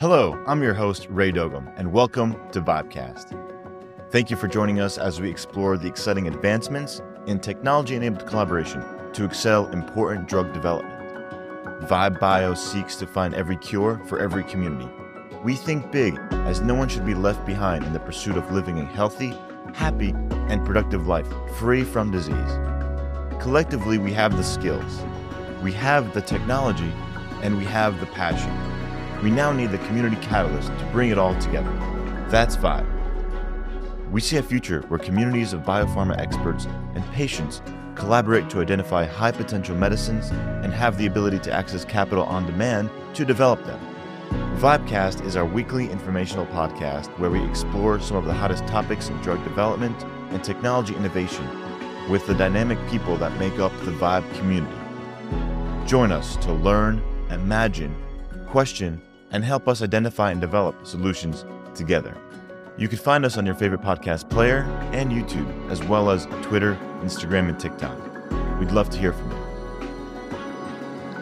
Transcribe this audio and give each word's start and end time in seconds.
Hello, 0.00 0.42
I'm 0.46 0.62
your 0.62 0.72
host, 0.72 1.08
Ray 1.10 1.30
Dogum, 1.30 1.70
and 1.76 1.92
welcome 1.92 2.34
to 2.52 2.62
Vibecast. 2.62 3.36
Thank 4.10 4.30
you 4.30 4.36
for 4.38 4.48
joining 4.48 4.80
us 4.80 4.96
as 4.96 5.20
we 5.20 5.28
explore 5.28 5.76
the 5.76 5.88
exciting 5.88 6.26
advancements 6.26 7.02
in 7.26 7.38
technology 7.38 7.96
enabled 7.96 8.26
collaboration 8.26 8.82
to 9.12 9.26
excel 9.26 9.66
important 9.66 10.26
drug 10.26 10.54
development. 10.54 10.98
Vibe 11.82 12.18
Bio 12.18 12.54
seeks 12.54 12.96
to 12.96 13.06
find 13.06 13.34
every 13.34 13.58
cure 13.58 14.00
for 14.06 14.18
every 14.18 14.42
community. 14.42 14.90
We 15.44 15.54
think 15.54 15.92
big, 15.92 16.18
as 16.32 16.62
no 16.62 16.74
one 16.74 16.88
should 16.88 17.04
be 17.04 17.12
left 17.12 17.44
behind 17.44 17.84
in 17.84 17.92
the 17.92 18.00
pursuit 18.00 18.38
of 18.38 18.50
living 18.50 18.80
a 18.80 18.86
healthy, 18.86 19.34
happy, 19.74 20.14
and 20.48 20.64
productive 20.64 21.08
life 21.08 21.28
free 21.58 21.84
from 21.84 22.10
disease. 22.10 22.52
Collectively, 23.38 23.98
we 23.98 24.14
have 24.14 24.38
the 24.38 24.44
skills, 24.44 25.02
we 25.62 25.72
have 25.72 26.14
the 26.14 26.22
technology, 26.22 26.90
and 27.42 27.58
we 27.58 27.66
have 27.66 28.00
the 28.00 28.06
passion. 28.06 28.79
We 29.22 29.30
now 29.30 29.52
need 29.52 29.70
the 29.70 29.78
community 29.78 30.16
catalyst 30.16 30.68
to 30.68 30.88
bring 30.92 31.10
it 31.10 31.18
all 31.18 31.38
together. 31.40 31.70
That's 32.30 32.56
Vibe. 32.56 32.86
We 34.10 34.20
see 34.20 34.38
a 34.38 34.42
future 34.42 34.80
where 34.88 34.98
communities 34.98 35.52
of 35.52 35.60
biopharma 35.60 36.18
experts 36.18 36.66
and 36.94 37.04
patients 37.12 37.60
collaborate 37.94 38.48
to 38.50 38.60
identify 38.60 39.04
high 39.04 39.30
potential 39.30 39.76
medicines 39.76 40.30
and 40.30 40.72
have 40.72 40.96
the 40.96 41.06
ability 41.06 41.38
to 41.40 41.52
access 41.52 41.84
capital 41.84 42.24
on 42.24 42.46
demand 42.46 42.90
to 43.14 43.26
develop 43.26 43.62
them. 43.66 43.78
Vibecast 44.56 45.24
is 45.24 45.36
our 45.36 45.44
weekly 45.44 45.90
informational 45.90 46.46
podcast 46.46 47.06
where 47.18 47.30
we 47.30 47.44
explore 47.44 48.00
some 48.00 48.16
of 48.16 48.24
the 48.24 48.32
hottest 48.32 48.66
topics 48.66 49.08
in 49.08 49.16
drug 49.20 49.42
development 49.44 50.02
and 50.30 50.42
technology 50.42 50.94
innovation 50.94 51.46
with 52.08 52.26
the 52.26 52.34
dynamic 52.34 52.78
people 52.88 53.16
that 53.18 53.38
make 53.38 53.58
up 53.58 53.72
the 53.80 53.92
Vibe 53.92 54.32
community. 54.34 54.76
Join 55.86 56.10
us 56.10 56.36
to 56.36 56.52
learn, 56.52 57.02
imagine, 57.30 57.94
question, 58.48 59.00
and 59.30 59.44
help 59.44 59.68
us 59.68 59.82
identify 59.82 60.30
and 60.30 60.40
develop 60.40 60.86
solutions 60.86 61.44
together. 61.74 62.16
You 62.76 62.88
can 62.88 62.98
find 62.98 63.24
us 63.24 63.36
on 63.36 63.44
your 63.44 63.54
favorite 63.54 63.82
podcast 63.82 64.30
player 64.30 64.62
and 64.92 65.10
YouTube, 65.10 65.70
as 65.70 65.82
well 65.84 66.10
as 66.10 66.26
Twitter, 66.42 66.78
Instagram, 67.02 67.48
and 67.48 67.58
TikTok. 67.58 67.98
We'd 68.58 68.72
love 68.72 68.90
to 68.90 68.98
hear 68.98 69.12
from 69.12 69.30
you. 69.30 69.40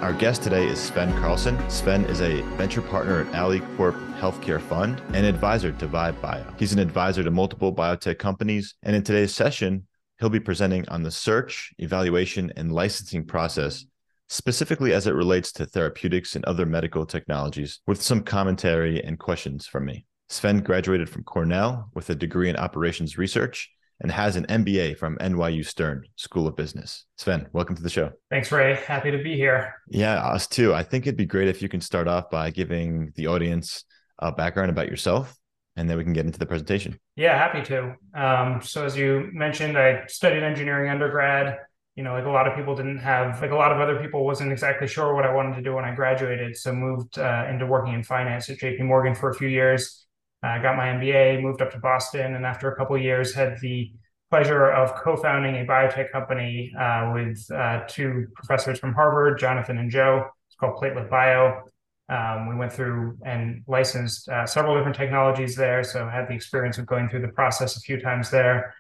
Our 0.01 0.13
guest 0.13 0.45
today 0.45 0.67
is 0.67 0.79
Sven 0.79 1.13
Karlsson. 1.15 1.69
Sven 1.69 2.05
is 2.05 2.21
a 2.21 2.43
venture 2.57 2.83
partner 2.83 3.23
at 3.23 3.33
AlleyCorp 3.33 4.19
Healthcare 4.21 4.61
Fund 4.61 5.03
and 5.13 5.27
advisor 5.27 5.73
to 5.73 5.89
Vibe 5.89 6.21
Bio. 6.21 6.45
He's 6.57 6.73
an 6.73 6.79
advisor 6.79 7.25
to 7.25 7.33
multiple 7.33 7.75
biotech 7.75 8.19
companies. 8.19 8.77
And 8.85 8.95
in 8.95 9.03
today's 9.03 9.35
session, 9.35 9.89
he'll 10.21 10.31
be 10.31 10.39
presenting 10.39 10.89
on 10.89 11.03
the 11.03 11.11
search, 11.11 11.73
evaluation, 11.79 12.53
and 12.57 12.73
licensing 12.73 13.25
process 13.25 13.85
specifically 14.29 14.93
as 14.93 15.07
it 15.07 15.15
relates 15.15 15.53
to 15.53 15.67
therapeutics 15.67 16.37
and 16.37 16.45
other 16.45 16.67
medical 16.67 17.07
technologies, 17.07 17.81
with 17.87 18.03
some 18.03 18.23
commentary 18.23 19.03
and 19.03 19.19
questions 19.19 19.67
from 19.67 19.87
me. 19.87 20.07
Sven 20.29 20.61
graduated 20.61 21.09
from 21.09 21.25
Cornell 21.25 21.91
with 21.95 22.11
a 22.11 22.15
degree 22.15 22.51
in 22.51 22.57
operations 22.57 23.17
research 23.17 23.71
and 24.01 24.13
has 24.13 24.37
an 24.37 24.47
MBA 24.47 24.97
from 24.97 25.17
NYU 25.17 25.65
Stern 25.67 26.05
School 26.17 26.47
of 26.47 26.55
Business. 26.55 27.07
Sven, 27.17 27.49
welcome 27.53 27.75
to 27.75 27.83
the 27.83 27.91
show. 27.91 28.13
Thanks, 28.31 28.53
Ray. 28.53 28.79
Happy 28.87 29.11
to 29.11 29.23
be 29.23 29.35
here. 29.35 29.75
Yeah, 29.89 30.21
us 30.21 30.47
too. 30.47 30.75
I 30.75 30.83
think 30.83 31.07
it'd 31.07 31.17
be 31.17 31.27
great 31.27 31.49
if 31.49 31.63
you 31.63 31.69
can 31.69 31.81
start 31.81 32.07
off 32.07 32.31
by 32.31 32.51
giving 32.51 33.13
the 33.17 33.27
audience 33.27 33.85
a 34.19 34.31
background 34.31 34.71
about 34.71 34.89
yourself 34.89 35.35
and 35.79 35.89
then 35.89 35.97
we 35.97 36.03
can 36.03 36.13
get 36.13 36.27
into 36.27 36.41
the 36.41 36.47
presentation. 36.47 36.99
Yeah, 37.15 37.39
happy 37.39 37.63
to. 37.67 37.95
Um, 38.13 38.61
so, 38.63 38.85
as 38.85 38.97
you 38.97 39.31
mentioned, 39.33 39.79
I 39.79 40.07
studied 40.09 40.43
engineering 40.43 40.91
undergrad 40.91 41.57
you 41.99 42.05
know, 42.05 42.13
like 42.13 42.27
a 42.27 42.31
lot 42.31 42.47
of 42.47 42.55
people 42.55 42.77
didn't 42.77 42.99
have, 42.99 43.43
like 43.43 43.51
a 43.51 43.57
lot 43.57 43.73
of 43.73 43.81
other 43.81 44.01
people 44.01 44.25
wasn't 44.25 44.53
exactly 44.53 44.87
sure 44.87 45.17
what 45.17 45.25
I 45.25 45.35
wanted 45.35 45.57
to 45.57 45.63
do 45.63 45.75
when 45.75 45.85
I 45.85 45.93
graduated. 45.93 46.57
So 46.57 46.73
moved 46.73 47.19
uh, 47.19 47.47
into 47.51 47.67
working 47.67 47.93
in 47.93 48.05
finance 48.05 48.49
at 48.49 48.59
JP 48.59 48.83
Morgan 48.83 49.17
for 49.17 49.31
a 49.31 49.35
few 49.35 49.49
years. 49.49 50.07
I 50.45 50.59
uh, 50.59 50.63
got 50.63 50.77
my 50.77 50.87
MBA, 50.91 51.43
moved 51.43 51.61
up 51.61 51.73
to 51.73 51.81
Boston, 51.81 52.37
and 52.37 52.47
after 52.47 52.71
a 52.71 52.77
couple 52.77 52.97
years, 52.97 53.35
had 53.35 53.59
the 53.61 53.91
pleasure 54.31 54.71
of 54.71 54.95
co-founding 54.95 55.57
a 55.57 55.65
biotech 55.65 56.13
company 56.13 56.73
uh, 56.79 57.11
with 57.15 57.45
uh, 57.51 57.81
two 57.89 58.29
professors 58.33 58.79
from 58.79 58.95
Harvard, 58.95 59.41
Jonathan 59.41 59.79
and 59.79 59.91
Joe. 59.91 60.25
It's 60.47 60.55
called 60.55 60.81
Platelet 60.81 61.11
Bio. 61.11 61.65
Um, 62.09 62.49
we 62.49 62.55
went 62.55 62.73
through 62.73 63.19
and 63.27 63.65
licensed 63.67 64.29
uh, 64.29 64.47
several 64.47 64.77
different 64.77 64.97
technologies 64.97 65.57
there, 65.57 65.83
so 65.83 66.09
had 66.09 66.29
the 66.29 66.35
experience 66.35 66.79
of 66.79 66.87
going 66.87 67.09
through 67.09 67.23
the 67.23 67.35
process 67.35 67.77
a 67.77 67.81
few 67.81 68.01
times 68.01 68.31
there. 68.31 68.73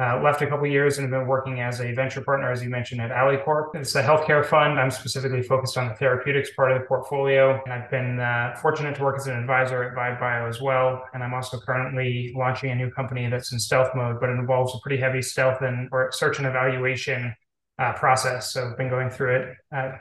Uh, 0.00 0.18
left 0.22 0.40
a 0.40 0.46
couple 0.46 0.66
years 0.66 0.96
and 0.96 1.04
have 1.04 1.20
been 1.20 1.28
working 1.28 1.60
as 1.60 1.82
a 1.82 1.92
venture 1.92 2.22
partner, 2.22 2.50
as 2.50 2.62
you 2.62 2.70
mentioned, 2.70 3.02
at 3.02 3.10
AlleyCorp. 3.10 3.74
It's 3.74 3.94
a 3.96 4.02
healthcare 4.02 4.42
fund. 4.42 4.80
I'm 4.80 4.90
specifically 4.90 5.42
focused 5.42 5.76
on 5.76 5.88
the 5.88 5.94
therapeutics 5.94 6.48
part 6.54 6.72
of 6.72 6.80
the 6.80 6.86
portfolio. 6.86 7.60
And 7.64 7.72
I've 7.74 7.90
been 7.90 8.18
uh, 8.18 8.56
fortunate 8.62 8.94
to 8.94 9.02
work 9.02 9.16
as 9.18 9.26
an 9.26 9.36
advisor 9.36 9.82
at 9.82 9.94
Vibe 9.94 10.18
Bio 10.18 10.48
as 10.48 10.58
well. 10.58 11.04
And 11.12 11.22
I'm 11.22 11.34
also 11.34 11.60
currently 11.60 12.32
launching 12.34 12.70
a 12.70 12.74
new 12.74 12.90
company 12.90 13.28
that's 13.28 13.52
in 13.52 13.58
stealth 13.58 13.94
mode, 13.94 14.20
but 14.20 14.30
it 14.30 14.38
involves 14.38 14.74
a 14.74 14.78
pretty 14.82 14.96
heavy 14.96 15.20
stealth 15.20 15.60
and 15.60 15.86
or 15.92 16.10
search 16.12 16.38
and 16.38 16.46
evaluation 16.46 17.34
uh, 17.78 17.92
process. 17.92 18.54
So 18.54 18.70
I've 18.70 18.78
been 18.78 18.88
going 18.88 19.10
through 19.10 19.36
it 19.36 19.56
uh, 19.70 19.92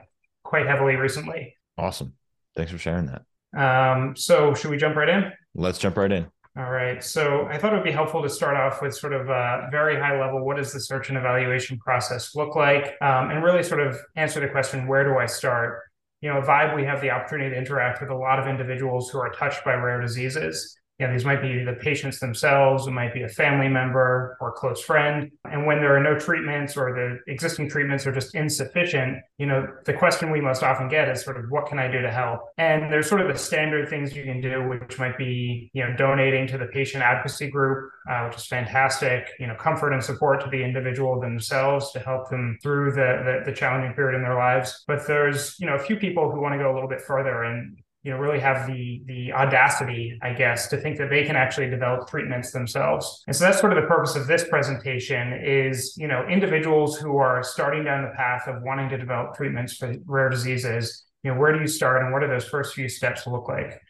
quite 0.43 0.65
heavily 0.65 0.95
recently. 0.95 1.57
Awesome. 1.77 2.13
Thanks 2.55 2.71
for 2.71 2.77
sharing 2.77 3.07
that. 3.07 3.23
Um, 3.53 4.15
so 4.15 4.53
should 4.53 4.71
we 4.71 4.77
jump 4.77 4.95
right 4.95 5.09
in? 5.09 5.33
Let's 5.55 5.77
jump 5.77 5.97
right 5.97 6.11
in. 6.11 6.27
All 6.57 6.69
right. 6.69 7.03
So 7.03 7.45
I 7.45 7.57
thought 7.57 7.73
it 7.73 7.77
would 7.77 7.85
be 7.85 7.91
helpful 7.91 8.21
to 8.23 8.29
start 8.29 8.57
off 8.57 8.81
with 8.81 8.95
sort 8.95 9.13
of 9.13 9.29
a 9.29 9.67
very 9.71 9.99
high 9.99 10.19
level 10.19 10.43
what 10.43 10.57
does 10.57 10.73
the 10.73 10.79
search 10.79 11.09
and 11.09 11.17
evaluation 11.17 11.77
process 11.77 12.35
look 12.35 12.55
like? 12.55 12.97
Um, 13.01 13.29
and 13.29 13.43
really 13.43 13.63
sort 13.63 13.85
of 13.85 13.97
answer 14.15 14.39
the 14.39 14.47
question 14.47 14.87
where 14.87 15.03
do 15.03 15.17
I 15.17 15.25
start? 15.25 15.83
You 16.21 16.33
know, 16.33 16.41
Vibe, 16.41 16.75
we 16.75 16.83
have 16.83 17.01
the 17.01 17.11
opportunity 17.11 17.51
to 17.51 17.55
interact 17.55 18.01
with 18.01 18.09
a 18.09 18.15
lot 18.15 18.39
of 18.39 18.47
individuals 18.47 19.09
who 19.09 19.19
are 19.19 19.29
touched 19.31 19.63
by 19.63 19.73
rare 19.73 20.01
diseases 20.01 20.78
you 20.99 21.07
know, 21.07 21.13
these 21.13 21.23
might 21.23 21.41
be 21.41 21.63
the 21.63 21.73
patients 21.73 22.19
themselves, 22.19 22.85
it 22.85 22.91
might 22.91 23.13
be 23.13 23.23
a 23.23 23.29
family 23.29 23.69
member 23.69 24.37
or 24.41 24.51
close 24.51 24.81
friend. 24.81 25.31
And 25.49 25.65
when 25.65 25.79
there 25.79 25.95
are 25.95 26.03
no 26.03 26.19
treatments 26.19 26.75
or 26.75 26.93
the 26.93 27.31
existing 27.31 27.69
treatments 27.69 28.05
are 28.05 28.11
just 28.11 28.35
insufficient, 28.35 29.19
you 29.37 29.45
know, 29.45 29.65
the 29.85 29.93
question 29.93 30.29
we 30.29 30.41
most 30.41 30.61
often 30.61 30.89
get 30.89 31.07
is 31.07 31.21
sort 31.21 31.37
of 31.37 31.49
what 31.49 31.67
can 31.67 31.79
I 31.79 31.89
do 31.89 32.01
to 32.01 32.11
help? 32.11 32.41
And 32.57 32.91
there's 32.91 33.07
sort 33.07 33.21
of 33.21 33.29
the 33.29 33.37
standard 33.37 33.87
things 33.89 34.13
you 34.13 34.23
can 34.23 34.41
do, 34.41 34.67
which 34.67 34.99
might 34.99 35.17
be, 35.17 35.71
you 35.73 35.85
know, 35.85 35.95
donating 35.95 36.47
to 36.47 36.57
the 36.57 36.65
patient 36.65 37.01
advocacy 37.01 37.49
group, 37.49 37.91
uh, 38.09 38.25
which 38.25 38.35
is 38.35 38.45
fantastic, 38.45 39.29
you 39.39 39.47
know, 39.47 39.55
comfort 39.55 39.93
and 39.93 40.03
support 40.03 40.43
to 40.43 40.49
the 40.49 40.61
individual 40.61 41.21
themselves 41.21 41.91
to 41.91 41.99
help 41.99 42.29
them 42.29 42.57
through 42.61 42.91
the, 42.91 43.41
the, 43.45 43.51
the 43.51 43.55
challenging 43.55 43.93
period 43.93 44.17
in 44.17 44.21
their 44.21 44.35
lives. 44.35 44.83
But 44.85 45.07
there's, 45.07 45.55
you 45.59 45.65
know, 45.65 45.75
a 45.75 45.79
few 45.79 45.95
people 45.95 46.29
who 46.29 46.41
want 46.41 46.53
to 46.55 46.59
go 46.59 46.69
a 46.69 46.73
little 46.73 46.89
bit 46.89 47.01
further 47.01 47.43
and 47.43 47.77
you 48.03 48.11
know 48.11 48.17
really 48.17 48.39
have 48.39 48.65
the 48.67 49.01
the 49.05 49.33
audacity 49.33 50.17
i 50.21 50.31
guess 50.31 50.67
to 50.67 50.77
think 50.77 50.97
that 50.97 51.09
they 51.09 51.25
can 51.25 51.35
actually 51.35 51.69
develop 51.69 52.07
treatments 52.07 52.51
themselves. 52.51 53.23
And 53.27 53.35
so 53.35 53.45
that's 53.45 53.59
sort 53.59 53.75
of 53.75 53.81
the 53.81 53.87
purpose 53.87 54.15
of 54.15 54.27
this 54.27 54.47
presentation 54.47 55.33
is 55.43 55.95
you 55.97 56.07
know 56.07 56.25
individuals 56.27 56.97
who 56.97 57.17
are 57.17 57.43
starting 57.43 57.83
down 57.83 58.03
the 58.03 58.15
path 58.15 58.47
of 58.47 58.61
wanting 58.63 58.89
to 58.89 58.97
develop 58.97 59.35
treatments 59.35 59.75
for 59.75 59.93
rare 60.05 60.29
diseases 60.29 61.05
you 61.23 61.31
know 61.31 61.39
where 61.39 61.53
do 61.53 61.59
you 61.59 61.67
start 61.67 62.01
and 62.01 62.13
what 62.13 62.21
do 62.21 62.27
those 62.27 62.45
first 62.45 62.73
few 62.73 62.87
steps 62.87 63.27
look 63.27 63.47
like? 63.47 63.81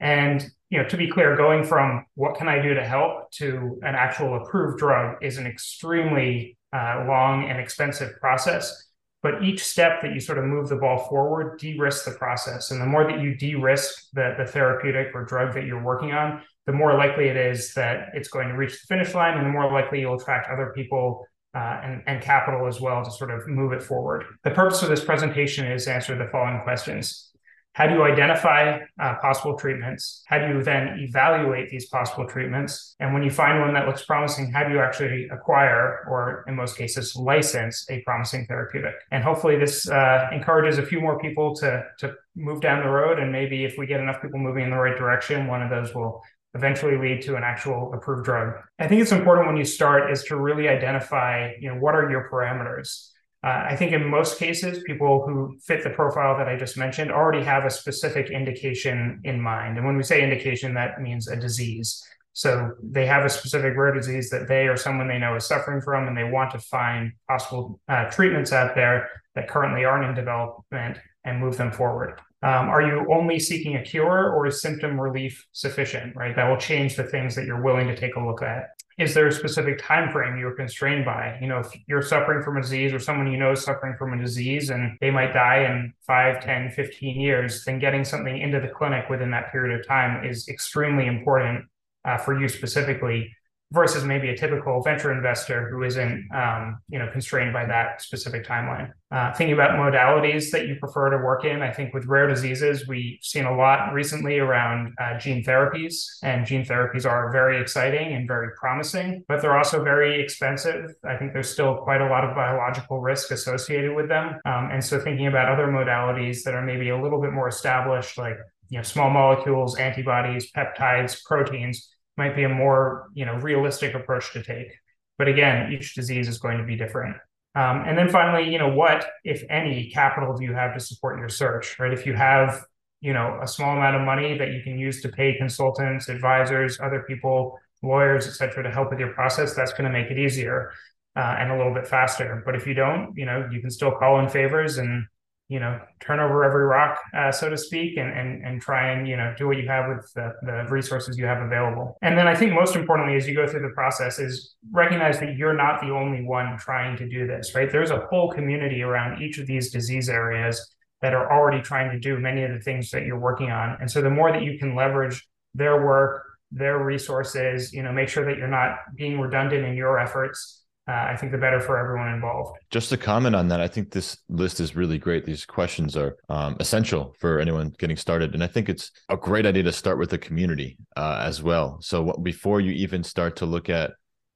And 0.00 0.44
you 0.70 0.82
know 0.82 0.88
to 0.88 0.96
be 0.96 1.08
clear 1.08 1.36
going 1.36 1.64
from 1.64 2.04
what 2.14 2.36
can 2.36 2.48
i 2.48 2.60
do 2.60 2.74
to 2.74 2.84
help 2.84 3.30
to 3.32 3.78
an 3.82 3.94
actual 3.94 4.36
approved 4.36 4.78
drug 4.78 5.16
is 5.22 5.38
an 5.38 5.46
extremely 5.46 6.58
uh, 6.72 7.04
long 7.06 7.48
and 7.48 7.60
expensive 7.60 8.10
process 8.20 8.83
but 9.24 9.42
each 9.42 9.64
step 9.64 10.00
that 10.02 10.12
you 10.12 10.20
sort 10.20 10.38
of 10.38 10.44
move 10.44 10.68
the 10.68 10.76
ball 10.76 10.98
forward 11.08 11.58
de-risks 11.58 12.04
the 12.04 12.12
process. 12.12 12.70
And 12.70 12.80
the 12.80 12.86
more 12.86 13.04
that 13.10 13.20
you 13.20 13.34
de-risk 13.34 14.10
the, 14.12 14.34
the 14.38 14.46
therapeutic 14.46 15.08
or 15.14 15.24
drug 15.24 15.54
that 15.54 15.64
you're 15.64 15.82
working 15.82 16.12
on 16.12 16.42
the 16.66 16.72
more 16.72 16.96
likely 16.96 17.28
it 17.28 17.36
is 17.36 17.74
that 17.74 18.08
it's 18.14 18.28
going 18.28 18.48
to 18.48 18.54
reach 18.54 18.72
the 18.72 18.86
finish 18.86 19.14
line 19.14 19.36
and 19.36 19.46
the 19.46 19.50
more 19.50 19.70
likely 19.70 20.00
you'll 20.00 20.14
attract 20.14 20.48
other 20.50 20.72
people 20.74 21.26
uh, 21.54 21.80
and, 21.82 22.02
and 22.06 22.22
capital 22.22 22.66
as 22.66 22.80
well 22.80 23.04
to 23.04 23.10
sort 23.10 23.30
of 23.30 23.46
move 23.46 23.72
it 23.72 23.82
forward. 23.82 24.24
The 24.42 24.50
purpose 24.50 24.82
of 24.82 24.88
this 24.88 25.04
presentation 25.04 25.70
is 25.70 25.84
to 25.84 25.92
answer 25.92 26.16
the 26.16 26.28
following 26.32 26.60
questions 26.62 27.30
how 27.74 27.88
do 27.88 27.94
you 27.94 28.04
identify 28.04 28.78
uh, 29.00 29.14
possible 29.16 29.56
treatments? 29.56 30.22
How 30.26 30.38
do 30.38 30.46
you 30.46 30.62
then 30.62 30.96
evaluate 31.00 31.70
these 31.70 31.86
possible 31.86 32.24
treatments? 32.24 32.94
And 33.00 33.12
when 33.12 33.24
you 33.24 33.30
find 33.30 33.60
one 33.60 33.74
that 33.74 33.88
looks 33.88 34.04
promising, 34.04 34.52
how 34.52 34.62
do 34.62 34.72
you 34.72 34.78
actually 34.78 35.28
acquire, 35.28 36.06
or 36.08 36.44
in 36.46 36.54
most 36.54 36.76
cases, 36.76 37.16
license 37.16 37.84
a 37.90 38.00
promising 38.02 38.46
therapeutic? 38.46 38.94
And 39.10 39.24
hopefully, 39.24 39.56
this 39.58 39.88
uh, 39.88 40.28
encourages 40.32 40.78
a 40.78 40.86
few 40.86 41.00
more 41.00 41.18
people 41.18 41.52
to, 41.56 41.84
to 41.98 42.14
move 42.36 42.60
down 42.60 42.84
the 42.84 42.88
road. 42.88 43.18
And 43.18 43.32
maybe 43.32 43.64
if 43.64 43.76
we 43.76 43.86
get 43.86 44.00
enough 44.00 44.22
people 44.22 44.38
moving 44.38 44.64
in 44.64 44.70
the 44.70 44.76
right 44.76 44.96
direction, 44.96 45.48
one 45.48 45.60
of 45.60 45.68
those 45.68 45.96
will 45.96 46.22
eventually 46.54 46.96
lead 46.96 47.22
to 47.22 47.34
an 47.34 47.42
actual 47.42 47.92
approved 47.92 48.24
drug. 48.24 48.54
I 48.78 48.86
think 48.86 49.02
it's 49.02 49.10
important 49.10 49.48
when 49.48 49.56
you 49.56 49.64
start 49.64 50.12
is 50.12 50.22
to 50.24 50.36
really 50.36 50.68
identify, 50.68 51.52
you 51.60 51.68
know, 51.68 51.80
what 51.80 51.96
are 51.96 52.08
your 52.08 52.28
parameters? 52.30 53.10
Uh, 53.44 53.66
I 53.68 53.76
think 53.76 53.92
in 53.92 54.08
most 54.08 54.38
cases, 54.38 54.82
people 54.86 55.22
who 55.26 55.58
fit 55.62 55.84
the 55.84 55.90
profile 55.90 56.38
that 56.38 56.48
I 56.48 56.56
just 56.56 56.78
mentioned 56.78 57.12
already 57.12 57.44
have 57.44 57.66
a 57.66 57.70
specific 57.70 58.30
indication 58.30 59.20
in 59.24 59.38
mind. 59.38 59.76
And 59.76 59.84
when 59.84 59.98
we 59.98 60.02
say 60.02 60.22
indication, 60.22 60.72
that 60.74 61.02
means 61.02 61.28
a 61.28 61.36
disease. 61.36 62.02
So 62.32 62.72
they 62.82 63.04
have 63.04 63.26
a 63.26 63.28
specific 63.28 63.76
rare 63.76 63.92
disease 63.92 64.30
that 64.30 64.48
they 64.48 64.66
or 64.66 64.78
someone 64.78 65.08
they 65.08 65.18
know 65.18 65.36
is 65.36 65.44
suffering 65.46 65.82
from, 65.82 66.08
and 66.08 66.16
they 66.16 66.24
want 66.24 66.52
to 66.52 66.58
find 66.58 67.12
possible 67.28 67.78
uh, 67.86 68.10
treatments 68.10 68.52
out 68.52 68.74
there 68.74 69.10
that 69.34 69.46
currently 69.46 69.84
aren't 69.84 70.08
in 70.08 70.14
development 70.14 70.98
and 71.24 71.38
move 71.38 71.58
them 71.58 71.70
forward. 71.70 72.20
Um, 72.42 72.68
are 72.68 72.82
you 72.82 73.06
only 73.12 73.38
seeking 73.38 73.76
a 73.76 73.82
cure 73.82 74.32
or 74.32 74.46
is 74.46 74.62
symptom 74.62 75.00
relief 75.00 75.46
sufficient, 75.52 76.16
right? 76.16 76.34
That 76.34 76.48
will 76.48 76.58
change 76.58 76.96
the 76.96 77.04
things 77.04 77.34
that 77.34 77.44
you're 77.44 77.62
willing 77.62 77.88
to 77.88 77.96
take 77.96 78.16
a 78.16 78.20
look 78.20 78.42
at. 78.42 78.68
Is 78.96 79.12
there 79.12 79.26
a 79.26 79.32
specific 79.32 79.78
time 79.82 80.12
frame 80.12 80.38
you're 80.38 80.54
constrained 80.54 81.04
by? 81.04 81.36
You 81.40 81.48
know, 81.48 81.58
if 81.58 81.68
you're 81.88 82.02
suffering 82.02 82.42
from 82.42 82.56
a 82.56 82.62
disease 82.62 82.92
or 82.92 83.00
someone 83.00 83.30
you 83.30 83.38
know 83.38 83.52
is 83.52 83.62
suffering 83.62 83.96
from 83.98 84.12
a 84.12 84.22
disease 84.22 84.70
and 84.70 84.96
they 85.00 85.10
might 85.10 85.32
die 85.32 85.64
in 85.64 85.92
5, 86.06 86.44
10, 86.44 86.70
15 86.70 87.20
years, 87.20 87.64
then 87.64 87.80
getting 87.80 88.04
something 88.04 88.38
into 88.38 88.60
the 88.60 88.68
clinic 88.68 89.08
within 89.10 89.32
that 89.32 89.50
period 89.50 89.78
of 89.78 89.86
time 89.86 90.24
is 90.24 90.48
extremely 90.48 91.06
important 91.06 91.64
uh, 92.04 92.18
for 92.18 92.38
you 92.38 92.48
specifically 92.48 93.34
versus 93.74 94.04
maybe 94.04 94.28
a 94.30 94.36
typical 94.36 94.80
venture 94.82 95.12
investor 95.12 95.68
who 95.68 95.82
isn't 95.82 96.28
um, 96.34 96.78
you 96.88 96.98
know 96.98 97.08
constrained 97.10 97.52
by 97.52 97.66
that 97.66 98.00
specific 98.00 98.46
timeline. 98.46 98.90
Uh, 99.10 99.32
thinking 99.34 99.54
about 99.54 99.72
modalities 99.72 100.50
that 100.50 100.66
you 100.66 100.74
prefer 100.80 101.08
to 101.08 101.18
work 101.18 101.44
in 101.44 101.62
i 101.62 101.70
think 101.70 101.94
with 101.94 102.04
rare 102.06 102.26
diseases 102.26 102.88
we've 102.88 103.16
seen 103.22 103.44
a 103.44 103.56
lot 103.56 103.92
recently 103.92 104.40
around 104.40 104.92
uh, 105.00 105.16
gene 105.18 105.44
therapies 105.44 106.18
and 106.24 106.44
gene 106.44 106.64
therapies 106.64 107.08
are 107.08 107.30
very 107.30 107.60
exciting 107.60 108.12
and 108.14 108.26
very 108.26 108.48
promising 108.58 109.22
but 109.28 109.40
they're 109.40 109.56
also 109.56 109.82
very 109.82 110.20
expensive. 110.20 110.94
I 111.04 111.16
think 111.16 111.32
there's 111.32 111.50
still 111.50 111.76
quite 111.76 112.00
a 112.00 112.08
lot 112.08 112.24
of 112.24 112.34
biological 112.34 113.00
risk 113.00 113.30
associated 113.30 113.94
with 113.94 114.08
them. 114.08 114.40
Um, 114.44 114.70
and 114.72 114.84
so 114.84 115.00
thinking 115.00 115.26
about 115.26 115.48
other 115.48 115.66
modalities 115.66 116.42
that 116.44 116.54
are 116.54 116.62
maybe 116.62 116.90
a 116.90 117.00
little 117.00 117.20
bit 117.20 117.32
more 117.32 117.48
established 117.48 118.18
like 118.18 118.36
you 118.70 118.78
know 118.78 118.82
small 118.82 119.10
molecules 119.10 119.76
antibodies 119.76 120.50
peptides 120.52 121.22
proteins 121.24 121.93
might 122.16 122.36
be 122.36 122.44
a 122.44 122.48
more 122.48 123.08
you 123.14 123.24
know 123.24 123.36
realistic 123.36 123.94
approach 123.94 124.32
to 124.32 124.42
take. 124.42 124.72
But 125.18 125.28
again, 125.28 125.72
each 125.72 125.94
disease 125.94 126.28
is 126.28 126.38
going 126.38 126.58
to 126.58 126.64
be 126.64 126.76
different. 126.76 127.16
Um, 127.54 127.84
and 127.86 127.96
then 127.96 128.08
finally, 128.08 128.50
you 128.50 128.58
know, 128.58 128.68
what, 128.68 129.06
if 129.22 129.44
any, 129.48 129.88
capital 129.90 130.36
do 130.36 130.44
you 130.44 130.54
have 130.54 130.74
to 130.74 130.80
support 130.80 131.20
your 131.20 131.28
search, 131.28 131.78
right? 131.78 131.92
If 131.92 132.04
you 132.04 132.12
have, 132.14 132.64
you 133.00 133.12
know, 133.12 133.38
a 133.40 133.46
small 133.46 133.76
amount 133.76 133.94
of 133.94 134.02
money 134.02 134.36
that 134.36 134.50
you 134.52 134.60
can 134.62 134.76
use 134.76 135.00
to 135.02 135.08
pay 135.08 135.38
consultants, 135.38 136.08
advisors, 136.08 136.80
other 136.80 137.04
people, 137.06 137.56
lawyers, 137.80 138.26
et 138.26 138.32
cetera, 138.32 138.64
to 138.64 138.72
help 138.72 138.90
with 138.90 138.98
your 138.98 139.12
process, 139.12 139.54
that's 139.54 139.72
going 139.72 139.84
to 139.84 139.90
make 139.90 140.10
it 140.10 140.18
easier 140.18 140.72
uh, 141.14 141.36
and 141.38 141.52
a 141.52 141.56
little 141.56 141.72
bit 141.72 141.86
faster. 141.86 142.42
But 142.44 142.56
if 142.56 142.66
you 142.66 142.74
don't, 142.74 143.16
you 143.16 143.24
know, 143.24 143.48
you 143.52 143.60
can 143.60 143.70
still 143.70 143.92
call 143.92 144.18
in 144.18 144.28
favors 144.28 144.78
and 144.78 145.06
you 145.48 145.60
know 145.60 145.78
turn 146.00 146.20
over 146.20 146.42
every 146.42 146.64
rock 146.64 146.98
uh, 147.16 147.30
so 147.30 147.50
to 147.50 147.56
speak 147.56 147.96
and, 147.98 148.10
and 148.12 148.44
and 148.44 148.62
try 148.62 148.92
and 148.92 149.06
you 149.06 149.16
know 149.16 149.34
do 149.36 149.46
what 149.46 149.56
you 149.56 149.68
have 149.68 149.88
with 149.88 150.10
the, 150.14 150.32
the 150.42 150.64
resources 150.70 151.18
you 151.18 151.26
have 151.26 151.42
available. 151.42 151.96
And 152.02 152.16
then 152.16 152.26
i 152.26 152.34
think 152.34 152.52
most 152.52 152.76
importantly 152.76 153.16
as 153.16 153.28
you 153.28 153.34
go 153.34 153.46
through 153.46 153.62
the 153.62 153.74
process 153.74 154.18
is 154.18 154.54
recognize 154.72 155.20
that 155.20 155.36
you're 155.36 155.56
not 155.56 155.80
the 155.80 155.90
only 155.90 156.22
one 156.24 156.56
trying 156.58 156.96
to 156.96 157.08
do 157.08 157.26
this 157.26 157.54
right? 157.54 157.70
There's 157.70 157.90
a 157.90 158.06
whole 158.06 158.30
community 158.30 158.82
around 158.82 159.22
each 159.22 159.38
of 159.38 159.46
these 159.46 159.70
disease 159.70 160.08
areas 160.08 160.74
that 161.02 161.12
are 161.12 161.30
already 161.30 161.60
trying 161.60 161.90
to 161.90 161.98
do 161.98 162.18
many 162.18 162.44
of 162.44 162.52
the 162.52 162.60
things 162.60 162.90
that 162.90 163.04
you're 163.04 163.18
working 163.18 163.50
on. 163.50 163.76
And 163.78 163.90
so 163.90 164.00
the 164.00 164.08
more 164.08 164.32
that 164.32 164.42
you 164.42 164.58
can 164.58 164.74
leverage 164.74 165.26
their 165.54 165.84
work 165.84 166.22
their 166.54 166.78
resources 166.84 167.72
you 167.72 167.82
know 167.82 167.92
make 167.92 168.08
sure 168.08 168.24
that 168.24 168.38
you're 168.38 168.46
not 168.46 168.76
being 168.94 169.18
redundant 169.18 169.66
in 169.66 169.74
your 169.74 169.98
efforts 169.98 170.63
uh, 170.86 170.92
I 170.92 171.16
think 171.16 171.32
the 171.32 171.38
better 171.38 171.60
for 171.60 171.78
everyone 171.78 172.12
involved. 172.12 172.58
Just 172.70 172.90
to 172.90 172.98
comment 172.98 173.34
on 173.34 173.48
that, 173.48 173.60
I 173.60 173.68
think 173.68 173.90
this 173.90 174.18
list 174.28 174.60
is 174.60 174.76
really 174.76 174.98
great. 174.98 175.24
These 175.24 175.46
questions 175.46 175.96
are 175.96 176.18
um, 176.28 176.56
essential 176.60 177.14
for 177.20 177.40
anyone 177.40 177.74
getting 177.78 177.96
started, 177.96 178.34
and 178.34 178.44
I 178.44 178.46
think 178.46 178.68
it's 178.68 178.90
a 179.08 179.16
great 179.16 179.46
idea 179.46 179.62
to 179.62 179.72
start 179.72 179.98
with 179.98 180.10
the 180.10 180.18
community 180.18 180.76
uh, 180.96 181.22
as 181.22 181.42
well. 181.42 181.78
So 181.80 182.02
what, 182.02 182.22
before 182.22 182.60
you 182.60 182.72
even 182.72 183.02
start 183.02 183.36
to 183.36 183.46
look 183.46 183.70
at 183.70 183.92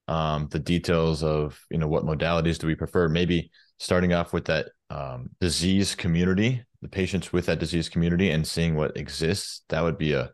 um, 0.08 0.48
the 0.50 0.58
details 0.58 1.22
of 1.22 1.60
you 1.70 1.76
know 1.76 1.88
what 1.88 2.04
modalities 2.04 2.58
do 2.58 2.66
we 2.66 2.74
prefer, 2.74 3.08
maybe 3.08 3.50
starting 3.78 4.14
off 4.14 4.32
with 4.32 4.46
that 4.46 4.70
um, 4.88 5.28
disease 5.40 5.94
community, 5.94 6.64
the 6.80 6.88
patients 6.88 7.30
with 7.30 7.44
that 7.46 7.58
disease 7.58 7.90
community, 7.90 8.30
and 8.30 8.46
seeing 8.46 8.74
what 8.74 8.96
exists, 8.96 9.62
that 9.68 9.82
would 9.82 9.98
be 9.98 10.12
a 10.14 10.30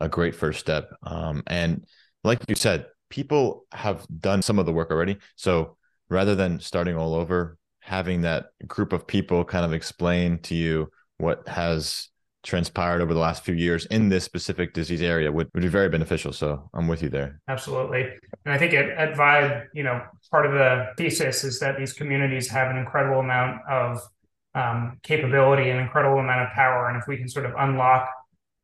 a 0.00 0.08
great 0.08 0.34
first 0.34 0.60
step. 0.60 0.90
Um, 1.02 1.42
and 1.46 1.84
like 2.24 2.40
you 2.48 2.54
said, 2.54 2.86
people 3.10 3.64
have 3.72 4.06
done 4.20 4.42
some 4.42 4.58
of 4.58 4.66
the 4.66 4.72
work 4.72 4.90
already. 4.90 5.18
So 5.36 5.76
rather 6.08 6.34
than 6.34 6.60
starting 6.60 6.96
all 6.96 7.14
over, 7.14 7.56
having 7.80 8.22
that 8.22 8.50
group 8.66 8.92
of 8.92 9.06
people 9.06 9.44
kind 9.44 9.64
of 9.64 9.72
explain 9.72 10.38
to 10.40 10.54
you 10.54 10.90
what 11.16 11.46
has 11.48 12.08
transpired 12.44 13.00
over 13.00 13.12
the 13.12 13.20
last 13.20 13.44
few 13.44 13.54
years 13.54 13.86
in 13.86 14.08
this 14.08 14.24
specific 14.24 14.72
disease 14.72 15.02
area 15.02 15.30
would, 15.30 15.50
would 15.54 15.62
be 15.62 15.68
very 15.68 15.88
beneficial. 15.88 16.32
So 16.32 16.70
I'm 16.72 16.86
with 16.86 17.02
you 17.02 17.08
there. 17.08 17.40
Absolutely. 17.48 18.08
And 18.44 18.54
I 18.54 18.58
think 18.58 18.74
at, 18.74 18.88
at 18.90 19.14
Vibe, 19.14 19.66
you 19.74 19.82
know, 19.82 20.02
part 20.30 20.46
of 20.46 20.52
the 20.52 20.86
thesis 20.96 21.44
is 21.44 21.58
that 21.60 21.76
these 21.76 21.92
communities 21.92 22.48
have 22.48 22.70
an 22.70 22.76
incredible 22.76 23.20
amount 23.20 23.60
of 23.68 24.00
um, 24.54 24.98
capability, 25.02 25.70
an 25.70 25.78
incredible 25.78 26.18
amount 26.18 26.42
of 26.42 26.50
power. 26.50 26.88
And 26.88 26.96
if 26.96 27.08
we 27.08 27.16
can 27.16 27.28
sort 27.28 27.46
of 27.46 27.52
unlock 27.58 28.08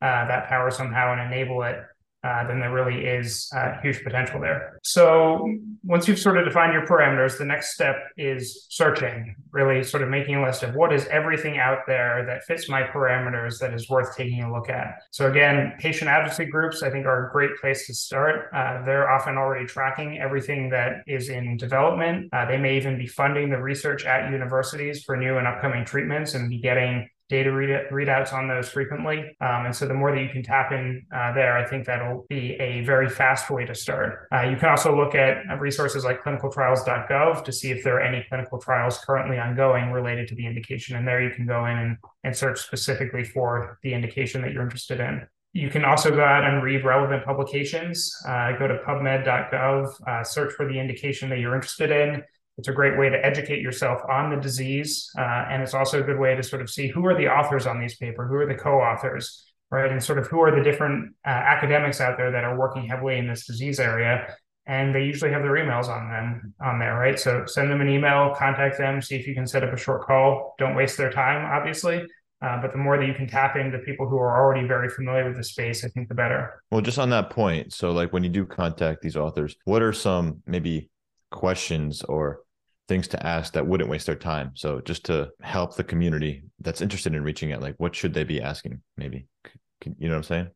uh, 0.01 0.27
that 0.27 0.47
power 0.47 0.71
somehow 0.71 1.13
and 1.13 1.33
enable 1.33 1.63
it, 1.63 1.83
uh, 2.25 2.47
then 2.47 2.59
there 2.59 2.73
really 2.73 3.05
is 3.05 3.47
uh, 3.55 3.79
huge 3.83 4.03
potential 4.03 4.41
there. 4.41 4.79
So 4.83 5.47
once 5.83 6.07
you've 6.07 6.17
sort 6.17 6.37
of 6.39 6.45
defined 6.45 6.73
your 6.73 6.87
parameters, 6.87 7.37
the 7.37 7.45
next 7.45 7.75
step 7.75 7.97
is 8.17 8.65
searching, 8.69 9.35
really 9.51 9.83
sort 9.83 10.01
of 10.01 10.09
making 10.09 10.35
a 10.35 10.43
list 10.43 10.63
of 10.63 10.73
what 10.73 10.91
is 10.91 11.05
everything 11.07 11.59
out 11.59 11.79
there 11.85 12.25
that 12.25 12.43
fits 12.45 12.67
my 12.67 12.81
parameters 12.81 13.59
that 13.59 13.75
is 13.75 13.87
worth 13.89 14.17
taking 14.17 14.41
a 14.41 14.51
look 14.51 14.69
at. 14.69 14.95
So 15.11 15.29
again, 15.29 15.73
patient 15.77 16.09
advocacy 16.09 16.45
groups, 16.45 16.81
I 16.81 16.89
think 16.89 17.05
are 17.05 17.29
a 17.29 17.31
great 17.31 17.55
place 17.61 17.85
to 17.87 17.93
start. 17.93 18.49
Uh, 18.53 18.83
they're 18.83 19.09
often 19.09 19.37
already 19.37 19.67
tracking 19.67 20.17
everything 20.17 20.69
that 20.71 21.03
is 21.05 21.29
in 21.29 21.57
development. 21.57 22.33
Uh, 22.33 22.45
they 22.47 22.57
may 22.57 22.75
even 22.77 22.97
be 22.97 23.05
funding 23.05 23.51
the 23.51 23.61
research 23.61 24.05
at 24.05 24.31
universities 24.31 25.03
for 25.03 25.15
new 25.15 25.37
and 25.37 25.47
upcoming 25.47 25.85
treatments 25.85 26.33
and 26.33 26.49
be 26.49 26.57
getting 26.59 27.07
data 27.29 27.51
read- 27.51 27.89
readouts 27.91 28.33
on 28.33 28.47
those 28.47 28.69
frequently. 28.69 29.19
Um, 29.41 29.65
and 29.65 29.75
so 29.75 29.87
the 29.87 29.93
more 29.93 30.11
that 30.13 30.21
you 30.21 30.29
can 30.29 30.43
tap 30.43 30.71
in 30.71 31.05
uh, 31.13 31.33
there, 31.33 31.57
I 31.57 31.65
think 31.67 31.85
that'll 31.85 32.25
be 32.29 32.53
a 32.55 32.81
very 32.81 33.09
fast 33.09 33.49
way 33.49 33.65
to 33.65 33.73
start. 33.73 34.27
Uh, 34.31 34.41
you 34.41 34.57
can 34.57 34.69
also 34.69 34.95
look 34.95 35.15
at 35.15 35.37
uh, 35.49 35.55
resources 35.55 36.03
like 36.03 36.21
clinicaltrials.gov 36.21 37.43
to 37.43 37.51
see 37.51 37.71
if 37.71 37.83
there 37.83 37.95
are 37.97 38.01
any 38.01 38.25
clinical 38.29 38.59
trials 38.59 38.99
currently 38.99 39.39
ongoing 39.39 39.91
related 39.91 40.27
to 40.27 40.35
the 40.35 40.45
indication. 40.45 40.95
And 40.95 41.07
there 41.07 41.21
you 41.21 41.31
can 41.31 41.47
go 41.47 41.65
in 41.65 41.77
and, 41.77 41.97
and 42.23 42.35
search 42.35 42.59
specifically 42.59 43.23
for 43.23 43.79
the 43.81 43.93
indication 43.93 44.41
that 44.41 44.51
you're 44.51 44.63
interested 44.63 44.99
in. 44.99 45.25
You 45.53 45.69
can 45.69 45.85
also 45.85 46.11
go 46.11 46.21
out 46.21 46.43
and 46.43 46.61
read 46.61 46.83
relevant 46.83 47.23
publications. 47.23 48.13
Uh, 48.27 48.51
go 48.59 48.67
to 48.67 48.77
pubmed.gov, 48.85 49.87
uh, 50.05 50.21
search 50.21 50.51
for 50.53 50.67
the 50.67 50.77
indication 50.77 51.29
that 51.29 51.39
you're 51.39 51.55
interested 51.55 51.91
in. 51.91 52.21
It's 52.57 52.67
a 52.67 52.73
great 52.73 52.97
way 52.97 53.09
to 53.09 53.25
educate 53.25 53.61
yourself 53.61 54.01
on 54.09 54.29
the 54.29 54.37
disease. 54.37 55.09
Uh, 55.17 55.45
and 55.49 55.61
it's 55.61 55.73
also 55.73 55.99
a 55.99 56.03
good 56.03 56.19
way 56.19 56.35
to 56.35 56.43
sort 56.43 56.61
of 56.61 56.69
see 56.69 56.87
who 56.87 57.05
are 57.05 57.17
the 57.17 57.27
authors 57.27 57.65
on 57.65 57.79
these 57.79 57.95
paper, 57.97 58.25
who 58.27 58.35
are 58.35 58.45
the 58.45 58.55
co-authors, 58.55 59.45
right? 59.71 59.91
And 59.91 60.01
sort 60.01 60.19
of 60.19 60.27
who 60.27 60.39
are 60.41 60.55
the 60.55 60.63
different 60.63 61.15
uh, 61.25 61.29
academics 61.29 61.99
out 61.99 62.17
there 62.17 62.31
that 62.31 62.43
are 62.43 62.57
working 62.57 62.87
heavily 62.87 63.17
in 63.17 63.27
this 63.27 63.45
disease 63.45 63.79
area. 63.79 64.35
And 64.67 64.95
they 64.95 65.03
usually 65.03 65.31
have 65.31 65.43
their 65.43 65.51
emails 65.51 65.89
on 65.89 66.09
them 66.09 66.53
on 66.59 66.79
there, 66.79 66.95
right? 66.95 67.19
So 67.19 67.45
send 67.45 67.69
them 67.69 67.81
an 67.81 67.89
email, 67.89 68.33
contact 68.35 68.77
them, 68.77 69.01
see 69.01 69.15
if 69.15 69.27
you 69.27 69.35
can 69.35 69.45
set 69.45 69.63
up 69.63 69.71
a 69.71 69.77
short 69.77 70.03
call. 70.03 70.55
Don't 70.57 70.75
waste 70.75 70.97
their 70.97 71.11
time, 71.11 71.45
obviously. 71.45 72.03
Uh, 72.41 72.61
but 72.61 72.71
the 72.71 72.77
more 72.77 72.97
that 72.97 73.05
you 73.05 73.13
can 73.13 73.27
tap 73.27 73.55
into 73.55 73.79
people 73.79 74.07
who 74.07 74.17
are 74.17 74.37
already 74.37 74.67
very 74.67 74.89
familiar 74.89 75.25
with 75.25 75.37
the 75.37 75.43
space, 75.43 75.85
I 75.85 75.87
think 75.89 76.09
the 76.09 76.15
better. 76.15 76.63
Well, 76.71 76.81
just 76.81 76.99
on 76.99 77.09
that 77.11 77.29
point, 77.29 77.73
so 77.73 77.91
like 77.91 78.11
when 78.11 78.23
you 78.23 78.29
do 78.29 78.45
contact 78.45 79.01
these 79.01 79.15
authors, 79.15 79.55
what 79.65 79.81
are 79.81 79.93
some 79.93 80.41
maybe 80.45 80.89
questions 81.31 82.01
or 82.03 82.41
things 82.87 83.07
to 83.09 83.25
ask 83.25 83.53
that 83.53 83.65
wouldn't 83.65 83.89
waste 83.89 84.05
their 84.05 84.15
time. 84.15 84.51
So 84.55 84.79
just 84.81 85.05
to 85.05 85.29
help 85.41 85.75
the 85.75 85.83
community 85.83 86.43
that's 86.59 86.81
interested 86.81 87.15
in 87.15 87.23
reaching 87.23 87.51
out, 87.51 87.61
like 87.61 87.75
what 87.77 87.95
should 87.95 88.13
they 88.13 88.23
be 88.23 88.41
asking? 88.41 88.81
Maybe, 88.97 89.27
you 89.83 90.07
know 90.07 90.15
what 90.15 90.17
I'm 90.17 90.23
saying? 90.23 90.47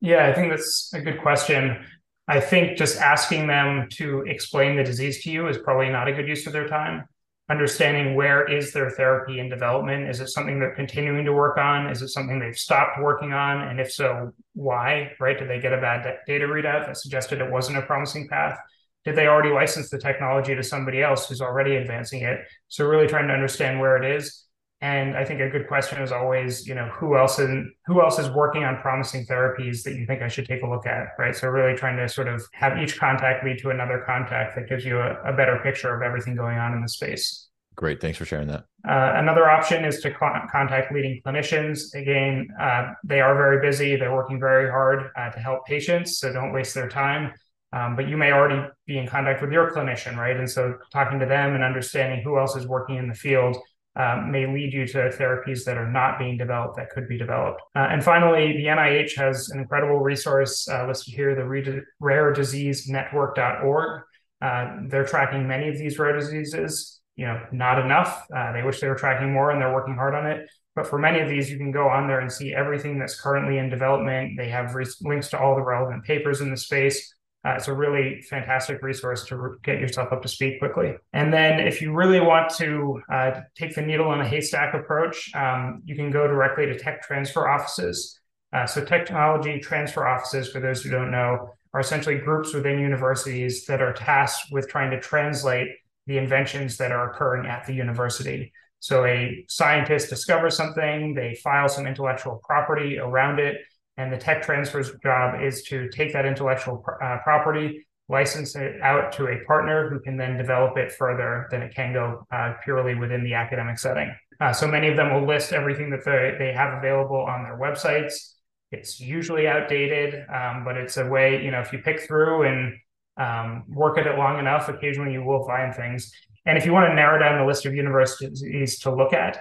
Yeah, 0.00 0.26
I 0.26 0.32
think 0.32 0.50
that's 0.50 0.92
a 0.94 1.00
good 1.00 1.20
question. 1.20 1.84
I 2.26 2.40
think 2.40 2.78
just 2.78 2.98
asking 2.98 3.46
them 3.46 3.88
to 3.94 4.22
explain 4.22 4.76
the 4.76 4.84
disease 4.84 5.22
to 5.24 5.30
you 5.30 5.48
is 5.48 5.58
probably 5.58 5.90
not 5.90 6.08
a 6.08 6.12
good 6.12 6.28
use 6.28 6.46
of 6.46 6.52
their 6.52 6.68
time. 6.68 7.04
Understanding 7.50 8.14
where 8.14 8.46
is 8.48 8.72
their 8.72 8.90
therapy 8.90 9.40
in 9.40 9.48
development? 9.48 10.08
Is 10.08 10.20
it 10.20 10.28
something 10.28 10.60
they're 10.60 10.74
continuing 10.74 11.24
to 11.24 11.32
work 11.32 11.58
on? 11.58 11.88
Is 11.90 12.00
it 12.00 12.08
something 12.08 12.38
they've 12.38 12.56
stopped 12.56 13.00
working 13.00 13.32
on? 13.32 13.68
And 13.68 13.80
if 13.80 13.92
so, 13.92 14.32
why? 14.54 15.10
Right? 15.18 15.36
Did 15.36 15.50
they 15.50 15.58
get 15.58 15.72
a 15.72 15.80
bad 15.80 16.18
data 16.26 16.46
readout 16.46 16.86
that 16.86 16.96
suggested 16.96 17.40
it 17.40 17.50
wasn't 17.50 17.78
a 17.78 17.82
promising 17.82 18.28
path? 18.28 18.56
Did 19.04 19.16
they 19.16 19.26
already 19.26 19.50
license 19.50 19.90
the 19.90 19.98
technology 19.98 20.54
to 20.54 20.62
somebody 20.62 21.02
else 21.02 21.28
who's 21.28 21.40
already 21.40 21.76
advancing 21.76 22.22
it? 22.22 22.40
So 22.68 22.84
really 22.84 23.06
trying 23.06 23.28
to 23.28 23.34
understand 23.34 23.80
where 23.80 23.96
it 23.96 24.16
is. 24.16 24.44
And 24.82 25.14
I 25.14 25.24
think 25.24 25.40
a 25.40 25.48
good 25.50 25.68
question 25.68 26.02
is 26.02 26.10
always, 26.10 26.66
you 26.66 26.74
know, 26.74 26.86
who 26.86 27.16
else 27.16 27.38
in 27.38 27.70
who 27.86 28.00
else 28.00 28.18
is 28.18 28.30
working 28.30 28.64
on 28.64 28.78
promising 28.78 29.26
therapies 29.26 29.82
that 29.82 29.94
you 29.94 30.06
think 30.06 30.22
I 30.22 30.28
should 30.28 30.46
take 30.46 30.62
a 30.62 30.66
look 30.66 30.86
at, 30.86 31.08
right? 31.18 31.36
So 31.36 31.48
really 31.48 31.76
trying 31.76 31.98
to 31.98 32.08
sort 32.08 32.28
of 32.28 32.42
have 32.54 32.78
each 32.78 32.98
contact 32.98 33.44
lead 33.44 33.58
to 33.58 33.70
another 33.70 34.02
contact 34.06 34.56
that 34.56 34.70
gives 34.70 34.84
you 34.84 34.98
a, 34.98 35.20
a 35.22 35.32
better 35.34 35.60
picture 35.62 35.94
of 35.94 36.00
everything 36.00 36.34
going 36.34 36.56
on 36.56 36.72
in 36.72 36.80
the 36.80 36.88
space. 36.88 37.48
Great, 37.76 38.00
thanks 38.00 38.18
for 38.18 38.24
sharing 38.24 38.48
that. 38.48 38.64
Uh, 38.88 39.12
another 39.16 39.48
option 39.48 39.84
is 39.84 40.00
to 40.00 40.10
contact 40.12 40.92
leading 40.92 41.20
clinicians. 41.24 41.94
Again, 41.94 42.48
uh, 42.58 42.92
they 43.04 43.20
are 43.20 43.34
very 43.34 43.60
busy; 43.60 43.96
they're 43.96 44.14
working 44.14 44.40
very 44.40 44.70
hard 44.70 45.10
uh, 45.16 45.30
to 45.30 45.38
help 45.38 45.66
patients, 45.66 46.18
so 46.18 46.32
don't 46.32 46.52
waste 46.52 46.74
their 46.74 46.88
time. 46.88 47.32
Um, 47.72 47.94
but 47.94 48.08
you 48.08 48.16
may 48.16 48.32
already 48.32 48.68
be 48.86 48.98
in 48.98 49.06
contact 49.06 49.40
with 49.40 49.52
your 49.52 49.70
clinician, 49.70 50.16
right? 50.16 50.36
And 50.36 50.50
so 50.50 50.74
talking 50.92 51.20
to 51.20 51.26
them 51.26 51.54
and 51.54 51.62
understanding 51.62 52.22
who 52.22 52.38
else 52.38 52.56
is 52.56 52.66
working 52.66 52.96
in 52.96 53.08
the 53.08 53.14
field 53.14 53.56
um, 53.96 54.30
may 54.30 54.46
lead 54.46 54.72
you 54.72 54.86
to 54.86 55.10
therapies 55.10 55.64
that 55.64 55.76
are 55.76 55.90
not 55.90 56.18
being 56.18 56.36
developed 56.36 56.76
that 56.76 56.90
could 56.90 57.08
be 57.08 57.18
developed. 57.18 57.60
Uh, 57.74 57.88
and 57.90 58.02
finally, 58.02 58.52
the 58.52 58.64
NIH 58.64 59.16
has 59.16 59.50
an 59.50 59.60
incredible 59.60 59.98
resource 59.98 60.68
uh, 60.68 60.86
listed 60.86 61.14
here, 61.14 61.34
the 61.34 61.82
Rare 61.98 62.32
Disease 62.32 62.88
Network.org. 62.88 64.02
Uh, 64.40 64.76
they're 64.88 65.04
tracking 65.04 65.46
many 65.46 65.68
of 65.68 65.76
these 65.76 65.98
rare 65.98 66.18
diseases, 66.18 67.00
you 67.16 67.26
know, 67.26 67.40
not 67.52 67.78
enough. 67.78 68.26
Uh, 68.34 68.52
they 68.52 68.62
wish 68.62 68.80
they 68.80 68.88
were 68.88 68.94
tracking 68.94 69.32
more 69.32 69.50
and 69.50 69.60
they're 69.60 69.74
working 69.74 69.94
hard 69.94 70.14
on 70.14 70.26
it. 70.26 70.48
But 70.74 70.86
for 70.86 70.98
many 70.98 71.20
of 71.20 71.28
these, 71.28 71.50
you 71.50 71.58
can 71.58 71.72
go 71.72 71.88
on 71.88 72.06
there 72.06 72.20
and 72.20 72.32
see 72.32 72.54
everything 72.54 72.98
that's 72.98 73.20
currently 73.20 73.58
in 73.58 73.68
development. 73.68 74.38
They 74.38 74.48
have 74.48 74.74
re- 74.74 74.86
links 75.02 75.28
to 75.30 75.38
all 75.38 75.56
the 75.56 75.62
relevant 75.62 76.04
papers 76.04 76.40
in 76.40 76.50
the 76.50 76.56
space. 76.56 77.12
Uh, 77.42 77.52
it's 77.52 77.68
a 77.68 77.74
really 77.74 78.20
fantastic 78.28 78.82
resource 78.82 79.24
to 79.24 79.36
re- 79.36 79.56
get 79.62 79.80
yourself 79.80 80.12
up 80.12 80.20
to 80.20 80.28
speed 80.28 80.58
quickly. 80.58 80.94
And 81.14 81.32
then, 81.32 81.58
if 81.58 81.80
you 81.80 81.94
really 81.94 82.20
want 82.20 82.50
to 82.56 83.00
uh, 83.10 83.40
take 83.56 83.74
the 83.74 83.80
needle 83.80 84.12
in 84.12 84.20
a 84.20 84.28
haystack 84.28 84.74
approach, 84.74 85.34
um, 85.34 85.80
you 85.86 85.96
can 85.96 86.10
go 86.10 86.26
directly 86.26 86.66
to 86.66 86.78
tech 86.78 87.02
transfer 87.02 87.48
offices. 87.48 88.20
Uh, 88.52 88.66
so, 88.66 88.84
technology 88.84 89.58
transfer 89.58 90.06
offices, 90.06 90.50
for 90.50 90.60
those 90.60 90.82
who 90.82 90.90
don't 90.90 91.10
know, 91.10 91.48
are 91.72 91.80
essentially 91.80 92.18
groups 92.18 92.52
within 92.52 92.78
universities 92.78 93.64
that 93.66 93.80
are 93.80 93.94
tasked 93.94 94.52
with 94.52 94.68
trying 94.68 94.90
to 94.90 95.00
translate 95.00 95.68
the 96.06 96.18
inventions 96.18 96.76
that 96.76 96.92
are 96.92 97.10
occurring 97.10 97.46
at 97.46 97.64
the 97.66 97.72
university. 97.72 98.52
So, 98.80 99.06
a 99.06 99.46
scientist 99.48 100.10
discovers 100.10 100.56
something, 100.56 101.14
they 101.14 101.36
file 101.36 101.70
some 101.70 101.86
intellectual 101.86 102.38
property 102.44 102.98
around 102.98 103.38
it 103.38 103.56
and 104.00 104.10
the 104.10 104.16
tech 104.16 104.42
transfer's 104.42 104.90
job 105.02 105.42
is 105.42 105.62
to 105.64 105.90
take 105.90 106.10
that 106.14 106.24
intellectual 106.24 106.82
uh, 107.02 107.18
property, 107.22 107.86
license 108.08 108.56
it 108.56 108.80
out 108.80 109.12
to 109.12 109.28
a 109.28 109.44
partner 109.46 109.90
who 109.90 110.00
can 110.00 110.16
then 110.16 110.38
develop 110.38 110.78
it 110.78 110.90
further 110.90 111.46
than 111.50 111.60
it 111.60 111.74
can 111.74 111.92
go 111.92 112.26
uh, 112.32 112.54
purely 112.64 112.94
within 112.94 113.22
the 113.22 113.34
academic 113.34 113.78
setting. 113.78 114.10
Uh, 114.40 114.54
so 114.54 114.66
many 114.66 114.88
of 114.88 114.96
them 114.96 115.12
will 115.12 115.26
list 115.26 115.52
everything 115.52 115.90
that 115.90 116.02
they, 116.02 116.34
they 116.38 116.50
have 116.50 116.78
available 116.78 117.20
on 117.20 117.42
their 117.42 117.58
websites. 117.58 118.36
It's 118.72 118.98
usually 119.00 119.46
outdated, 119.46 120.24
um, 120.32 120.64
but 120.64 120.78
it's 120.78 120.96
a 120.96 121.06
way, 121.06 121.44
you 121.44 121.50
know, 121.50 121.60
if 121.60 121.70
you 121.70 121.80
pick 121.80 122.00
through 122.00 122.44
and 122.44 122.74
um, 123.18 123.64
work 123.68 123.98
at 123.98 124.06
it 124.06 124.16
long 124.16 124.38
enough, 124.38 124.70
occasionally 124.70 125.12
you 125.12 125.22
will 125.22 125.44
find 125.46 125.74
things. 125.74 126.10
And 126.46 126.56
if 126.56 126.64
you 126.64 126.72
want 126.72 126.88
to 126.88 126.94
narrow 126.94 127.18
down 127.18 127.38
the 127.38 127.44
list 127.44 127.66
of 127.66 127.74
universities 127.74 128.78
to 128.78 128.94
look 128.94 129.12
at, 129.12 129.36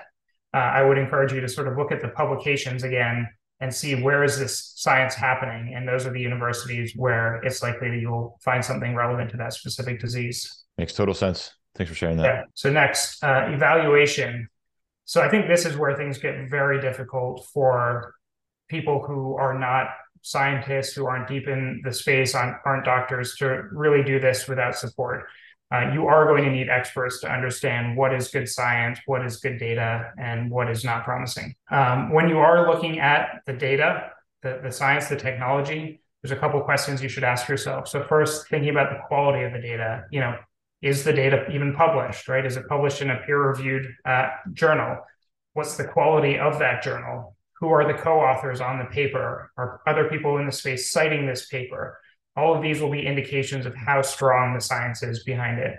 uh, 0.53 0.57
I 0.57 0.81
would 0.81 0.97
encourage 0.97 1.31
you 1.31 1.39
to 1.39 1.47
sort 1.47 1.69
of 1.69 1.77
look 1.77 1.93
at 1.93 2.01
the 2.01 2.09
publications 2.09 2.83
again 2.83 3.29
and 3.61 3.73
see 3.73 4.01
where 4.01 4.23
is 4.23 4.39
this 4.39 4.73
science 4.75 5.13
happening. 5.13 5.73
And 5.75 5.87
those 5.87 6.05
are 6.05 6.11
the 6.11 6.21
universities 6.21 6.93
where 6.95 7.41
it's 7.43 7.61
likely 7.61 7.89
that 7.89 7.99
you'll 7.99 8.37
find 8.41 8.63
something 8.63 8.95
relevant 8.95 9.31
to 9.31 9.37
that 9.37 9.53
specific 9.53 9.99
disease. 9.99 10.63
Makes 10.77 10.93
total 10.93 11.13
sense. 11.13 11.53
Thanks 11.75 11.89
for 11.89 11.95
sharing 11.95 12.17
that. 12.17 12.23
Yeah. 12.23 12.43
so 12.53 12.71
next 12.71 13.23
uh, 13.23 13.47
evaluation. 13.49 14.47
So 15.05 15.21
i 15.21 15.29
think 15.29 15.47
this 15.47 15.65
is 15.65 15.75
where 15.75 15.95
things 15.97 16.19
get 16.19 16.49
very 16.49 16.79
difficult 16.79 17.47
for 17.53 18.13
people 18.69 19.01
who 19.01 19.35
are 19.37 19.57
not 19.57 19.87
scientists 20.21 20.93
who 20.93 21.07
aren't 21.07 21.27
deep 21.27 21.47
in 21.47 21.81
the 21.83 21.93
space 21.93 22.35
aren't 22.35 22.85
doctors 22.85 23.35
to 23.37 23.63
really 23.71 24.03
do 24.03 24.19
this 24.19 24.47
without 24.47 24.75
support 24.75 25.25
uh, 25.71 25.91
you 25.93 26.07
are 26.07 26.25
going 26.25 26.43
to 26.43 26.51
need 26.51 26.69
experts 26.69 27.19
to 27.21 27.31
understand 27.31 27.95
what 27.95 28.13
is 28.13 28.29
good 28.29 28.49
science, 28.49 28.99
what 29.05 29.25
is 29.25 29.37
good 29.37 29.59
data, 29.59 30.11
and 30.17 30.49
what 30.49 30.69
is 30.69 30.83
not 30.83 31.03
promising. 31.03 31.55
Um, 31.69 32.11
when 32.11 32.27
you 32.27 32.39
are 32.39 32.67
looking 32.67 32.99
at 32.99 33.41
the 33.45 33.53
data, 33.53 34.11
the, 34.41 34.59
the 34.63 34.71
science, 34.71 35.07
the 35.07 35.15
technology, 35.15 36.01
there's 36.21 36.31
a 36.31 36.35
couple 36.35 36.59
questions 36.61 37.01
you 37.01 37.09
should 37.09 37.23
ask 37.23 37.47
yourself. 37.47 37.87
So 37.87 38.03
first, 38.03 38.47
thinking 38.49 38.71
about 38.71 38.89
the 38.89 38.99
quality 39.07 39.43
of 39.43 39.53
the 39.53 39.59
data, 39.59 40.05
you 40.11 40.19
know, 40.19 40.35
is 40.81 41.03
the 41.03 41.13
data 41.13 41.45
even 41.51 41.73
published, 41.73 42.27
right? 42.27 42.45
Is 42.45 42.57
it 42.57 42.67
published 42.67 43.01
in 43.01 43.09
a 43.09 43.17
peer-reviewed 43.17 43.85
uh, 44.05 44.29
journal? 44.53 44.97
What's 45.53 45.77
the 45.77 45.85
quality 45.85 46.39
of 46.39 46.59
that 46.59 46.83
journal? 46.83 47.35
Who 47.59 47.69
are 47.69 47.85
the 47.85 47.97
co-authors 47.97 48.61
on 48.61 48.79
the 48.79 48.85
paper? 48.85 49.51
Are 49.57 49.81
other 49.85 50.09
people 50.09 50.37
in 50.37 50.45
the 50.45 50.51
space 50.51 50.91
citing 50.91 51.25
this 51.25 51.47
paper? 51.47 51.99
All 52.39 52.55
of 52.55 52.61
these 52.61 52.81
will 52.81 52.91
be 52.91 53.05
indications 53.05 53.65
of 53.65 53.75
how 53.75 54.01
strong 54.01 54.53
the 54.53 54.61
science 54.61 55.03
is 55.03 55.23
behind 55.23 55.59
it. 55.59 55.75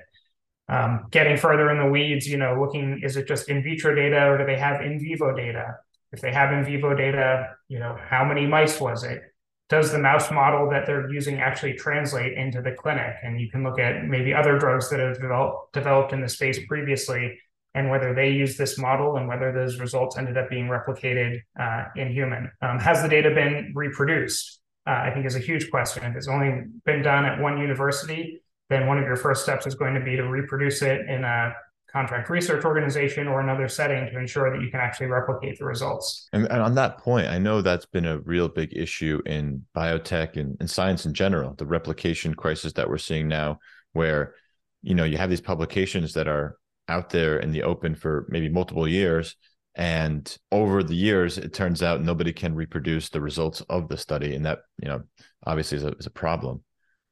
Um, 0.68 1.06
getting 1.10 1.36
further 1.36 1.70
in 1.70 1.78
the 1.78 1.86
weeds, 1.86 2.28
you 2.28 2.36
know, 2.36 2.60
looking, 2.60 3.00
is 3.02 3.16
it 3.16 3.26
just 3.26 3.48
in 3.48 3.62
vitro 3.62 3.94
data 3.94 4.28
or 4.28 4.38
do 4.38 4.46
they 4.46 4.58
have 4.58 4.82
in 4.82 5.00
vivo 5.00 5.34
data? 5.34 5.76
If 6.12 6.20
they 6.20 6.32
have 6.32 6.52
in 6.52 6.64
vivo 6.64 6.94
data, 6.94 7.56
you 7.68 7.78
know, 7.78 7.96
how 8.08 8.24
many 8.24 8.46
mice 8.46 8.80
was 8.80 9.02
it? 9.02 9.22
Does 9.68 9.90
the 9.90 9.98
mouse 9.98 10.30
model 10.30 10.68
that 10.70 10.86
they're 10.86 11.10
using 11.10 11.40
actually 11.40 11.74
translate 11.74 12.36
into 12.36 12.60
the 12.60 12.72
clinic? 12.72 13.16
And 13.22 13.40
you 13.40 13.50
can 13.50 13.64
look 13.64 13.78
at 13.78 14.04
maybe 14.06 14.34
other 14.34 14.58
drugs 14.58 14.90
that 14.90 15.00
have 15.00 15.20
developed, 15.20 15.72
developed 15.72 16.12
in 16.12 16.20
the 16.20 16.28
space 16.28 16.58
previously 16.66 17.38
and 17.74 17.88
whether 17.88 18.12
they 18.14 18.30
use 18.30 18.56
this 18.56 18.78
model 18.78 19.16
and 19.16 19.28
whether 19.28 19.52
those 19.52 19.78
results 19.78 20.18
ended 20.18 20.36
up 20.36 20.50
being 20.50 20.66
replicated 20.66 21.40
uh, 21.58 21.84
in 21.94 22.12
human. 22.12 22.50
Um, 22.60 22.78
has 22.80 23.02
the 23.02 23.08
data 23.08 23.30
been 23.30 23.72
reproduced? 23.74 24.60
Uh, 24.87 24.90
I 24.90 25.10
think 25.12 25.26
is 25.26 25.37
a 25.37 25.40
huge 25.40 25.70
question. 25.70 26.04
If 26.04 26.16
it's 26.16 26.28
only 26.28 26.64
been 26.84 27.02
done 27.02 27.25
at 27.25 27.40
one 27.40 27.58
university, 27.58 28.42
then 28.68 28.87
one 28.87 28.99
of 28.99 29.04
your 29.04 29.16
first 29.16 29.42
steps 29.42 29.66
is 29.66 29.75
going 29.75 29.94
to 29.94 30.00
be 30.00 30.16
to 30.16 30.22
reproduce 30.22 30.82
it 30.82 31.08
in 31.08 31.25
a 31.25 31.52
contract 31.92 32.30
research 32.30 32.64
organization 32.64 33.26
or 33.26 33.40
another 33.40 33.68
setting 33.68 34.06
to 34.06 34.18
ensure 34.18 34.50
that 34.52 34.62
you 34.62 34.70
can 34.70 34.80
actually 34.80 35.06
replicate 35.06 35.58
the 35.58 35.64
results. 35.64 36.28
And, 36.32 36.46
and 36.50 36.62
on 36.62 36.75
that 36.76 36.99
point, 36.99 37.26
I 37.26 37.38
know 37.38 37.62
that's 37.62 37.87
been 37.87 38.06
a 38.06 38.20
real 38.20 38.49
big 38.49 38.76
issue 38.76 39.20
in 39.26 39.64
biotech 39.76 40.37
and, 40.37 40.56
and 40.60 40.70
science 40.70 41.04
in 41.04 41.14
general, 41.14 41.54
the 41.54 41.66
replication 41.66 42.34
crisis 42.34 42.72
that 42.75 42.88
we're 42.88 42.99
seeing 42.99 43.28
now, 43.28 43.58
where 43.92 44.34
you 44.82 44.94
know 44.94 45.04
you 45.04 45.18
have 45.18 45.30
these 45.30 45.40
publications 45.40 46.14
that 46.14 46.28
are 46.28 46.56
out 46.88 47.10
there 47.10 47.38
in 47.38 47.52
the 47.52 47.62
open 47.64 47.94
for 47.94 48.26
maybe 48.28 48.49
multiple 48.49 48.87
years 48.87 49.37
and 49.74 50.36
over 50.50 50.82
the 50.82 50.94
years 50.94 51.38
it 51.38 51.54
turns 51.54 51.82
out 51.82 52.02
nobody 52.02 52.32
can 52.32 52.54
reproduce 52.54 53.08
the 53.08 53.20
results 53.20 53.60
of 53.68 53.88
the 53.88 53.96
study 53.96 54.34
and 54.34 54.44
that 54.44 54.60
you 54.82 54.88
know 54.88 55.02
obviously 55.46 55.78
is 55.78 55.84
a, 55.84 55.92
is 55.92 56.06
a 56.06 56.10
problem. 56.10 56.62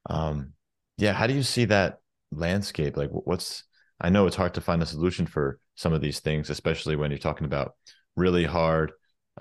Um 0.09 0.53
yeah 0.97 1.13
how 1.13 1.27
do 1.27 1.33
you 1.33 1.43
see 1.43 1.65
that 1.65 1.99
landscape? 2.31 2.97
Like 2.97 3.09
what's 3.11 3.63
i 4.01 4.09
know 4.09 4.27
it's 4.27 4.35
hard 4.35 4.53
to 4.53 4.61
find 4.61 4.81
a 4.81 4.85
solution 4.85 5.25
for 5.25 5.59
some 5.75 5.93
of 5.93 6.01
these 6.01 6.19
things 6.19 6.49
especially 6.49 6.95
when 6.95 7.11
you're 7.11 7.17
talking 7.17 7.45
about 7.45 7.73
really 8.15 8.45
hard 8.45 8.91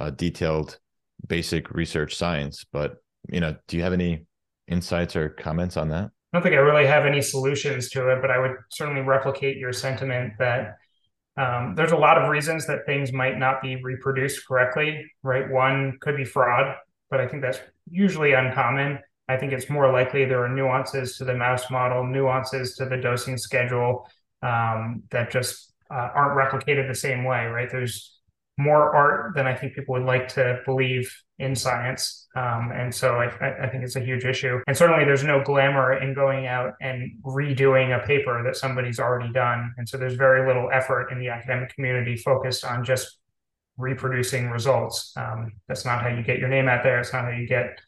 uh, 0.00 0.10
detailed 0.10 0.78
basic 1.26 1.70
research 1.70 2.16
science 2.16 2.64
but 2.72 2.96
you 3.28 3.40
know 3.40 3.56
do 3.66 3.76
you 3.76 3.82
have 3.82 3.92
any 3.92 4.24
insights 4.68 5.16
or 5.16 5.30
comments 5.30 5.76
on 5.76 5.88
that? 5.88 6.04
I 6.04 6.36
don't 6.36 6.42
think 6.42 6.54
i 6.54 6.58
really 6.58 6.86
have 6.86 7.06
any 7.06 7.22
solutions 7.22 7.88
to 7.90 8.10
it 8.10 8.20
but 8.20 8.30
i 8.30 8.38
would 8.38 8.52
certainly 8.70 9.00
replicate 9.00 9.56
your 9.56 9.72
sentiment 9.72 10.34
that 10.38 10.76
um, 11.38 11.74
there's 11.76 11.92
a 11.92 11.96
lot 11.96 12.20
of 12.20 12.28
reasons 12.28 12.66
that 12.66 12.84
things 12.84 13.12
might 13.12 13.38
not 13.38 13.62
be 13.62 13.76
reproduced 13.76 14.46
correctly, 14.46 15.10
right? 15.22 15.48
One 15.48 15.96
could 16.00 16.16
be 16.16 16.24
fraud, 16.24 16.74
but 17.10 17.20
I 17.20 17.28
think 17.28 17.42
that's 17.42 17.60
usually 17.88 18.32
uncommon. 18.32 18.98
I 19.28 19.36
think 19.36 19.52
it's 19.52 19.70
more 19.70 19.92
likely 19.92 20.24
there 20.24 20.42
are 20.42 20.48
nuances 20.48 21.16
to 21.18 21.24
the 21.24 21.34
mouse 21.34 21.70
model, 21.70 22.04
nuances 22.04 22.74
to 22.76 22.86
the 22.86 22.96
dosing 22.96 23.38
schedule 23.38 24.08
um, 24.42 25.04
that 25.10 25.30
just 25.30 25.72
uh, 25.90 26.08
aren't 26.14 26.36
replicated 26.36 26.88
the 26.88 26.94
same 26.94 27.24
way, 27.24 27.46
right? 27.46 27.70
There's 27.70 28.17
more 28.58 28.94
art 28.94 29.34
than 29.34 29.46
I 29.46 29.54
think 29.54 29.74
people 29.74 29.94
would 29.94 30.04
like 30.04 30.28
to 30.34 30.60
believe 30.66 31.10
in 31.38 31.54
science. 31.54 32.26
Um, 32.34 32.72
and 32.74 32.92
so 32.92 33.14
I, 33.14 33.26
I, 33.64 33.68
think 33.68 33.84
it's 33.84 33.94
a 33.94 34.00
huge 34.00 34.24
issue. 34.24 34.58
And 34.66 34.76
certainly 34.76 35.04
there's 35.04 35.22
no 35.22 35.42
glamour 35.42 35.98
in 35.98 36.12
going 36.12 36.46
out 36.46 36.74
and 36.80 37.12
redoing 37.24 37.96
a 37.96 38.04
paper 38.04 38.42
that 38.42 38.56
somebody's 38.56 38.98
already 38.98 39.32
done. 39.32 39.72
And 39.78 39.88
so 39.88 39.96
there's 39.96 40.14
very 40.14 40.46
little 40.46 40.68
effort 40.72 41.10
in 41.12 41.20
the 41.20 41.28
academic 41.28 41.72
community 41.74 42.16
focused 42.16 42.64
on 42.64 42.84
just 42.84 43.18
reproducing 43.76 44.50
results. 44.50 45.12
Um, 45.16 45.52
that's 45.68 45.84
not 45.84 46.02
how 46.02 46.08
you 46.08 46.24
get 46.24 46.40
your 46.40 46.48
name 46.48 46.68
out 46.68 46.82
there. 46.82 46.98
It's 46.98 47.12
not 47.12 47.24
how 47.24 47.30
you 47.30 47.46
get 47.46 47.78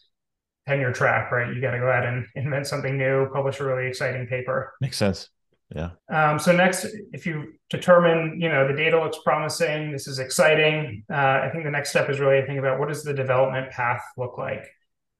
tenure 0.68 0.92
track, 0.92 1.32
right? 1.32 1.52
You 1.52 1.60
got 1.60 1.72
to 1.72 1.80
go 1.80 1.90
out 1.90 2.06
and 2.06 2.24
invent 2.36 2.68
something 2.68 2.96
new, 2.96 3.28
publish 3.32 3.58
a 3.58 3.64
really 3.64 3.88
exciting 3.88 4.28
paper. 4.28 4.74
Makes 4.80 4.98
sense. 4.98 5.28
Yeah. 5.74 5.90
Um, 6.12 6.38
so 6.38 6.52
next, 6.52 6.86
if 7.12 7.26
you 7.26 7.52
determine, 7.68 8.40
you 8.40 8.48
know, 8.48 8.66
the 8.66 8.74
data 8.74 9.00
looks 9.00 9.18
promising, 9.24 9.92
this 9.92 10.08
is 10.08 10.18
exciting. 10.18 11.04
Uh, 11.08 11.14
I 11.44 11.50
think 11.52 11.64
the 11.64 11.70
next 11.70 11.90
step 11.90 12.10
is 12.10 12.18
really 12.18 12.40
to 12.40 12.46
think 12.46 12.58
about 12.58 12.80
what 12.80 12.88
does 12.88 13.04
the 13.04 13.14
development 13.14 13.70
path 13.70 14.02
look 14.16 14.36
like, 14.36 14.64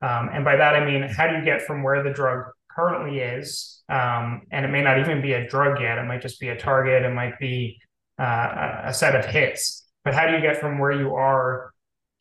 um, 0.03 0.29
and 0.33 0.45
by 0.45 0.57
that 0.57 0.75
I 0.75 0.85
mean 0.85 1.03
how 1.03 1.29
do 1.29 1.37
you 1.37 1.45
get 1.45 1.63
from 1.63 1.83
where 1.83 2.03
the 2.03 2.11
drug 2.11 2.47
currently 2.69 3.21
is, 3.21 3.83
um, 3.89 4.43
and 4.51 4.65
it 4.65 4.69
may 4.69 4.83
not 4.83 4.99
even 4.99 5.23
be 5.23 5.35
a 5.35 5.47
drug 5.49 5.81
yet. 5.81 5.99
It 5.99 6.05
might 6.05 6.23
just 6.23 6.41
be 6.41 6.49
a 6.49 6.57
target. 6.57 7.05
It 7.05 7.15
might 7.15 7.39
be 7.39 7.79
uh, 8.19 8.83
a 8.85 8.95
set 8.95 9.15
of 9.15 9.27
hits. 9.27 9.87
But 10.05 10.15
how 10.15 10.27
do 10.27 10.33
you 10.33 10.41
get 10.41 10.59
from 10.59 10.79
where 10.79 10.93
you 10.93 11.15
are 11.15 11.73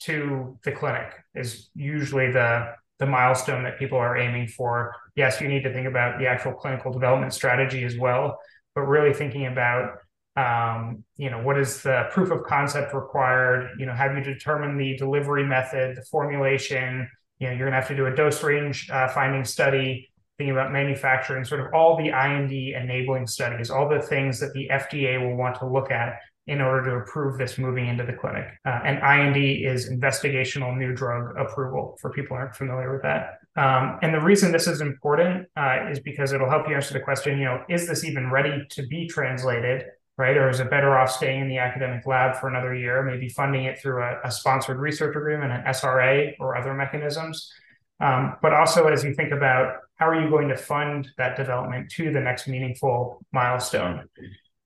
to 0.02 0.58
the 0.64 0.72
clinic? 0.72 1.14
Is 1.34 1.70
usually 1.74 2.32
the 2.32 2.74
the 3.00 3.06
milestone 3.06 3.64
that 3.64 3.80
people 3.80 3.98
are 3.98 4.18
aiming 4.18 4.48
for. 4.48 4.94
Yes, 5.20 5.42
you 5.42 5.50
need 5.50 5.64
to 5.64 5.74
think 5.74 5.86
about 5.86 6.18
the 6.18 6.28
actual 6.28 6.54
clinical 6.54 6.94
development 6.94 7.34
strategy 7.34 7.84
as 7.84 7.98
well, 7.98 8.40
but 8.74 8.84
really 8.84 9.14
thinking 9.14 9.48
about 9.48 9.98
um, 10.38 11.04
you 11.18 11.30
know 11.30 11.40
what 11.40 11.60
is 11.60 11.84
the 11.84 12.08
proof 12.14 12.32
of 12.32 12.44
concept 12.44 12.94
required 12.94 13.72
you 13.78 13.86
know 13.86 13.94
have 13.94 14.16
you 14.16 14.24
determined 14.24 14.80
the 14.80 14.96
delivery 14.96 15.44
method 15.44 15.98
the 15.98 16.04
formulation 16.04 17.10
you 17.40 17.48
know 17.48 17.54
you're 17.54 17.68
going 17.68 17.74
to 17.74 17.80
have 17.82 17.90
to 17.90 17.96
do 17.98 18.06
a 18.06 18.16
dose 18.16 18.42
range 18.42 18.90
uh, 18.90 19.10
finding 19.10 19.44
study 19.44 20.10
thinking 20.38 20.52
about 20.52 20.72
manufacturing 20.72 21.44
sort 21.44 21.60
of 21.60 21.68
all 21.74 21.98
the 21.98 22.08
ind 22.08 22.54
enabling 22.54 23.28
studies 23.28 23.70
all 23.70 23.90
the 23.90 24.02
things 24.02 24.40
that 24.40 24.54
the 24.54 24.70
fda 24.72 25.20
will 25.20 25.36
want 25.36 25.56
to 25.56 25.66
look 25.66 25.92
at 25.92 26.20
in 26.50 26.62
order 26.62 26.90
to 26.90 26.96
approve 26.98 27.38
this 27.38 27.60
moving 27.60 27.88
into 27.88 28.04
the 28.04 28.12
clinic. 28.12 28.48
Uh, 28.66 28.80
and 28.84 28.98
IND 28.98 29.38
is 29.38 29.88
investigational 29.88 30.76
new 30.76 30.96
drug 30.96 31.38
approval 31.38 31.96
for 32.02 32.10
people 32.10 32.36
aren't 32.36 32.56
familiar 32.56 32.92
with 32.92 33.04
that. 33.04 33.39
Um, 33.56 34.00
and 34.02 34.14
the 34.14 34.22
reason 34.22 34.52
this 34.52 34.68
is 34.68 34.80
important 34.80 35.48
uh, 35.58 35.88
is 35.90 36.00
because 36.00 36.32
it'll 36.32 36.50
help 36.50 36.70
you 36.70 36.76
answer 36.76 36.94
the 36.94 37.00
question, 37.00 37.40
you 37.40 37.46
know, 37.46 37.64
is 37.68 37.88
this 37.88 38.04
even 38.04 38.32
ready 38.32 38.66
to 38.70 38.88
be 38.88 39.08
translated, 39.08 39.86
right? 40.18 40.38
Or 40.38 40.50
is 40.50 40.60
it 40.60 40.70
better 40.70 40.98
off 40.98 41.12
staying 41.12 41.42
in 41.42 41.48
the 41.50 41.58
academic 41.58 42.06
lab 42.06 42.38
for 42.38 42.48
another 42.48 42.76
year, 42.76 43.04
maybe 43.04 43.28
funding 43.28 43.66
it 43.66 43.80
through 43.82 44.04
a, 44.04 44.20
a 44.24 44.32
sponsored 44.32 44.78
research 44.78 45.16
agreement, 45.16 45.52
an 45.52 45.64
SRA, 45.64 46.34
or 46.40 46.56
other 46.56 46.74
mechanisms? 46.74 47.52
Um, 48.00 48.36
but 48.42 48.54
also, 48.54 48.88
as 48.88 49.04
you 49.04 49.14
think 49.14 49.32
about 49.32 49.78
how 49.96 50.08
are 50.08 50.22
you 50.22 50.30
going 50.30 50.48
to 50.50 50.58
fund 50.58 51.10
that 51.18 51.36
development 51.36 51.92
to 51.92 52.12
the 52.12 52.20
next 52.20 52.48
meaningful 52.48 53.22
milestone? 53.34 54.06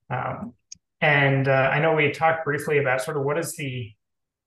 Um, 0.08 0.54
and 1.00 1.48
uh, 1.48 1.70
I 1.72 1.80
know 1.80 1.94
we 1.94 2.10
talked 2.12 2.44
briefly 2.44 2.78
about 2.78 3.02
sort 3.02 3.16
of 3.16 3.24
what 3.24 3.38
is 3.38 3.56
the 3.56 3.92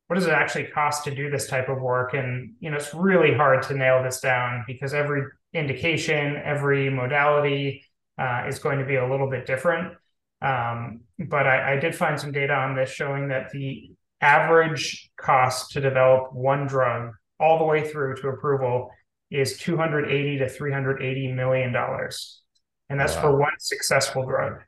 what 0.08 0.16
does 0.16 0.26
it 0.26 0.32
actually 0.32 0.66
cost 0.66 1.04
to 1.04 1.14
do 1.14 1.30
this 1.30 1.48
type 1.48 1.70
of 1.70 1.82
work? 1.82 2.14
And 2.14 2.54
you 2.60 2.70
know, 2.70 2.78
it's 2.78 2.94
really 2.94 3.34
hard 3.34 3.62
to 3.64 3.76
nail 3.76 4.02
this 4.02 4.20
down 4.20 4.64
because 4.66 4.94
every 4.94 5.24
indication, 5.54 6.38
every 6.44 6.90
modality 6.90 7.84
uh, 8.18 8.46
is 8.48 8.60
going 8.60 8.80
to 8.80 8.86
be 8.86 8.96
a 8.96 9.08
little 9.08 9.30
bit 9.30 9.46
different. 9.46 9.94
Um, 10.42 11.02
but 11.20 11.48
I, 11.48 11.74
I 11.74 11.80
did 11.80 11.96
find 11.96 12.20
some 12.20 12.32
data 12.32 12.54
on 12.54 12.76
this 12.76 12.90
showing 12.90 13.30
that 13.30 13.52
the 13.52 13.92
average 14.22 15.10
cost 15.18 15.72
to 15.72 15.82
develop 15.82 16.34
one 16.34 16.68
drug 16.68 17.12
all 17.40 17.60
the 17.60 17.66
way 17.66 17.90
through 17.90 18.16
to 18.16 18.30
approval 18.30 18.92
is 19.30 19.58
280 19.58 20.38
to 20.40 20.50
380 20.50 21.34
million 21.34 21.72
dollars 21.72 22.42
and 22.90 23.00
that's 23.00 23.16
wow. 23.16 23.22
for 23.22 23.38
one 23.38 23.52
successful 23.60 24.26
drug 24.26 24.62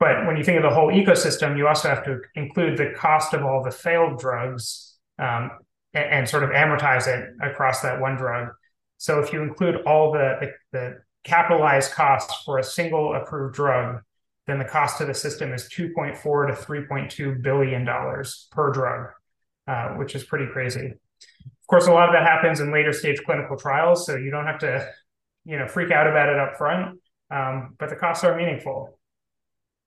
but 0.00 0.26
when 0.26 0.36
you 0.36 0.44
think 0.44 0.56
of 0.56 0.62
the 0.62 0.74
whole 0.74 0.90
ecosystem 0.90 1.56
you 1.56 1.66
also 1.66 1.88
have 1.88 2.04
to 2.04 2.20
include 2.34 2.76
the 2.76 2.92
cost 2.96 3.34
of 3.34 3.44
all 3.44 3.62
the 3.62 3.70
failed 3.70 4.18
drugs 4.18 4.96
um, 5.18 5.50
and, 5.92 6.04
and, 6.04 6.28
sort 6.28 6.42
of 6.42 6.50
amortize 6.50 7.06
it 7.06 7.30
across 7.42 7.80
that 7.80 8.00
one 8.00 8.16
drug 8.16 8.48
so 8.98 9.20
if 9.20 9.32
you 9.32 9.42
include 9.42 9.76
all 9.86 10.12
the, 10.12 10.36
the, 10.40 10.52
the 10.72 10.98
capitalized 11.24 11.92
costs 11.92 12.42
for 12.44 12.58
a 12.58 12.64
single 12.64 13.14
approved 13.14 13.54
drug 13.54 14.00
then 14.46 14.58
the 14.58 14.64
cost 14.64 14.98
to 14.98 15.04
the 15.04 15.14
system 15.14 15.52
is 15.52 15.68
2.4 15.68 16.14
to 16.22 16.52
3.2 16.52 17.42
billion 17.42 17.84
dollars 17.84 18.48
per 18.50 18.70
drug 18.72 19.08
uh, 19.66 19.94
which 19.94 20.14
is 20.14 20.24
pretty 20.24 20.46
crazy 20.52 20.94
of 21.64 21.68
course, 21.68 21.86
a 21.86 21.92
lot 21.92 22.10
of 22.10 22.12
that 22.12 22.24
happens 22.24 22.60
in 22.60 22.70
later 22.70 22.92
stage 22.92 23.22
clinical 23.24 23.56
trials, 23.56 24.04
so 24.04 24.16
you 24.16 24.30
don't 24.30 24.44
have 24.44 24.58
to, 24.58 24.86
you 25.46 25.58
know, 25.58 25.66
freak 25.66 25.90
out 25.90 26.06
about 26.06 26.28
it 26.28 26.38
up 26.38 26.58
front. 26.58 27.00
Um, 27.30 27.74
but 27.78 27.88
the 27.88 27.96
costs 27.96 28.22
are 28.22 28.36
meaningful. 28.36 28.98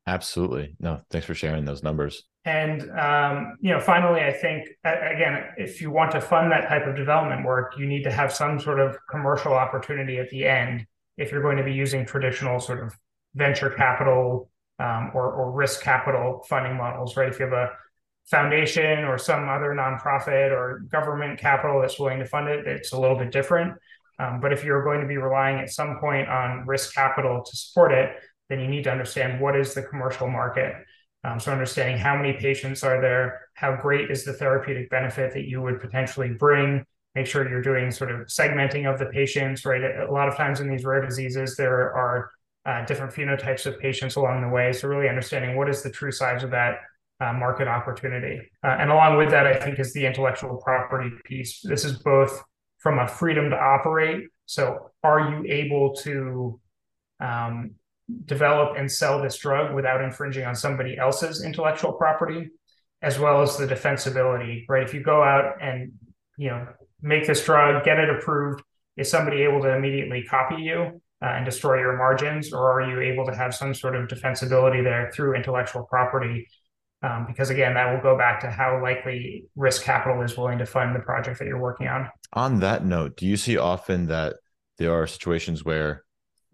Absolutely. 0.08 0.74
No, 0.80 1.02
thanks 1.12 1.28
for 1.28 1.36
sharing 1.36 1.66
those 1.66 1.84
numbers. 1.84 2.24
And 2.46 2.90
um, 2.98 3.58
you 3.60 3.74
know, 3.74 3.80
finally, 3.82 4.22
I 4.22 4.32
think 4.32 4.70
again, 4.86 5.44
if 5.58 5.82
you 5.82 5.92
want 5.92 6.12
to 6.12 6.22
fund 6.22 6.50
that 6.54 6.70
type 6.70 6.88
of 6.88 6.96
development 6.96 7.46
work, 7.46 7.74
you 7.78 7.86
need 7.86 8.04
to 8.04 8.12
have 8.12 8.32
some 8.32 8.58
sort 8.58 8.80
of 8.80 8.98
commercial 9.12 9.54
opportunity 9.54 10.18
at 10.18 10.30
the 10.30 10.46
end. 10.46 10.88
If 11.18 11.32
you're 11.32 11.42
going 11.42 11.58
to 11.58 11.64
be 11.64 11.74
using 11.74 12.06
traditional 12.06 12.62
sort 12.62 12.82
of 12.82 12.96
venture 13.36 13.70
capital 13.70 14.50
um, 14.80 15.12
or, 15.14 15.30
or 15.30 15.52
risk 15.52 15.82
capital 15.82 16.46
funding 16.48 16.78
models, 16.78 17.18
right? 17.18 17.28
If 17.28 17.38
you 17.40 17.46
have 17.46 17.54
a 17.54 17.72
foundation 18.28 19.04
or 19.04 19.18
some 19.18 19.50
other 19.50 19.76
nonprofit 19.76 20.52
or 20.52 20.86
government 20.90 21.38
capital 21.38 21.82
that's 21.82 22.00
willing 22.00 22.20
to 22.20 22.26
fund 22.26 22.48
it, 22.48 22.66
it's 22.66 22.94
a 22.94 23.00
little 23.00 23.18
bit 23.18 23.32
different. 23.32 23.74
Um, 24.20 24.40
but 24.40 24.54
if 24.54 24.64
you're 24.64 24.84
going 24.84 25.02
to 25.02 25.08
be 25.08 25.18
relying 25.18 25.60
at 25.60 25.70
some 25.70 25.98
point 26.00 26.30
on 26.30 26.66
risk 26.66 26.94
capital 26.94 27.44
to 27.44 27.58
support 27.58 27.92
it, 27.92 28.16
then 28.50 28.60
you 28.60 28.68
need 28.68 28.84
to 28.84 28.92
understand 28.92 29.42
what 29.42 29.56
is 29.56 29.74
the 29.74 29.84
commercial 29.84 30.30
market. 30.30 30.74
Um, 31.24 31.40
so 31.40 31.52
understanding 31.52 31.98
how 31.98 32.16
many 32.16 32.34
patients 32.34 32.84
are 32.84 33.02
there, 33.02 33.50
how 33.54 33.76
great 33.76 34.10
is 34.12 34.24
the 34.24 34.34
therapeutic 34.34 34.90
benefit 34.90 35.34
that 35.34 35.48
you 35.48 35.62
would 35.62 35.82
potentially 35.82 36.30
bring. 36.30 36.86
Make 37.16 37.26
sure 37.26 37.50
you're 37.50 37.62
doing 37.62 37.92
sort 37.92 38.12
of 38.12 38.28
segmenting 38.28 38.92
of 38.92 39.00
the 39.00 39.08
patients, 39.08 39.66
right? 39.66 39.82
A 39.82 40.12
lot 40.12 40.28
of 40.28 40.36
times 40.36 40.60
in 40.60 40.70
these 40.70 40.86
rare 40.86 41.04
diseases, 41.04 41.56
there 41.56 41.94
are 41.94 42.32
uh, 42.66 42.86
different 42.86 43.14
phenotypes 43.14 43.66
of 43.66 43.80
patients 43.80 44.16
along 44.16 44.42
the 44.42 44.50
way. 44.50 44.72
So 44.72 44.88
really 44.88 45.10
understanding 45.10 45.56
what 45.56 45.70
is 45.70 45.82
the 45.82 45.90
true 45.90 46.12
size 46.12 46.44
of 46.44 46.52
that 46.52 46.80
uh, 47.20 47.34
market 47.34 47.68
opportunity. 47.68 48.42
Uh, 48.64 48.78
and 48.80 48.92
along 48.92 49.18
with 49.18 49.32
that, 49.32 49.48
I 49.48 49.56
think 49.56 49.80
is 49.80 49.94
the 49.94 50.06
intellectual 50.06 50.58
property 50.58 51.10
piece. 51.26 51.62
This 51.62 51.84
is 51.84 51.98
both 52.00 52.44
from 52.78 53.00
a 53.00 53.08
freedom 53.08 53.50
to 53.50 53.58
operate. 53.58 54.26
So, 54.46 54.92
are 55.04 55.32
you 55.32 55.44
able 55.52 55.96
to 55.98 56.60
um, 57.20 57.72
develop 58.26 58.78
and 58.78 58.92
sell 58.92 59.22
this 59.22 59.38
drug 59.38 59.74
without 59.74 60.02
infringing 60.02 60.46
on 60.46 60.56
somebody 60.56 60.98
else's 60.98 61.44
intellectual 61.44 61.94
property, 61.94 62.50
as 63.02 63.20
well 63.20 63.42
as 63.42 63.58
the 63.58 63.68
defensibility, 63.68 64.66
right? 64.70 64.84
If 64.84 64.94
you 64.94 65.02
go 65.02 65.24
out 65.24 65.62
and 65.62 65.94
you 66.38 66.50
know 66.50 66.68
make 67.02 67.28
this 67.28 67.44
drug, 67.44 67.84
get 67.84 68.00
it 68.00 68.10
approved, 68.10 68.64
is 68.96 69.10
somebody 69.10 69.42
able 69.42 69.62
to 69.62 69.76
immediately 69.76 70.24
copy 70.24 70.62
you? 70.62 71.02
Uh, 71.20 71.30
and 71.30 71.46
destroy 71.46 71.80
your 71.80 71.98
margins, 71.98 72.54
or 72.54 72.80
are 72.80 72.92
you 72.92 73.02
able 73.02 73.26
to 73.26 73.34
have 73.34 73.56
some 73.56 73.74
sort 73.74 73.96
of 73.96 74.08
defensibility 74.08 74.84
there 74.84 75.10
through 75.12 75.34
intellectual 75.34 75.82
property 75.82 76.48
um, 77.04 77.26
because 77.28 77.50
again, 77.50 77.76
that 77.76 77.94
will 77.94 78.02
go 78.02 78.18
back 78.18 78.40
to 78.42 78.50
how 78.50 78.82
likely 78.82 79.46
risk 79.56 79.84
capital 79.84 80.22
is 80.24 80.36
willing 80.36 80.58
to 80.58 80.66
fund 80.66 80.96
the 80.96 81.00
project 81.00 81.40
that 81.40 81.48
you're 81.48 81.62
working 81.62 81.88
on. 81.88 82.10
On 82.34 82.60
that 82.60 82.86
note, 82.86 83.18
do 83.18 83.28
you 83.28 83.38
see 83.38 83.58
often 83.58 84.08
that 84.08 84.38
there 84.78 84.94
are 84.94 85.06
situations 85.06 85.64
where 85.64 86.04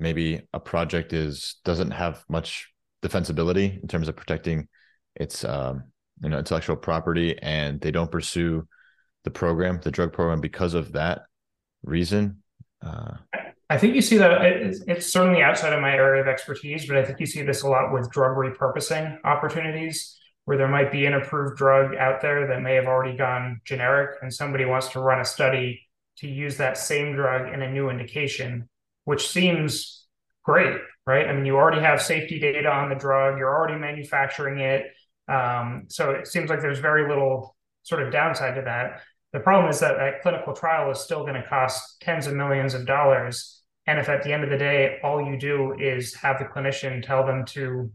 maybe 0.04 0.42
a 0.54 0.60
project 0.60 1.14
is 1.14 1.56
doesn't 1.66 1.92
have 1.92 2.24
much 2.30 2.72
defensibility 3.02 3.82
in 3.82 3.88
terms 3.88 4.08
of 4.08 4.16
protecting 4.16 4.68
its 5.16 5.44
um, 5.44 5.86
you 6.22 6.30
know 6.30 6.38
intellectual 6.38 6.76
property, 6.76 7.38
and 7.42 7.82
they 7.82 7.90
don't 7.90 8.12
pursue 8.12 8.68
the 9.24 9.32
program, 9.32 9.80
the 9.82 9.90
drug 9.90 10.14
program, 10.14 10.42
because 10.42 10.74
of 10.74 10.92
that 10.92 11.22
reason? 11.84 12.44
Uh, 12.86 13.14
I 13.70 13.78
think 13.78 13.96
you 13.96 14.02
see 14.02 14.18
that 14.18 14.42
it's, 14.44 14.82
it's, 14.88 15.12
certainly 15.12 15.42
outside 15.42 15.74
of 15.74 15.82
my 15.82 15.94
area 15.94 16.22
of 16.22 16.28
expertise, 16.28 16.86
but 16.86 16.98
I 16.98 17.04
think 17.04 17.20
you 17.20 17.26
see 17.26 17.42
this 17.42 17.64
a 17.64 17.68
lot 17.68 17.94
with 17.94 18.12
drug 18.12 18.36
repurposing 18.36 19.18
opportunities 19.24 20.20
where 20.46 20.58
there 20.58 20.68
might 20.68 20.92
be 20.92 21.06
an 21.06 21.14
approved 21.14 21.58
drug 21.58 21.96
out 21.96 22.22
there 22.22 22.48
that 22.48 22.62
may 22.62 22.76
have 22.76 22.86
already 22.86 23.18
gone 23.18 23.62
generic 23.64 24.18
and 24.22 24.34
somebody 24.34 24.66
wants 24.66 24.90
to 24.90 25.00
run 25.00 25.22
a 25.22 25.26
study 25.26 25.82
to 26.18 26.28
use 26.28 26.58
that 26.58 26.78
same 26.78 27.16
drug 27.16 27.54
in 27.54 27.62
a 27.62 27.72
new 27.72 27.90
indication, 27.90 28.68
which 29.06 29.28
seems 29.28 30.06
great, 30.44 30.78
right? 31.06 31.28
I 31.28 31.34
mean, 31.34 31.46
you 31.46 31.56
already 31.56 31.82
have 31.82 32.02
safety 32.02 32.40
data 32.40 32.70
on 32.70 32.90
the 32.90 32.96
drug, 32.96 33.38
you're 33.38 33.54
already 33.54 33.80
manufacturing 33.80 34.60
it. 34.60 34.86
Um, 35.28 35.86
so 35.88 36.12
it 36.12 36.28
seems 36.28 36.50
like 36.50 36.62
there's 36.62 36.80
very 36.80 37.08
little 37.08 37.56
sort 37.84 38.04
of 38.04 38.12
downside 38.12 38.56
to 38.56 38.62
that. 38.62 39.02
The 39.32 39.40
problem 39.40 39.70
is 39.70 39.80
that 39.80 39.98
that 39.98 40.22
clinical 40.22 40.54
trial 40.54 40.92
is 40.92 41.00
still 41.00 41.22
going 41.22 41.42
to 41.42 41.48
cost 41.48 42.02
tens 42.02 42.28
of 42.28 42.34
millions 42.34 42.74
of 42.74 42.86
dollars. 42.86 43.62
And 43.88 44.00
if 44.00 44.10
at 44.10 44.24
the 44.24 44.32
end 44.32 44.44
of 44.44 44.50
the 44.50 44.58
day, 44.58 45.00
all 45.04 45.22
you 45.22 45.38
do 45.38 45.76
is 45.80 46.14
have 46.16 46.40
the 46.40 46.46
clinician 46.46 47.06
tell 47.06 47.26
them 47.26 47.46
to 47.48 47.92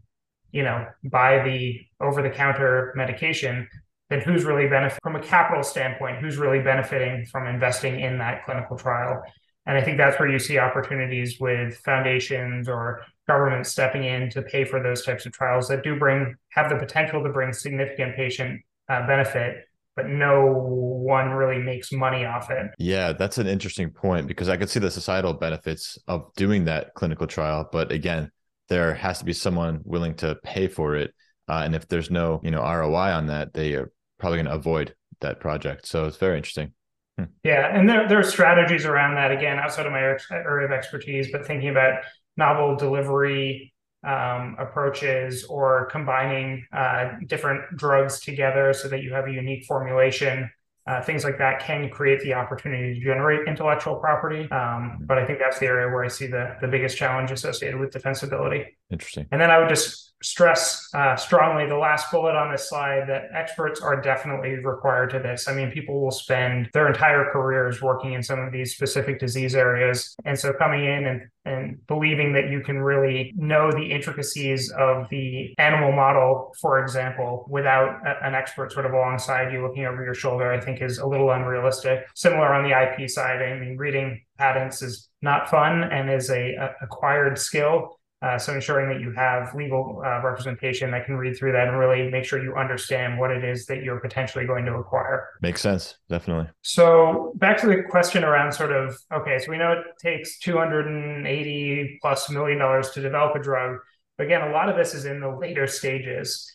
you 0.51 0.63
know, 0.63 0.87
buy 1.03 1.43
the 1.43 1.79
over 2.01 2.21
the 2.21 2.29
counter 2.29 2.93
medication, 2.95 3.67
then 4.09 4.21
who's 4.21 4.43
really 4.43 4.67
benefit 4.67 4.99
from 5.03 5.15
a 5.15 5.21
capital 5.21 5.63
standpoint, 5.63 6.17
who's 6.17 6.37
really 6.37 6.61
benefiting 6.61 7.25
from 7.25 7.47
investing 7.47 7.99
in 7.99 8.17
that 8.17 8.45
clinical 8.45 8.77
trial? 8.77 9.21
And 9.69 9.77
I 9.77 9.81
think 9.81 9.99
that's 9.99 10.19
where 10.19 10.27
you 10.27 10.39
see 10.39 10.57
opportunities 10.57 11.39
with 11.39 11.77
foundations 11.85 12.67
or 12.67 13.05
governments 13.27 13.69
stepping 13.69 14.03
in 14.03 14.27
to 14.31 14.41
pay 14.41 14.65
for 14.65 14.81
those 14.81 15.05
types 15.05 15.27
of 15.27 15.31
trials 15.31 15.67
that 15.67 15.83
do 15.83 15.97
bring 15.97 16.35
have 16.53 16.69
the 16.69 16.75
potential 16.75 17.23
to 17.23 17.29
bring 17.29 17.53
significant 17.53 18.15
patient 18.15 18.61
uh, 18.89 19.05
benefit 19.05 19.65
but 19.95 20.07
no 20.07 20.45
one 20.45 21.31
really 21.31 21.61
makes 21.61 21.91
money 21.91 22.23
off 22.23 22.49
it. 22.49 22.71
Yeah, 22.77 23.11
that's 23.11 23.37
an 23.37 23.47
interesting 23.47 23.89
point 23.89 24.27
because 24.27 24.47
I 24.47 24.55
could 24.55 24.69
see 24.69 24.79
the 24.79 24.89
societal 24.89 25.33
benefits 25.33 25.97
of 26.07 26.33
doing 26.37 26.63
that 26.65 26.93
clinical 26.93 27.27
trial, 27.27 27.67
but 27.69 27.91
again, 27.91 28.31
there 28.69 28.93
has 28.93 29.19
to 29.19 29.25
be 29.25 29.33
someone 29.33 29.81
willing 29.83 30.15
to 30.15 30.37
pay 30.41 30.69
for 30.69 30.95
it. 30.95 31.13
Uh, 31.49 31.63
and 31.65 31.75
if 31.75 31.85
there's 31.89 32.09
no, 32.09 32.39
you 32.45 32.51
know, 32.51 32.61
ROI 32.61 33.11
on 33.11 33.27
that, 33.27 33.53
they 33.53 33.73
are 33.73 33.91
probably 34.19 34.37
going 34.37 34.45
to 34.45 34.53
avoid 34.53 34.95
that 35.19 35.41
project. 35.41 35.85
So 35.85 36.05
it's 36.05 36.15
very 36.15 36.37
interesting. 36.37 36.71
Hmm. 37.19 37.31
Yeah, 37.43 37.75
and 37.75 37.87
there, 37.89 38.07
there 38.07 38.19
are 38.19 38.23
strategies 38.23 38.85
around 38.85 39.15
that 39.15 39.31
again 39.31 39.59
outside 39.59 39.85
of 39.85 39.91
my 39.91 39.99
area 40.31 40.65
of 40.65 40.71
expertise, 40.71 41.31
but 41.31 41.45
thinking 41.45 41.69
about 41.69 42.03
novel 42.37 42.75
delivery 42.75 43.73
um, 44.03 44.55
approaches 44.57 45.43
or 45.45 45.87
combining 45.91 46.65
uh, 46.71 47.11
different 47.27 47.75
drugs 47.75 48.21
together 48.21 48.71
so 48.71 48.87
that 48.87 49.03
you 49.03 49.13
have 49.13 49.27
a 49.27 49.31
unique 49.31 49.65
formulation 49.65 50.49
uh, 50.87 51.01
things 51.01 51.23
like 51.23 51.37
that 51.37 51.59
can 51.59 51.89
create 51.89 52.21
the 52.21 52.33
opportunity 52.33 52.95
to 52.95 52.99
generate 53.05 53.47
intellectual 53.47 53.95
property. 53.95 54.49
Um, 54.51 54.99
but 55.01 55.17
I 55.17 55.25
think 55.25 55.39
that's 55.39 55.59
the 55.59 55.67
area 55.67 55.87
where 55.87 56.03
I 56.03 56.07
see 56.07 56.27
the, 56.27 56.55
the 56.61 56.67
biggest 56.67 56.97
challenge 56.97 57.31
associated 57.31 57.79
with 57.79 57.91
defensibility. 57.91 58.65
Interesting. 58.91 59.27
And 59.31 59.39
then 59.39 59.51
I 59.51 59.59
would 59.59 59.69
just 59.69 60.13
stress 60.21 60.89
uh, 60.93 61.15
strongly 61.15 61.65
the 61.67 61.77
last 61.77 62.11
bullet 62.11 62.35
on 62.35 62.51
this 62.51 62.69
slide 62.69 63.07
that 63.07 63.29
experts 63.33 63.79
are 63.79 64.01
definitely 64.01 64.55
required 64.65 65.09
to 65.11 65.19
this. 65.19 65.47
I 65.47 65.53
mean, 65.53 65.71
people 65.71 66.01
will 66.01 66.11
spend 66.11 66.69
their 66.73 66.87
entire 66.87 67.31
careers 67.31 67.81
working 67.81 68.13
in 68.13 68.23
some 68.23 68.39
of 68.39 68.51
these 68.51 68.73
specific 68.73 69.19
disease 69.19 69.55
areas. 69.55 70.15
And 70.25 70.37
so 70.37 70.51
coming 70.53 70.85
in 70.85 71.05
and, 71.05 71.21
and 71.49 71.85
believing 71.87 72.33
that 72.33 72.49
you 72.49 72.61
can 72.61 72.79
really 72.79 73.33
know 73.35 73.71
the 73.71 73.91
intricacies 73.91 74.71
of 74.71 75.09
the 75.09 75.53
animal 75.57 75.91
model, 75.91 76.53
for 76.61 76.81
example, 76.81 77.45
without 77.49 78.05
a, 78.05 78.25
an 78.25 78.35
expert 78.35 78.71
sort 78.71 78.85
of 78.85 78.93
alongside 78.93 79.51
you 79.51 79.61
looking 79.61 79.85
over 79.85 80.03
your 80.03 80.13
shoulder, 80.13 80.51
I 80.51 80.59
think 80.59 80.81
is 80.81 80.99
a 80.99 81.07
little 81.07 81.31
unrealistic. 81.31 82.05
Similar 82.15 82.53
on 82.53 82.63
the 82.63 82.71
IP 82.71 83.09
side, 83.09 83.41
I 83.41 83.59
mean, 83.59 83.77
reading 83.77 84.21
patents 84.37 84.81
is 84.81 85.09
not 85.21 85.49
fun 85.49 85.83
and 85.83 86.09
is 86.09 86.29
a, 86.29 86.55
a 86.55 86.75
acquired 86.81 87.37
skill 87.37 87.98
uh, 88.21 88.37
so 88.37 88.53
ensuring 88.53 88.89
that 88.89 89.01
you 89.01 89.11
have 89.13 89.55
legal 89.55 90.01
uh, 90.05 90.21
representation 90.21 90.91
that 90.91 91.05
can 91.05 91.15
read 91.15 91.37
through 91.37 91.53
that 91.53 91.69
and 91.69 91.77
really 91.77 92.09
make 92.09 92.25
sure 92.25 92.43
you 92.43 92.53
understand 92.55 93.17
what 93.17 93.31
it 93.31 93.45
is 93.45 93.65
that 93.65 93.81
you're 93.81 93.99
potentially 93.99 94.45
going 94.45 94.65
to 94.65 94.73
acquire. 94.73 95.29
Makes 95.41 95.61
sense, 95.61 95.95
definitely. 96.09 96.49
So 96.61 97.31
back 97.35 97.57
to 97.61 97.67
the 97.67 97.83
question 97.89 98.25
around 98.25 98.51
sort 98.51 98.73
of 98.73 98.97
okay, 99.13 99.39
so 99.39 99.49
we 99.49 99.57
know 99.57 99.71
it 99.71 99.85
takes 100.01 100.37
280 100.39 101.99
plus 102.01 102.29
million 102.29 102.59
dollars 102.59 102.89
to 102.91 103.01
develop 103.01 103.35
a 103.35 103.39
drug. 103.39 103.77
But 104.17 104.25
again, 104.25 104.41
a 104.41 104.51
lot 104.51 104.67
of 104.67 104.75
this 104.75 104.93
is 104.93 105.05
in 105.05 105.21
the 105.21 105.29
later 105.29 105.65
stages 105.65 106.51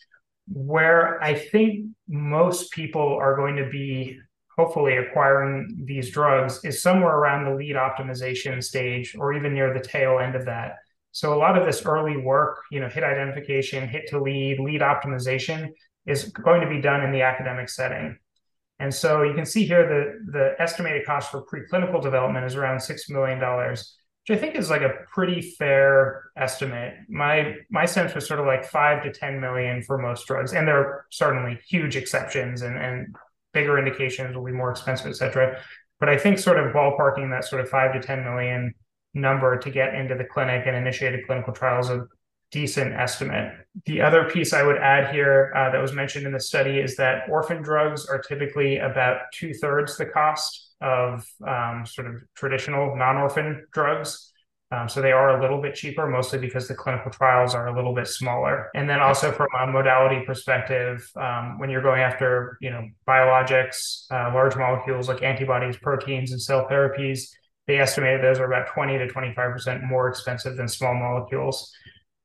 where 0.47 1.21
I 1.23 1.33
think 1.33 1.87
most 2.07 2.71
people 2.71 3.17
are 3.19 3.35
going 3.35 3.55
to 3.55 3.67
be 3.69 4.19
hopefully 4.55 4.97
acquiring 4.97 5.83
these 5.83 6.11
drugs 6.11 6.61
is 6.63 6.81
somewhere 6.81 7.15
around 7.15 7.45
the 7.45 7.55
lead 7.55 7.75
optimization 7.75 8.63
stage 8.63 9.15
or 9.17 9.33
even 9.33 9.53
near 9.53 9.73
the 9.73 9.79
tail 9.79 10.19
end 10.19 10.35
of 10.35 10.45
that. 10.45 10.75
So 11.15 11.33
a 11.33 11.39
lot 11.39 11.57
of 11.57 11.65
this 11.65 11.85
early 11.85 12.17
work, 12.17 12.63
you 12.69 12.81
know, 12.81 12.89
hit 12.89 13.01
identification, 13.01 13.87
hit 13.87 14.09
to 14.09 14.21
lead, 14.21 14.59
lead 14.59 14.81
optimization 14.81 15.69
is 16.05 16.25
going 16.25 16.59
to 16.59 16.67
be 16.67 16.81
done 16.81 17.05
in 17.05 17.13
the 17.13 17.21
academic 17.21 17.69
setting. 17.69 18.17
And 18.79 18.93
so 18.93 19.23
you 19.23 19.33
can 19.33 19.45
see 19.45 19.65
here 19.65 19.87
the, 19.87 20.33
the 20.33 20.61
estimated 20.61 21.05
cost 21.05 21.31
for 21.31 21.45
preclinical 21.45 22.03
development 22.03 22.45
is 22.45 22.55
around 22.55 22.79
$6 22.79 23.09
million, 23.09 23.39
which 23.39 23.79
I 24.29 24.35
think 24.35 24.55
is 24.55 24.69
like 24.69 24.81
a 24.81 24.91
pretty 25.13 25.39
fair 25.39 26.31
estimate. 26.35 26.95
My 27.07 27.55
my 27.69 27.85
sense 27.85 28.13
was 28.13 28.27
sort 28.27 28.41
of 28.41 28.45
like 28.45 28.65
five 28.65 29.01
to 29.03 29.11
10 29.13 29.39
million 29.39 29.83
for 29.83 29.97
most 29.97 30.27
drugs. 30.27 30.51
And 30.51 30.67
there 30.67 30.77
are 30.77 31.05
certainly 31.11 31.57
huge 31.65 31.95
exceptions 31.95 32.61
and, 32.61 32.77
and 32.77 33.15
bigger 33.53 33.79
indications 33.79 34.35
will 34.35 34.43
be 34.43 34.51
more 34.51 34.71
expensive, 34.71 35.07
et 35.07 35.15
cetera. 35.15 35.61
But 35.97 36.09
I 36.09 36.17
think 36.17 36.39
sort 36.39 36.59
of 36.59 36.73
ballparking 36.73 37.31
that 37.31 37.45
sort 37.45 37.61
of 37.61 37.69
five 37.69 37.93
to 37.93 38.01
10 38.01 38.25
million 38.25 38.73
number 39.15 39.57
to 39.57 39.69
get 39.71 39.95
into 39.95 40.13
the 40.15 40.25
clinic 40.25 40.67
and 40.67 40.75
initiate 40.75 41.17
a 41.17 41.23
clinical 41.25 41.53
trials 41.53 41.89
a 41.89 42.05
decent 42.51 42.93
estimate. 42.93 43.51
The 43.85 44.01
other 44.01 44.29
piece 44.29 44.53
I 44.53 44.63
would 44.63 44.77
add 44.77 45.13
here 45.13 45.51
uh, 45.55 45.71
that 45.71 45.81
was 45.81 45.93
mentioned 45.93 46.25
in 46.25 46.31
the 46.31 46.39
study 46.39 46.79
is 46.79 46.95
that 46.97 47.27
orphan 47.29 47.61
drugs 47.61 48.05
are 48.05 48.21
typically 48.21 48.77
about 48.77 49.17
two 49.33 49.53
thirds 49.53 49.97
the 49.97 50.05
cost 50.05 50.73
of 50.81 51.25
um, 51.45 51.85
sort 51.85 52.07
of 52.07 52.21
traditional 52.35 52.95
non 52.95 53.17
orphan 53.17 53.65
drugs. 53.73 54.31
Um, 54.71 54.89
so 54.89 55.01
they 55.01 55.11
are 55.11 55.37
a 55.37 55.41
little 55.41 55.61
bit 55.61 55.75
cheaper, 55.75 56.07
mostly 56.07 56.39
because 56.39 56.67
the 56.67 56.75
clinical 56.75 57.11
trials 57.11 57.53
are 57.53 57.67
a 57.67 57.75
little 57.75 57.93
bit 57.93 58.07
smaller. 58.07 58.71
And 58.73 58.89
then 58.89 58.99
also 58.99 59.31
from 59.31 59.47
a 59.59 59.67
modality 59.67 60.25
perspective, 60.25 61.07
um, 61.15 61.59
when 61.59 61.69
you're 61.69 61.83
going 61.83 62.01
after 62.01 62.57
you 62.61 62.71
know 62.71 62.87
biologics, 63.07 64.05
uh, 64.11 64.33
large 64.33 64.55
molecules 64.55 65.07
like 65.07 65.21
antibodies, 65.21 65.77
proteins, 65.77 66.31
and 66.31 66.41
cell 66.41 66.67
therapies, 66.69 67.29
they 67.67 67.79
estimated 67.79 68.23
those 68.23 68.39
are 68.39 68.45
about 68.45 68.67
20 68.73 68.97
to 68.99 69.07
25% 69.07 69.83
more 69.83 70.07
expensive 70.07 70.55
than 70.55 70.67
small 70.67 70.93
molecules. 70.93 71.71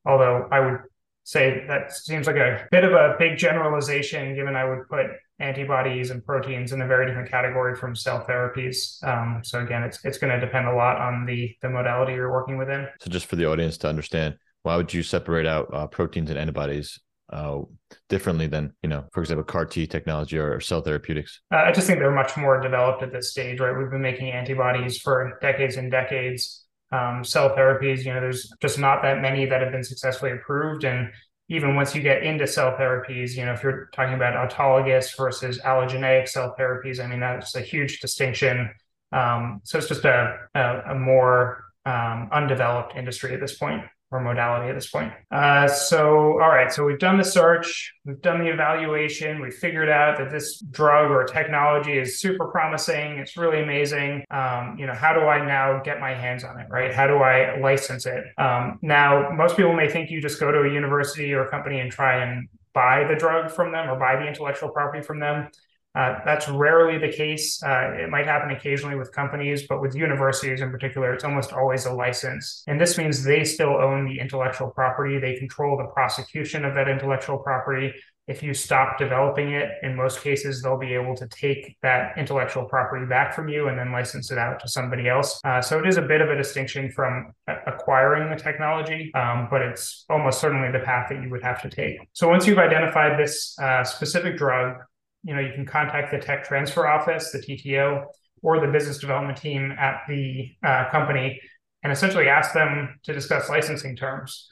Although 0.05 0.47
I 0.51 0.59
would 0.59 0.79
say 1.23 1.65
that 1.67 1.91
seems 1.91 2.27
like 2.27 2.35
a 2.35 2.67
bit 2.71 2.83
of 2.83 2.93
a 2.93 3.15
big 3.17 3.37
generalization, 3.37 4.35
given 4.35 4.55
I 4.55 4.65
would 4.65 4.87
put 4.89 5.07
antibodies 5.39 6.11
and 6.11 6.23
proteins 6.23 6.71
in 6.71 6.81
a 6.81 6.87
very 6.87 7.07
different 7.07 7.29
category 7.29 7.75
from 7.75 7.95
cell 7.95 8.25
therapies. 8.27 9.03
Um, 9.03 9.41
so 9.43 9.59
again, 9.59 9.83
it's 9.83 10.03
it's 10.05 10.17
going 10.17 10.33
to 10.33 10.43
depend 10.43 10.67
a 10.67 10.75
lot 10.75 10.97
on 10.97 11.25
the 11.25 11.55
the 11.61 11.69
modality 11.69 12.13
you're 12.13 12.31
working 12.31 12.57
within. 12.57 12.87
So 12.99 13.09
just 13.09 13.25
for 13.25 13.35
the 13.35 13.45
audience 13.45 13.77
to 13.79 13.89
understand, 13.89 14.37
why 14.63 14.75
would 14.75 14.93
you 14.93 15.03
separate 15.03 15.45
out 15.45 15.69
uh, 15.73 15.87
proteins 15.87 16.29
and 16.29 16.39
antibodies 16.39 16.99
uh, 17.31 17.61
differently 18.09 18.47
than 18.47 18.73
you 18.81 18.89
know 18.89 19.05
for 19.11 19.21
example 19.21 19.43
car 19.43 19.65
t 19.65 19.87
technology 19.87 20.37
or 20.37 20.59
cell 20.59 20.81
therapeutics? 20.81 21.41
Uh, 21.53 21.63
i 21.65 21.71
just 21.71 21.87
think 21.87 21.99
they're 21.99 22.11
much 22.11 22.37
more 22.37 22.59
developed 22.59 23.03
at 23.03 23.11
this 23.11 23.31
stage 23.31 23.59
right? 23.59 23.77
We've 23.77 23.89
been 23.89 24.01
making 24.01 24.31
antibodies 24.31 24.99
for 24.99 25.37
decades 25.41 25.77
and 25.77 25.91
decades. 25.91 26.65
Um, 26.93 27.23
cell 27.23 27.55
therapies 27.55 28.03
you 28.03 28.13
know 28.13 28.19
there's 28.19 28.51
just 28.61 28.77
not 28.77 29.01
that 29.03 29.21
many 29.21 29.45
that 29.45 29.61
have 29.61 29.71
been 29.71 29.83
successfully 29.83 30.31
approved. 30.31 30.83
And 30.83 31.09
even 31.49 31.75
once 31.75 31.95
you 31.95 32.01
get 32.01 32.23
into 32.23 32.45
cell 32.47 32.75
therapies 32.77 33.35
you 33.35 33.45
know 33.45 33.53
if 33.53 33.63
you're 33.63 33.89
talking 33.93 34.13
about 34.13 34.49
autologous 34.49 35.15
versus 35.17 35.59
allogeneic 35.59 36.27
cell 36.27 36.55
therapies 36.59 37.03
i 37.03 37.07
mean 37.07 37.19
that's 37.19 37.55
a 37.55 37.61
huge 37.61 37.99
distinction. 37.99 38.69
Um, 39.13 39.59
so 39.63 39.77
it's 39.77 39.89
just 39.89 40.05
a, 40.05 40.37
a, 40.55 40.81
a 40.91 40.95
more 40.95 41.65
um, 41.85 42.29
undeveloped 42.31 42.95
industry 42.95 43.33
at 43.33 43.41
this 43.41 43.57
point 43.57 43.83
or 44.11 44.19
modality 44.19 44.69
at 44.69 44.75
this 44.75 44.89
point. 44.89 45.13
Uh, 45.31 45.67
so, 45.67 46.33
all 46.41 46.49
right, 46.49 46.71
so 46.71 46.83
we've 46.83 46.99
done 46.99 47.17
the 47.17 47.23
search, 47.23 47.93
we've 48.05 48.21
done 48.21 48.39
the 48.39 48.51
evaluation, 48.51 49.41
we 49.41 49.49
figured 49.49 49.89
out 49.89 50.17
that 50.17 50.29
this 50.29 50.59
drug 50.59 51.09
or 51.09 51.23
technology 51.23 51.97
is 51.97 52.19
super 52.19 52.47
promising, 52.47 53.17
it's 53.19 53.37
really 53.37 53.63
amazing. 53.63 54.25
Um, 54.29 54.75
you 54.77 54.85
know, 54.85 54.93
how 54.93 55.13
do 55.13 55.21
I 55.21 55.45
now 55.45 55.81
get 55.81 56.01
my 56.01 56.13
hands 56.13 56.43
on 56.43 56.59
it, 56.59 56.67
right? 56.69 56.93
How 56.93 57.07
do 57.07 57.17
I 57.17 57.57
license 57.59 58.05
it? 58.05 58.25
Um, 58.37 58.79
now, 58.81 59.31
most 59.31 59.55
people 59.55 59.73
may 59.73 59.89
think 59.89 60.11
you 60.11 60.21
just 60.21 60.39
go 60.39 60.51
to 60.51 60.69
a 60.69 60.69
university 60.69 61.33
or 61.33 61.45
a 61.45 61.49
company 61.49 61.79
and 61.79 61.89
try 61.89 62.23
and 62.23 62.49
buy 62.73 63.05
the 63.07 63.15
drug 63.15 63.49
from 63.49 63.71
them 63.71 63.89
or 63.89 63.97
buy 63.97 64.17
the 64.17 64.27
intellectual 64.27 64.69
property 64.69 65.01
from 65.01 65.19
them. 65.19 65.47
Uh, 65.93 66.19
that's 66.25 66.47
rarely 66.47 66.97
the 66.97 67.11
case. 67.11 67.61
Uh, 67.63 67.91
it 67.93 68.09
might 68.09 68.25
happen 68.25 68.51
occasionally 68.51 68.95
with 68.95 69.11
companies, 69.11 69.67
but 69.67 69.81
with 69.81 69.93
universities 69.93 70.61
in 70.61 70.71
particular, 70.71 71.13
it's 71.13 71.23
almost 71.23 71.51
always 71.51 71.85
a 71.85 71.91
license. 71.91 72.63
And 72.67 72.79
this 72.79 72.97
means 72.97 73.23
they 73.23 73.43
still 73.43 73.75
own 73.75 74.05
the 74.05 74.19
intellectual 74.19 74.69
property. 74.69 75.19
They 75.19 75.35
control 75.35 75.77
the 75.77 75.85
prosecution 75.85 76.63
of 76.63 76.75
that 76.75 76.87
intellectual 76.87 77.37
property. 77.37 77.93
If 78.27 78.41
you 78.41 78.53
stop 78.53 78.97
developing 78.97 79.51
it, 79.51 79.69
in 79.83 79.95
most 79.95 80.21
cases, 80.21 80.61
they'll 80.61 80.77
be 80.77 80.93
able 80.93 81.15
to 81.15 81.27
take 81.27 81.75
that 81.81 82.17
intellectual 82.17 82.63
property 82.63 83.05
back 83.05 83.33
from 83.33 83.49
you 83.49 83.67
and 83.67 83.77
then 83.77 83.91
license 83.91 84.31
it 84.31 84.37
out 84.37 84.61
to 84.61 84.69
somebody 84.69 85.09
else. 85.09 85.41
Uh, 85.43 85.61
so 85.61 85.79
it 85.79 85.87
is 85.87 85.97
a 85.97 86.01
bit 86.01 86.21
of 86.21 86.29
a 86.29 86.37
distinction 86.37 86.89
from 86.91 87.33
acquiring 87.67 88.29
the 88.29 88.41
technology, 88.41 89.11
um, 89.15 89.47
but 89.49 89.61
it's 89.61 90.05
almost 90.09 90.39
certainly 90.39 90.71
the 90.71 90.79
path 90.85 91.09
that 91.09 91.21
you 91.21 91.29
would 91.29 91.43
have 91.43 91.61
to 91.63 91.69
take. 91.69 91.97
So 92.13 92.29
once 92.29 92.47
you've 92.47 92.59
identified 92.59 93.19
this 93.19 93.57
uh, 93.59 93.83
specific 93.83 94.37
drug, 94.37 94.77
you 95.23 95.33
know, 95.33 95.39
you 95.39 95.53
can 95.53 95.65
contact 95.65 96.11
the 96.11 96.19
tech 96.19 96.43
transfer 96.43 96.87
office, 96.87 97.31
the 97.31 97.39
TTO, 97.39 98.05
or 98.41 98.59
the 98.59 98.71
business 98.71 98.97
development 98.97 99.37
team 99.37 99.71
at 99.71 100.01
the 100.07 100.51
uh, 100.63 100.89
company 100.89 101.39
and 101.83 101.91
essentially 101.91 102.27
ask 102.27 102.53
them 102.53 102.99
to 103.03 103.13
discuss 103.13 103.49
licensing 103.49 103.95
terms. 103.95 104.49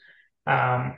Um, 0.48 0.98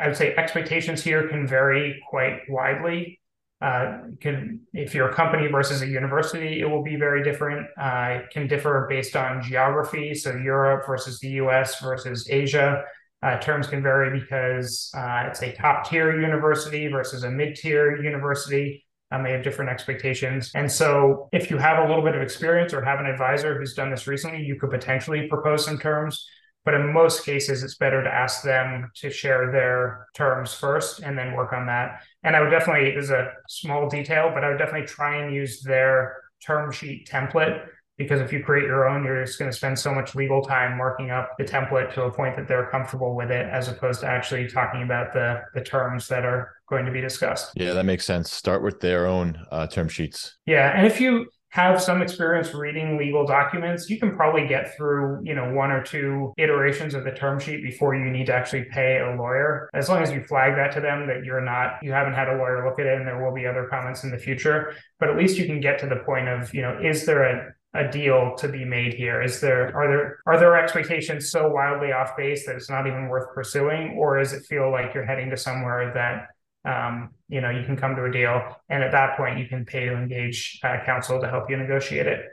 I 0.00 0.06
would 0.06 0.16
say 0.16 0.34
expectations 0.34 1.02
here 1.02 1.28
can 1.28 1.46
vary 1.46 2.00
quite 2.08 2.40
widely. 2.48 3.20
Uh, 3.60 3.98
can 4.20 4.60
if 4.72 4.92
you're 4.92 5.08
a 5.08 5.14
company 5.14 5.46
versus 5.46 5.82
a 5.82 5.86
university, 5.86 6.60
it 6.60 6.64
will 6.64 6.82
be 6.82 6.96
very 6.96 7.22
different. 7.22 7.66
Uh, 7.80 8.20
it 8.22 8.30
can 8.30 8.48
differ 8.48 8.86
based 8.88 9.14
on 9.14 9.42
geography, 9.42 10.14
so 10.14 10.34
Europe 10.34 10.84
versus 10.86 11.20
the 11.20 11.30
U.S. 11.30 11.80
versus 11.80 12.28
Asia. 12.28 12.82
Uh, 13.22 13.38
terms 13.38 13.68
can 13.68 13.80
vary 13.80 14.18
because 14.18 14.90
uh, 14.96 15.26
it's 15.28 15.42
a 15.42 15.52
top 15.52 15.88
tier 15.88 16.20
university 16.20 16.88
versus 16.88 17.22
a 17.22 17.30
mid 17.30 17.54
tier 17.54 18.02
university 18.02 18.84
um, 19.12 19.22
they 19.22 19.32
have 19.32 19.42
different 19.42 19.70
expectations. 19.70 20.50
And 20.54 20.70
so, 20.70 21.28
if 21.32 21.50
you 21.50 21.58
have 21.58 21.84
a 21.84 21.88
little 21.88 22.02
bit 22.02 22.14
of 22.14 22.22
experience 22.22 22.72
or 22.72 22.82
have 22.82 22.98
an 22.98 23.06
advisor 23.06 23.58
who's 23.58 23.74
done 23.74 23.90
this 23.90 24.06
recently, 24.06 24.42
you 24.42 24.58
could 24.58 24.70
potentially 24.70 25.28
propose 25.28 25.64
some 25.64 25.78
terms. 25.78 26.26
But 26.64 26.74
in 26.74 26.92
most 26.92 27.24
cases, 27.24 27.62
it's 27.64 27.74
better 27.74 28.02
to 28.04 28.08
ask 28.08 28.42
them 28.42 28.90
to 28.96 29.10
share 29.10 29.50
their 29.50 30.06
terms 30.14 30.54
first 30.54 31.00
and 31.00 31.18
then 31.18 31.34
work 31.34 31.52
on 31.52 31.66
that. 31.66 32.02
And 32.22 32.36
I 32.36 32.40
would 32.40 32.50
definitely, 32.50 32.90
is 32.90 33.10
a 33.10 33.32
small 33.48 33.88
detail, 33.88 34.30
but 34.32 34.44
I 34.44 34.48
would 34.48 34.58
definitely 34.58 34.86
try 34.86 35.16
and 35.16 35.34
use 35.34 35.60
their 35.60 36.16
term 36.44 36.70
sheet 36.70 37.08
template 37.10 37.66
because 38.02 38.20
if 38.20 38.32
you 38.32 38.42
create 38.42 38.66
your 38.66 38.88
own, 38.88 39.04
you're 39.04 39.24
just 39.24 39.38
going 39.38 39.50
to 39.50 39.56
spend 39.56 39.78
so 39.78 39.94
much 39.94 40.14
legal 40.14 40.42
time 40.42 40.76
marking 40.76 41.10
up 41.10 41.30
the 41.38 41.44
template 41.44 41.92
to 41.94 42.04
a 42.04 42.12
point 42.12 42.36
that 42.36 42.48
they're 42.48 42.66
comfortable 42.66 43.14
with 43.14 43.30
it, 43.30 43.46
as 43.46 43.68
opposed 43.68 44.00
to 44.00 44.06
actually 44.06 44.48
talking 44.48 44.82
about 44.82 45.12
the 45.12 45.42
the 45.54 45.60
terms 45.60 46.08
that 46.08 46.24
are 46.24 46.52
going 46.68 46.84
to 46.84 46.92
be 46.92 47.00
discussed. 47.00 47.52
Yeah, 47.54 47.72
that 47.74 47.84
makes 47.84 48.04
sense. 48.04 48.32
Start 48.32 48.62
with 48.62 48.80
their 48.80 49.06
own 49.06 49.38
uh, 49.50 49.66
term 49.66 49.88
sheets. 49.88 50.36
Yeah, 50.46 50.76
and 50.76 50.86
if 50.86 51.00
you 51.00 51.26
have 51.52 51.82
some 51.82 52.00
experience 52.00 52.54
reading 52.54 52.96
legal 52.96 53.26
documents, 53.26 53.90
you 53.90 53.98
can 53.98 54.16
probably 54.16 54.48
get 54.48 54.74
through, 54.74 55.20
you 55.22 55.34
know, 55.34 55.52
one 55.52 55.70
or 55.70 55.82
two 55.82 56.32
iterations 56.38 56.94
of 56.94 57.04
the 57.04 57.10
term 57.10 57.38
sheet 57.38 57.62
before 57.62 57.94
you 57.94 58.10
need 58.10 58.24
to 58.24 58.34
actually 58.34 58.64
pay 58.70 59.00
a 59.00 59.14
lawyer. 59.16 59.68
As 59.74 59.90
long 59.90 60.02
as 60.02 60.10
you 60.10 60.22
flag 60.22 60.56
that 60.56 60.72
to 60.72 60.80
them 60.80 61.06
that 61.08 61.24
you're 61.24 61.42
not, 61.42 61.74
you 61.82 61.92
haven't 61.92 62.14
had 62.14 62.28
a 62.28 62.36
lawyer 62.38 62.66
look 62.66 62.78
at 62.78 62.86
it 62.86 62.96
and 62.96 63.06
there 63.06 63.22
will 63.22 63.34
be 63.34 63.46
other 63.46 63.66
comments 63.68 64.02
in 64.02 64.10
the 64.10 64.16
future. 64.16 64.74
But 64.98 65.10
at 65.10 65.18
least 65.18 65.36
you 65.36 65.44
can 65.44 65.60
get 65.60 65.78
to 65.80 65.86
the 65.86 65.96
point 65.96 66.26
of, 66.26 66.54
you 66.54 66.62
know, 66.62 66.80
is 66.82 67.04
there 67.04 67.22
a 67.22 67.52
a 67.74 67.88
deal 67.90 68.34
to 68.36 68.48
be 68.48 68.64
made 68.64 68.94
here? 68.94 69.22
Is 69.22 69.40
there 69.40 69.74
are 69.74 69.88
there 69.88 70.18
are 70.26 70.38
there 70.38 70.56
expectations 70.56 71.30
so 71.30 71.48
wildly 71.48 71.92
off 71.92 72.16
base 72.16 72.46
that 72.46 72.56
it's 72.56 72.70
not 72.70 72.86
even 72.86 73.08
worth 73.08 73.34
pursuing, 73.34 73.96
or 73.98 74.18
does 74.18 74.32
it 74.32 74.44
feel 74.44 74.70
like 74.70 74.94
you're 74.94 75.06
heading 75.06 75.30
to 75.30 75.36
somewhere 75.36 75.92
that 75.94 76.28
um, 76.70 77.10
you 77.28 77.40
know 77.40 77.50
you 77.50 77.64
can 77.64 77.76
come 77.76 77.96
to 77.96 78.04
a 78.04 78.12
deal, 78.12 78.42
and 78.68 78.82
at 78.82 78.92
that 78.92 79.16
point 79.16 79.38
you 79.38 79.46
can 79.46 79.64
pay 79.64 79.86
to 79.86 79.94
engage 79.94 80.60
uh, 80.62 80.78
counsel 80.84 81.20
to 81.20 81.28
help 81.28 81.48
you 81.48 81.56
negotiate 81.56 82.06
it? 82.06 82.26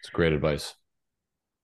It's 0.00 0.10
great 0.10 0.32
advice. 0.32 0.74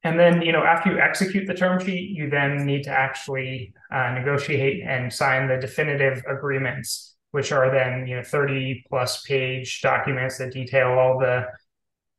And 0.05 0.21
then, 0.21 0.43
you 0.43 0.53
know, 0.53 0.63
after 0.63 0.93
you 0.93 0.99
execute 0.99 1.47
the 1.47 1.55
term 1.55 1.83
sheet, 1.83 2.11
you 2.11 2.29
then 2.29 2.67
need 2.67 2.83
to 2.85 2.91
actually 2.91 3.73
uh, 3.91 4.11
negotiate 4.11 4.85
and 4.87 5.11
sign 5.11 5.49
the 5.49 5.57
definitive 5.57 6.23
agreements, 6.29 7.17
which 7.31 7.53
are 7.53 7.71
then, 7.71 8.07
you 8.07 8.17
know, 8.17 8.23
30 8.23 8.85
plus 8.91 9.23
page 9.23 9.81
documents 9.81 10.37
that 10.37 10.53
detail 10.53 10.89
all 10.89 11.19
the 11.19 11.47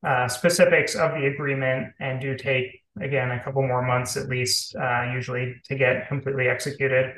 uh, 0.06 0.28
specifics 0.28 0.96
of 0.96 1.12
the 1.12 1.26
agreement 1.26 1.94
and 2.00 2.22
do 2.22 2.38
take, 2.38 2.82
again, 3.02 3.32
a 3.32 3.44
couple 3.44 3.62
more 3.66 3.82
months 3.82 4.16
at 4.16 4.30
least, 4.30 4.76
uh, 4.76 5.12
usually 5.14 5.56
to 5.66 5.76
get 5.76 6.08
completely 6.08 6.48
executed. 6.48 7.16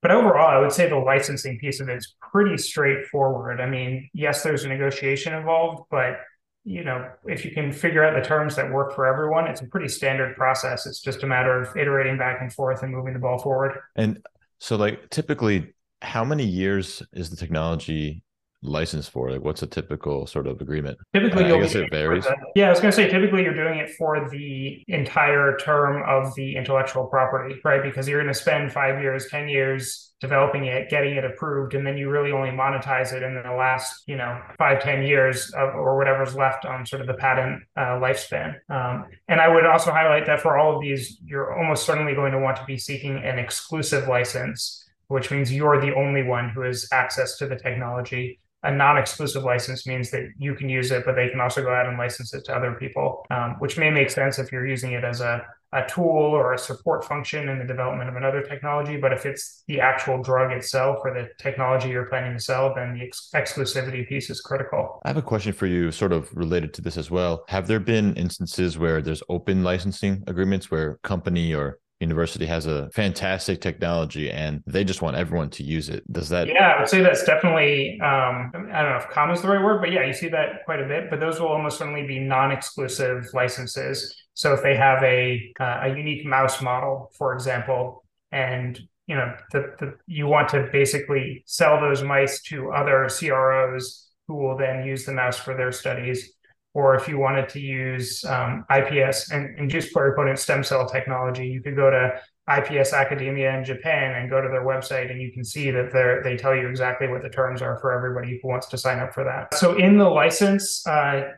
But 0.00 0.10
overall, 0.10 0.48
I 0.48 0.58
would 0.58 0.72
say 0.72 0.88
the 0.88 0.96
licensing 0.96 1.58
piece 1.58 1.80
of 1.80 1.88
it 1.88 1.96
is 1.96 2.14
pretty 2.32 2.56
straightforward. 2.58 3.60
I 3.60 3.66
mean, 3.66 4.08
yes, 4.12 4.42
there's 4.42 4.64
a 4.64 4.68
negotiation 4.68 5.34
involved, 5.34 5.84
but 5.90 6.20
you 6.64 6.84
know, 6.84 7.10
if 7.26 7.44
you 7.44 7.50
can 7.50 7.72
figure 7.72 8.04
out 8.04 8.14
the 8.14 8.26
terms 8.26 8.54
that 8.56 8.70
work 8.72 8.94
for 8.94 9.04
everyone, 9.04 9.48
it's 9.48 9.60
a 9.60 9.66
pretty 9.66 9.88
standard 9.88 10.36
process. 10.36 10.86
It's 10.86 11.00
just 11.00 11.24
a 11.24 11.26
matter 11.26 11.60
of 11.60 11.76
iterating 11.76 12.18
back 12.18 12.40
and 12.40 12.52
forth 12.52 12.82
and 12.82 12.92
moving 12.92 13.14
the 13.14 13.18
ball 13.18 13.38
forward. 13.38 13.78
And 13.96 14.24
so, 14.60 14.76
like, 14.76 15.10
typically, 15.10 15.72
how 16.02 16.24
many 16.24 16.44
years 16.44 17.02
is 17.12 17.30
the 17.30 17.36
technology 17.36 18.22
license 18.62 19.08
for? 19.08 19.30
Like, 19.30 19.42
what's 19.42 19.62
a 19.62 19.66
typical 19.66 20.26
sort 20.26 20.46
of 20.46 20.60
agreement? 20.60 20.98
Typically, 21.12 21.44
I 21.44 21.60
guess 21.60 21.74
it 21.74 21.90
varies. 21.90 22.24
The, 22.24 22.36
yeah, 22.54 22.68
I 22.68 22.70
was 22.70 22.80
going 22.80 22.90
to 22.90 22.96
say 22.96 23.08
typically 23.08 23.42
you're 23.42 23.54
doing 23.54 23.78
it 23.78 23.90
for 23.90 24.28
the 24.30 24.84
entire 24.88 25.56
term 25.58 26.02
of 26.06 26.34
the 26.34 26.56
intellectual 26.56 27.06
property, 27.06 27.60
right? 27.64 27.82
Because 27.82 28.08
you're 28.08 28.20
going 28.20 28.32
to 28.32 28.38
spend 28.38 28.72
five 28.72 29.00
years, 29.00 29.28
ten 29.28 29.48
years 29.48 30.12
developing 30.20 30.66
it, 30.66 30.88
getting 30.88 31.16
it 31.16 31.24
approved, 31.24 31.74
and 31.74 31.84
then 31.84 31.98
you 31.98 32.08
really 32.08 32.30
only 32.30 32.50
monetize 32.50 33.12
it 33.12 33.24
in 33.24 33.34
the 33.34 33.50
last, 33.50 34.04
you 34.06 34.16
know, 34.16 34.40
five, 34.56 34.80
ten 34.80 35.02
years 35.02 35.50
of, 35.50 35.74
or 35.74 35.98
whatever's 35.98 36.36
left 36.36 36.64
on 36.64 36.86
sort 36.86 37.00
of 37.00 37.08
the 37.08 37.14
patent 37.14 37.60
uh, 37.76 37.98
lifespan. 37.98 38.54
Um, 38.70 39.06
and 39.26 39.40
I 39.40 39.48
would 39.48 39.66
also 39.66 39.90
highlight 39.90 40.26
that 40.26 40.40
for 40.40 40.56
all 40.56 40.76
of 40.76 40.80
these, 40.80 41.18
you're 41.24 41.58
almost 41.58 41.84
certainly 41.84 42.14
going 42.14 42.30
to 42.30 42.38
want 42.38 42.56
to 42.58 42.64
be 42.64 42.78
seeking 42.78 43.16
an 43.16 43.40
exclusive 43.40 44.06
license, 44.06 44.88
which 45.08 45.32
means 45.32 45.52
you're 45.52 45.80
the 45.80 45.92
only 45.94 46.22
one 46.22 46.48
who 46.50 46.60
has 46.60 46.86
access 46.92 47.36
to 47.38 47.48
the 47.48 47.56
technology 47.56 48.38
a 48.62 48.70
non-exclusive 48.70 49.42
license 49.42 49.86
means 49.86 50.10
that 50.10 50.28
you 50.38 50.54
can 50.54 50.68
use 50.68 50.90
it, 50.90 51.04
but 51.04 51.16
they 51.16 51.28
can 51.28 51.40
also 51.40 51.62
go 51.62 51.74
out 51.74 51.86
and 51.86 51.98
license 51.98 52.32
it 52.32 52.44
to 52.44 52.54
other 52.54 52.72
people, 52.74 53.24
um, 53.30 53.56
which 53.58 53.76
may 53.76 53.90
make 53.90 54.10
sense 54.10 54.38
if 54.38 54.52
you're 54.52 54.66
using 54.66 54.92
it 54.92 55.04
as 55.04 55.20
a, 55.20 55.44
a 55.72 55.84
tool 55.88 56.06
or 56.06 56.52
a 56.52 56.58
support 56.58 57.04
function 57.04 57.48
in 57.48 57.58
the 57.58 57.64
development 57.64 58.08
of 58.08 58.14
another 58.14 58.42
technology. 58.42 58.96
But 58.96 59.12
if 59.12 59.26
it's 59.26 59.64
the 59.66 59.80
actual 59.80 60.22
drug 60.22 60.52
itself 60.52 60.98
or 61.02 61.12
the 61.12 61.30
technology 61.42 61.88
you're 61.88 62.06
planning 62.06 62.34
to 62.34 62.40
sell, 62.40 62.72
then 62.74 62.94
the 62.94 63.04
ex- 63.04 63.30
exclusivity 63.34 64.06
piece 64.08 64.30
is 64.30 64.40
critical. 64.40 65.00
I 65.04 65.08
have 65.08 65.16
a 65.16 65.22
question 65.22 65.52
for 65.52 65.66
you, 65.66 65.90
sort 65.90 66.12
of 66.12 66.34
related 66.36 66.72
to 66.74 66.82
this 66.82 66.96
as 66.96 67.10
well. 67.10 67.44
Have 67.48 67.66
there 67.66 67.80
been 67.80 68.14
instances 68.14 68.78
where 68.78 69.02
there's 69.02 69.22
open 69.28 69.64
licensing 69.64 70.22
agreements 70.26 70.70
where 70.70 70.98
company 71.02 71.52
or 71.54 71.78
university 72.02 72.44
has 72.44 72.66
a 72.66 72.90
fantastic 72.90 73.62
technology 73.62 74.30
and 74.30 74.62
they 74.66 74.84
just 74.84 75.00
want 75.00 75.16
everyone 75.16 75.48
to 75.50 75.62
use 75.62 75.88
it. 75.88 76.02
Does 76.12 76.28
that? 76.28 76.48
Yeah, 76.48 76.72
I 76.72 76.80
would 76.80 76.88
say 76.88 77.00
that's 77.00 77.24
definitely, 77.24 77.98
um, 78.02 78.52
I 78.54 78.82
don't 78.82 78.90
know 78.92 78.98
if 78.98 79.08
common 79.08 79.34
is 79.34 79.40
the 79.40 79.48
right 79.48 79.64
word, 79.64 79.80
but 79.80 79.90
yeah, 79.92 80.04
you 80.04 80.12
see 80.12 80.28
that 80.28 80.64
quite 80.66 80.80
a 80.80 80.86
bit. 80.86 81.08
But 81.08 81.20
those 81.20 81.40
will 81.40 81.48
almost 81.48 81.78
certainly 81.78 82.06
be 82.06 82.18
non 82.18 82.52
exclusive 82.52 83.24
licenses. 83.32 84.14
So 84.34 84.52
if 84.52 84.62
they 84.62 84.76
have 84.76 85.02
a, 85.02 85.52
uh, 85.58 85.80
a 85.84 85.88
unique 85.88 86.26
mouse 86.26 86.60
model, 86.60 87.10
for 87.16 87.32
example, 87.32 88.04
and 88.30 88.78
you 89.06 89.16
know 89.16 89.34
the, 89.52 89.74
the 89.78 89.94
you 90.06 90.26
want 90.26 90.48
to 90.50 90.68
basically 90.72 91.42
sell 91.46 91.80
those 91.80 92.02
mice 92.02 92.42
to 92.42 92.72
other 92.72 93.08
CROs 93.08 94.08
who 94.26 94.36
will 94.36 94.56
then 94.56 94.86
use 94.86 95.04
the 95.04 95.12
mouse 95.12 95.38
for 95.38 95.54
their 95.56 95.72
studies 95.72 96.32
or 96.74 96.94
if 96.94 97.06
you 97.06 97.18
wanted 97.18 97.48
to 97.50 97.60
use 97.60 98.24
um, 98.24 98.64
IPS 98.70 99.30
and 99.30 99.58
induced 99.58 99.94
pluripotent 99.94 100.38
stem 100.38 100.64
cell 100.64 100.88
technology, 100.88 101.46
you 101.46 101.62
could 101.62 101.76
go 101.76 101.90
to 101.90 102.20
IPS 102.50 102.92
Academia 102.92 103.56
in 103.56 103.64
Japan 103.64 104.14
and 104.14 104.30
go 104.30 104.40
to 104.40 104.48
their 104.48 104.64
website, 104.64 105.10
and 105.10 105.20
you 105.20 105.32
can 105.32 105.44
see 105.44 105.70
that 105.70 105.92
they 105.92 106.30
they 106.30 106.36
tell 106.36 106.56
you 106.56 106.68
exactly 106.68 107.08
what 107.08 107.22
the 107.22 107.28
terms 107.28 107.62
are 107.62 107.78
for 107.78 107.92
everybody 107.92 108.40
who 108.42 108.48
wants 108.48 108.66
to 108.68 108.78
sign 108.78 108.98
up 108.98 109.12
for 109.12 109.22
that. 109.24 109.54
So 109.58 109.76
in 109.76 109.96
the 109.98 110.08
license, 110.08 110.86
uh, 110.86 111.32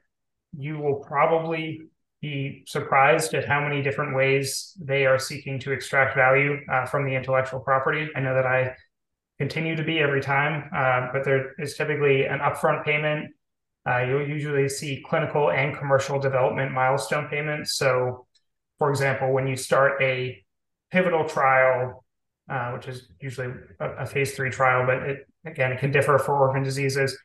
you 0.57 0.79
will 0.79 0.97
probably 0.97 1.83
be 2.23 2.65
surprised 2.67 3.35
at 3.35 3.47
how 3.47 3.61
many 3.61 3.83
different 3.83 4.15
ways 4.17 4.73
they 4.81 5.05
are 5.05 5.19
seeking 5.19 5.59
to 5.59 5.73
extract 5.73 6.15
value 6.15 6.59
uh, 6.73 6.87
from 6.87 7.05
the 7.05 7.15
intellectual 7.15 7.61
property. 7.61 8.09
I 8.17 8.21
know 8.21 8.35
that 8.35 8.47
I 8.47 8.75
continue 9.39 9.77
to 9.77 9.83
be 9.83 9.99
every 9.99 10.23
time, 10.23 10.71
uh, 10.75 11.09
but 11.13 11.25
there 11.25 11.53
is 11.59 11.77
typically 11.77 12.25
an 12.25 12.39
upfront 12.39 12.85
payment 12.85 13.31
uh, 13.89 14.01
you'll 14.01 14.27
usually 14.27 14.69
see 14.69 15.03
clinical 15.07 15.51
and 15.51 15.77
commercial 15.77 16.19
development 16.19 16.73
milestone 16.73 17.29
payments. 17.29 17.77
So, 17.77 18.27
for 18.79 18.91
example, 18.91 19.33
when 19.33 19.47
you 19.47 19.57
start 19.57 20.03
a 20.03 20.43
pivotal 20.91 21.29
trial, 21.29 22.05
uh, 22.49 22.73
which 22.73 22.89
is 22.89 23.09
usually 23.21 23.49
a, 23.81 23.91
a, 23.91 24.07
phase 24.07 24.35
three 24.35 24.51
trial, 24.51 24.87
but 24.87 25.09
it, 25.09 25.27
again, 25.45 25.73
it 25.73 25.79
can 25.79 25.91
differ 25.91 26.19
for 26.19 26.37
orphan 26.37 26.63
diseases. 26.63 27.17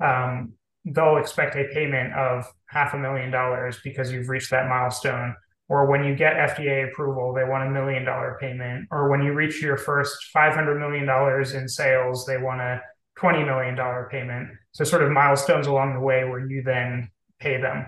Um, 0.00 0.52
they'll 0.84 1.16
expect 1.16 1.56
a 1.56 1.68
payment 1.72 2.12
of 2.14 2.44
half 2.66 2.94
a 2.94 2.98
million 2.98 3.30
dollars 3.30 3.78
because 3.82 4.12
you've 4.12 4.28
reached 4.28 4.50
that 4.50 4.68
milestone. 4.68 5.34
Or 5.68 5.86
when 5.86 6.04
you 6.04 6.14
get 6.14 6.34
FDA 6.34 6.90
approval, 6.90 7.32
they 7.32 7.44
want 7.44 7.66
a 7.66 7.70
million 7.70 8.04
dollar 8.04 8.36
payment. 8.40 8.86
Or 8.90 9.08
when 9.08 9.22
you 9.22 9.32
reach 9.32 9.62
your 9.62 9.78
first 9.78 10.14
$500 10.34 10.78
million 10.78 11.08
in 11.56 11.68
sales, 11.68 12.26
they 12.26 12.36
want 12.36 12.60
a 12.60 12.82
$20 13.18 13.46
million 13.46 14.06
payment. 14.10 14.48
So, 14.72 14.84
sort 14.84 15.02
of 15.02 15.10
milestones 15.10 15.66
along 15.66 15.94
the 15.94 16.00
way 16.00 16.24
where 16.24 16.46
you 16.46 16.62
then 16.62 17.10
pay 17.38 17.60
them. 17.60 17.86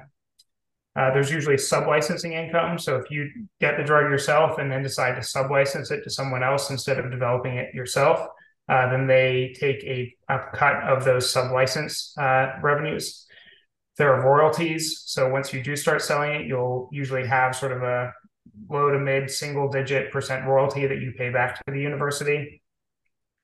Uh, 0.97 1.12
there's 1.12 1.31
usually 1.31 1.59
sub-licensing 1.59 2.33
income. 2.33 2.79
So 2.79 2.97
if 2.97 3.11
you 3.11 3.29
get 3.61 3.77
the 3.77 3.85
drug 3.85 4.11
yourself 4.11 4.59
and 4.59 4.73
then 4.73 4.83
decide 4.83 5.17
to 5.17 5.23
sub-license 5.23 5.91
it 5.91 6.03
to 6.05 6.11
someone 6.11 6.43
else 6.43 6.71
instead 6.71 6.99
of 6.99 7.11
developing 7.11 7.59
it 7.59 7.75
yourself, 7.75 8.27
uh, 8.69 8.91
then 8.91 9.07
they 9.07 9.55
take 9.61 9.85
a, 9.85 10.15
a, 10.31 10.39
cut 10.55 10.83
of 10.85 11.05
those 11.05 11.31
sub-license 11.31 12.17
uh, 12.19 12.53
revenues. 12.62 13.27
There 13.99 14.12
are 14.12 14.25
royalties. 14.25 15.03
So 15.05 15.29
once 15.29 15.53
you 15.53 15.62
do 15.62 15.77
start 15.77 16.01
selling 16.01 16.33
it, 16.33 16.47
you'll 16.47 16.89
usually 16.91 17.27
have 17.27 17.55
sort 17.55 17.73
of 17.73 17.83
a 17.83 18.12
low 18.69 18.91
to 18.91 18.99
mid 18.99 19.31
single 19.31 19.69
digit 19.69 20.11
percent 20.11 20.47
royalty 20.47 20.87
that 20.87 20.99
you 20.99 21.12
pay 21.17 21.29
back 21.29 21.57
to 21.57 21.73
the 21.73 21.81
university 21.81 22.62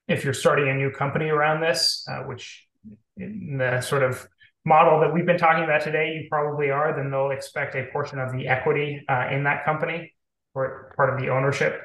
if 0.09 0.25
you're 0.25 0.35
starting 0.35 0.69
a 0.69 0.75
new 0.75 0.91
company 0.91 1.29
around 1.29 1.61
this, 1.61 2.07
uh, 2.09 2.23
which 2.23 2.67
in 3.17 3.59
the 3.59 3.81
sort 3.81 4.03
of 4.03 4.27
model 4.65 5.01
that 5.01 5.13
we've 5.13 5.27
been 5.27 5.39
talking 5.39 5.65
about 5.65 5.83
today, 5.83 6.15
you 6.15 6.29
probably 6.29 6.71
are, 6.71 6.95
then 6.95 7.11
they'll 7.11 7.31
expect 7.31 7.75
a 7.75 7.87
portion 7.93 8.19
of 8.19 8.33
the 8.33 8.49
equity 8.49 9.05
uh, 9.09 9.29
in 9.31 9.45
that 9.45 9.65
company 9.65 10.15
or 10.55 10.93
part 10.97 11.13
of 11.13 11.21
the 11.21 11.29
ownership. 11.29 11.81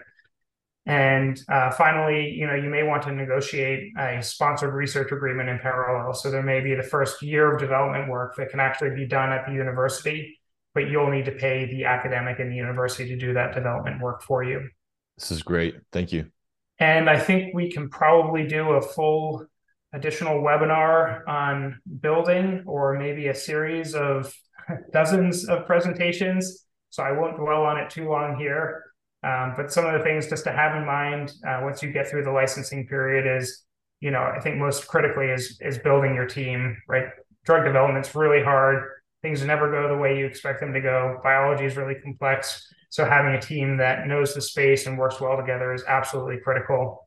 And 0.85 1.37
uh, 1.49 1.71
finally, 1.71 2.29
you 2.29 2.47
know, 2.47 2.55
you 2.55 2.69
may 2.69 2.83
want 2.83 3.03
to 3.03 3.11
negotiate 3.11 3.91
a 3.97 4.23
sponsored 4.23 4.73
research 4.73 5.11
agreement 5.11 5.49
in 5.49 5.59
parallel. 5.59 6.13
So 6.13 6.31
there 6.31 6.43
may 6.43 6.61
be 6.61 6.75
the 6.75 6.83
first 6.83 7.21
year 7.21 7.53
of 7.53 7.59
development 7.59 8.09
work 8.09 8.37
that 8.37 8.49
can 8.49 8.61
actually 8.61 8.91
be 8.91 9.05
done 9.05 9.33
at 9.33 9.45
the 9.45 9.51
university, 9.51 10.39
but 10.73 10.89
you'll 10.89 11.11
need 11.11 11.25
to 11.25 11.33
pay 11.33 11.65
the 11.65 11.83
academic 11.83 12.39
in 12.39 12.49
the 12.49 12.55
university 12.55 13.09
to 13.09 13.17
do 13.17 13.33
that 13.33 13.53
development 13.53 14.01
work 14.01 14.21
for 14.21 14.43
you. 14.43 14.69
This 15.17 15.31
is 15.31 15.43
great. 15.43 15.75
Thank 15.91 16.13
you. 16.13 16.31
And 16.79 17.09
I 17.09 17.19
think 17.19 17.53
we 17.53 17.71
can 17.71 17.89
probably 17.89 18.47
do 18.47 18.71
a 18.71 18.81
full 18.81 19.45
additional 19.93 20.41
webinar 20.41 21.27
on 21.27 21.79
building 22.01 22.63
or 22.65 22.97
maybe 22.97 23.27
a 23.27 23.35
series 23.35 23.95
of 23.95 24.33
dozens 24.93 25.47
of 25.47 25.65
presentations. 25.65 26.65
So 26.89 27.03
I 27.03 27.11
won't 27.11 27.37
dwell 27.37 27.63
on 27.63 27.77
it 27.77 27.89
too 27.89 28.09
long 28.09 28.37
here. 28.37 28.83
Um, 29.23 29.53
but 29.57 29.71
some 29.71 29.85
of 29.85 29.93
the 29.93 30.03
things 30.03 30.27
just 30.27 30.43
to 30.43 30.51
have 30.51 30.75
in 30.75 30.85
mind 30.85 31.33
uh, 31.47 31.61
once 31.63 31.81
you 31.81 31.91
get 31.91 32.07
through 32.07 32.23
the 32.23 32.31
licensing 32.31 32.87
period 32.87 33.25
is, 33.39 33.63
you 33.99 34.11
know, 34.11 34.21
I 34.21 34.39
think 34.39 34.57
most 34.57 34.87
critically 34.87 35.27
is 35.27 35.59
is 35.59 35.79
building 35.79 36.13
your 36.13 36.27
team, 36.27 36.77
right? 36.87 37.05
Drug 37.43 37.65
development's 37.65 38.13
really 38.13 38.43
hard. 38.43 38.83
Things 39.23 39.43
never 39.43 39.71
go 39.71 39.87
the 39.87 39.97
way 39.97 40.19
you 40.19 40.25
expect 40.25 40.59
them 40.59 40.71
to 40.73 40.81
go. 40.81 41.19
Biology 41.23 41.65
is 41.65 41.75
really 41.75 41.95
complex. 41.95 42.71
So 42.89 43.05
having 43.05 43.33
a 43.35 43.41
team 43.41 43.77
that 43.77 44.07
knows 44.07 44.33
the 44.33 44.41
space 44.41 44.87
and 44.87 44.97
works 44.97 45.19
well 45.19 45.37
together 45.37 45.73
is 45.73 45.83
absolutely 45.87 46.37
critical. 46.43 47.05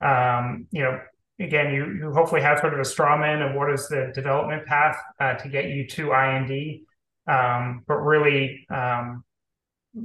Um, 0.00 0.66
you 0.70 0.82
know, 0.82 1.00
again, 1.40 1.72
you, 1.72 1.86
you 1.92 2.12
hopefully 2.12 2.40
have 2.42 2.60
sort 2.60 2.74
of 2.74 2.80
a 2.80 2.84
straw 2.84 3.16
man 3.16 3.42
of 3.42 3.54
what 3.54 3.72
is 3.72 3.88
the 3.88 4.12
development 4.14 4.66
path 4.66 4.96
uh, 5.20 5.34
to 5.34 5.48
get 5.48 5.66
you 5.66 5.86
to 5.88 6.12
IND, 6.12 6.80
um, 7.26 7.82
but 7.86 7.96
really 7.96 8.66
um, 8.70 9.24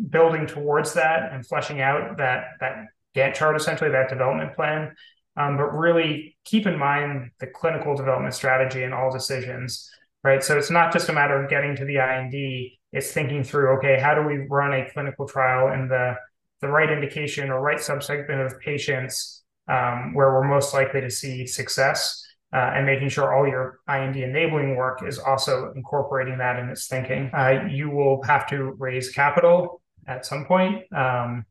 building 0.10 0.48
towards 0.48 0.94
that 0.94 1.32
and 1.32 1.46
fleshing 1.46 1.82
out 1.82 2.18
that 2.18 2.46
that 2.60 2.86
Gantt 3.16 3.36
chart, 3.36 3.56
essentially 3.56 3.92
that 3.92 4.10
development 4.10 4.56
plan. 4.56 4.96
Um, 5.36 5.58
but 5.58 5.76
really 5.76 6.38
keep 6.46 6.68
in 6.68 6.78
mind 6.78 7.32
the 7.40 7.48
clinical 7.48 7.96
development 7.96 8.36
strategy 8.36 8.84
in 8.84 8.94
all 8.94 9.12
decisions, 9.12 9.90
right? 10.24 10.44
So 10.44 10.58
it's 10.58 10.70
not 10.70 10.94
just 10.94 11.10
a 11.10 11.14
matter 11.14 11.42
of 11.42 11.50
getting 11.50 11.76
to 11.76 11.86
the 11.86 11.98
IND 11.98 12.72
it's 12.94 13.12
thinking 13.12 13.44
through, 13.44 13.78
okay, 13.78 14.00
how 14.00 14.14
do 14.14 14.22
we 14.22 14.46
run 14.50 14.72
a 14.72 14.90
clinical 14.92 15.28
trial 15.28 15.74
in 15.74 15.88
the, 15.88 16.16
the 16.62 16.68
right 16.68 16.92
indication 16.92 17.50
or 17.50 17.60
right 17.60 17.80
subsegment 17.80 18.46
of 18.46 18.60
patients 18.60 19.44
um, 19.68 20.14
where 20.14 20.32
we're 20.32 20.48
most 20.48 20.74
likely 20.74 21.02
to 21.02 21.10
see 21.10 21.48
success 21.48 22.24
uh, 22.54 22.72
and 22.76 22.86
making 22.86 23.10
sure 23.10 23.34
all 23.34 23.48
your 23.48 23.80
IND 23.90 24.16
enabling 24.16 24.76
work 24.76 25.02
is 25.06 25.18
also 25.18 25.74
incorporating 25.76 26.38
that 26.38 26.60
in 26.60 26.70
its 26.70 26.88
thinking. 26.88 27.32
Uh, 27.34 27.66
you 27.70 27.90
will 27.90 28.22
have 28.24 28.48
to 28.48 28.76
raise 28.78 29.10
capital. 29.10 29.82
at 30.06 30.26
some 30.26 30.46
point. 30.46 30.84
Um, 30.94 31.46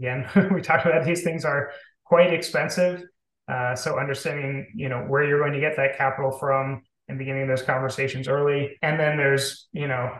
again, 0.00 0.26
we 0.54 0.62
talked 0.62 0.86
about 0.86 1.04
these 1.04 1.22
things 1.22 1.44
are 1.44 1.70
quite 2.04 2.32
expensive. 2.32 3.04
Uh, 3.46 3.74
so 3.74 3.98
understanding, 3.98 4.66
you 4.74 4.88
know, 4.88 5.00
where 5.00 5.24
you're 5.24 5.38
going 5.38 5.52
to 5.52 5.60
get 5.60 5.76
that 5.76 5.98
capital 5.98 6.30
from 6.30 6.82
and 7.08 7.18
beginning 7.18 7.46
those 7.46 7.62
conversations 7.62 8.28
early. 8.28 8.78
And 8.82 8.98
then 8.98 9.16
there's, 9.16 9.68
you 9.72 9.88
know, 9.88 10.10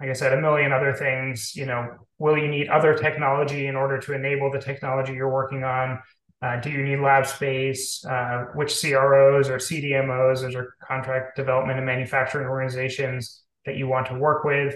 like 0.00 0.08
I 0.08 0.14
said, 0.14 0.32
a 0.32 0.40
million 0.40 0.72
other 0.72 0.94
things. 0.94 1.54
You 1.54 1.66
know, 1.66 1.86
will 2.18 2.38
you 2.38 2.48
need 2.48 2.68
other 2.68 2.94
technology 2.94 3.66
in 3.66 3.76
order 3.76 3.98
to 3.98 4.14
enable 4.14 4.50
the 4.50 4.58
technology 4.58 5.12
you're 5.12 5.32
working 5.32 5.62
on? 5.62 6.00
Uh, 6.42 6.58
do 6.58 6.70
you 6.70 6.82
need 6.82 7.00
lab 7.00 7.26
space? 7.26 8.04
Uh, 8.04 8.46
which 8.54 8.80
CROs 8.80 9.50
or 9.50 9.58
CDMOs, 9.58 10.40
those 10.40 10.54
are 10.54 10.74
contract 10.82 11.36
development 11.36 11.78
and 11.78 11.86
manufacturing 11.86 12.48
organizations 12.48 13.42
that 13.66 13.76
you 13.76 13.86
want 13.86 14.06
to 14.06 14.14
work 14.14 14.44
with? 14.44 14.74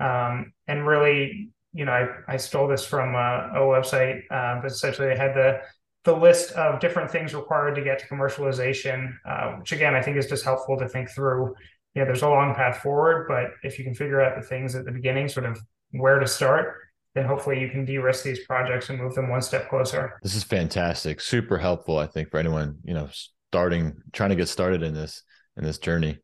Um, 0.00 0.52
and 0.66 0.86
really, 0.86 1.50
you 1.74 1.84
know, 1.84 1.92
I, 1.92 2.34
I 2.34 2.36
stole 2.38 2.66
this 2.66 2.84
from 2.84 3.14
a, 3.14 3.50
a 3.54 3.60
website, 3.60 4.22
uh, 4.30 4.62
but 4.62 4.72
essentially 4.72 5.08
they 5.08 5.16
had 5.16 5.34
the 5.34 5.60
the 6.04 6.12
list 6.16 6.50
of 6.52 6.80
different 6.80 7.10
things 7.12 7.32
required 7.32 7.76
to 7.76 7.82
get 7.82 8.00
to 8.00 8.06
commercialization, 8.08 9.12
uh, 9.24 9.52
which 9.52 9.72
again 9.72 9.94
I 9.94 10.02
think 10.02 10.16
is 10.16 10.26
just 10.26 10.44
helpful 10.44 10.76
to 10.78 10.88
think 10.88 11.10
through. 11.10 11.54
Know, 11.94 12.06
there's 12.06 12.22
a 12.22 12.28
long 12.28 12.54
path 12.54 12.78
forward, 12.78 13.26
but 13.28 13.50
if 13.62 13.78
you 13.78 13.84
can 13.84 13.94
figure 13.94 14.22
out 14.22 14.40
the 14.40 14.46
things 14.46 14.74
at 14.74 14.84
the 14.84 14.92
beginning, 14.92 15.28
sort 15.28 15.46
of 15.46 15.60
where 15.90 16.18
to 16.18 16.26
start, 16.26 16.78
then 17.14 17.26
hopefully 17.26 17.60
you 17.60 17.68
can 17.68 17.84
de-risk 17.84 18.24
these 18.24 18.46
projects 18.46 18.88
and 18.88 18.98
move 18.98 19.14
them 19.14 19.28
one 19.28 19.42
step 19.42 19.68
closer. 19.68 20.18
This 20.22 20.34
is 20.34 20.44
fantastic, 20.44 21.20
super 21.20 21.58
helpful, 21.58 21.98
I 21.98 22.06
think, 22.06 22.30
for 22.30 22.38
anyone 22.38 22.78
you 22.84 22.94
know 22.94 23.08
starting, 23.50 23.94
trying 24.12 24.30
to 24.30 24.36
get 24.36 24.48
started 24.48 24.82
in 24.82 24.94
this 24.94 25.22
in 25.56 25.64
this 25.64 25.78
journey. 25.78 26.18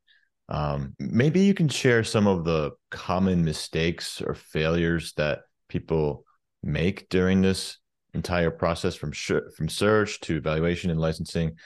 Um, 0.49 0.95
maybe 0.99 1.41
you 1.41 1.53
can 1.53 1.69
share 1.69 2.03
some 2.03 2.27
of 2.27 2.45
the 2.45 2.71
common 2.91 3.45
mistakes 3.45 4.23
or 4.23 4.35
failures 4.35 5.13
that 5.19 5.41
people 5.69 6.25
make 6.63 7.11
during 7.11 7.43
this 7.43 7.77
entire 8.15 8.51
process 8.51 8.95
from 8.95 9.13
sh- 9.13 9.33
from 9.55 9.69
search 9.69 10.21
to 10.21 10.37
evaluation 10.39 10.91
and 10.91 10.99
licensing, 10.99 11.57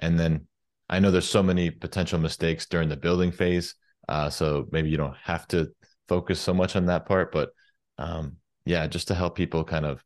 and 0.00 0.18
then 0.18 0.48
I 0.92 0.98
know 0.98 1.10
there's 1.10 1.28
so 1.28 1.42
many 1.42 1.70
potential 1.70 2.18
mistakes 2.18 2.66
during 2.66 2.90
the 2.90 2.98
building 2.98 3.32
phase, 3.32 3.76
uh, 4.10 4.28
so 4.28 4.68
maybe 4.72 4.90
you 4.90 4.98
don't 4.98 5.16
have 5.22 5.48
to 5.48 5.70
focus 6.06 6.38
so 6.38 6.52
much 6.52 6.76
on 6.76 6.84
that 6.86 7.06
part, 7.06 7.32
but 7.32 7.48
um, 7.96 8.36
yeah, 8.66 8.86
just 8.86 9.08
to 9.08 9.14
help 9.14 9.34
people 9.34 9.64
kind 9.64 9.86
of 9.86 10.04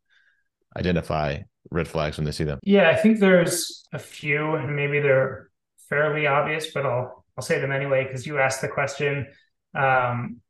identify 0.79 1.39
red 1.73 1.89
flags 1.89 2.19
when 2.19 2.25
they 2.25 2.31
see 2.31 2.45
them. 2.45 2.61
Yeah, 2.63 2.89
I 2.89 2.95
think 2.95 3.19
there's 3.19 3.85
a 3.93 3.99
few, 3.99 4.55
and 4.55 4.77
maybe 4.77 5.01
they're 5.01 5.51
fairly 5.89 6.29
obvious, 6.29 6.71
but 6.73 6.87
I'll 6.87 7.25
I'll 7.37 7.43
say 7.43 7.61
them 7.61 7.73
anyway 7.73 8.05
because 8.05 8.25
you 8.25 8.39
asked 8.39 8.61
the 8.61 8.69
question. 8.69 9.27
Um, 9.75 10.41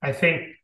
I 0.00 0.12
think 0.12 0.54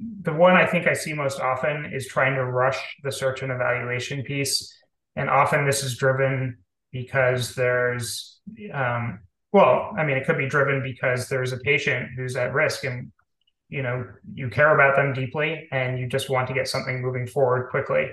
the 0.00 0.32
one 0.32 0.56
I 0.56 0.64
think 0.64 0.86
I 0.86 0.94
see 0.94 1.12
most 1.12 1.40
often 1.40 1.92
is 1.92 2.06
trying 2.06 2.36
to 2.36 2.44
rush 2.44 2.96
the 3.02 3.12
search 3.12 3.42
and 3.42 3.52
evaluation 3.52 4.22
piece, 4.22 4.74
and 5.14 5.28
often 5.28 5.66
this 5.66 5.84
is 5.84 5.98
driven 5.98 6.56
because 6.92 7.54
there's 7.54 8.40
um, 8.72 9.20
well, 9.52 9.92
I 9.98 10.04
mean, 10.04 10.16
it 10.16 10.26
could 10.26 10.38
be 10.38 10.48
driven 10.48 10.82
because 10.82 11.28
there's 11.28 11.52
a 11.52 11.58
patient 11.58 12.10
who's 12.16 12.36
at 12.36 12.54
risk 12.54 12.84
and 12.84 13.12
you 13.68 13.82
know 13.82 14.04
you 14.34 14.48
care 14.48 14.74
about 14.74 14.96
them 14.96 15.12
deeply 15.12 15.68
and 15.72 15.98
you 15.98 16.08
just 16.08 16.30
want 16.30 16.48
to 16.48 16.54
get 16.54 16.68
something 16.68 17.00
moving 17.02 17.26
forward 17.26 17.70
quickly. 17.70 18.08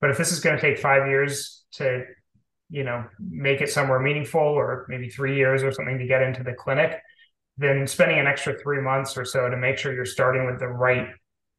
But 0.00 0.10
if 0.10 0.18
this 0.18 0.32
is 0.32 0.40
going 0.40 0.56
to 0.56 0.60
take 0.60 0.78
five 0.78 1.08
years 1.08 1.64
to 1.72 2.04
you 2.70 2.84
know 2.84 3.04
make 3.18 3.60
it 3.60 3.70
somewhere 3.70 4.00
meaningful 4.00 4.40
or 4.40 4.86
maybe 4.88 5.08
three 5.08 5.36
years 5.36 5.62
or 5.62 5.72
something 5.72 5.98
to 5.98 6.06
get 6.06 6.22
into 6.22 6.42
the 6.42 6.54
clinic 6.54 6.98
then 7.56 7.86
spending 7.86 8.18
an 8.18 8.26
extra 8.26 8.58
three 8.58 8.80
months 8.80 9.16
or 9.16 9.24
so 9.24 9.48
to 9.48 9.56
make 9.56 9.78
sure 9.78 9.94
you're 9.94 10.04
starting 10.04 10.46
with 10.46 10.58
the 10.58 10.66
right 10.66 11.08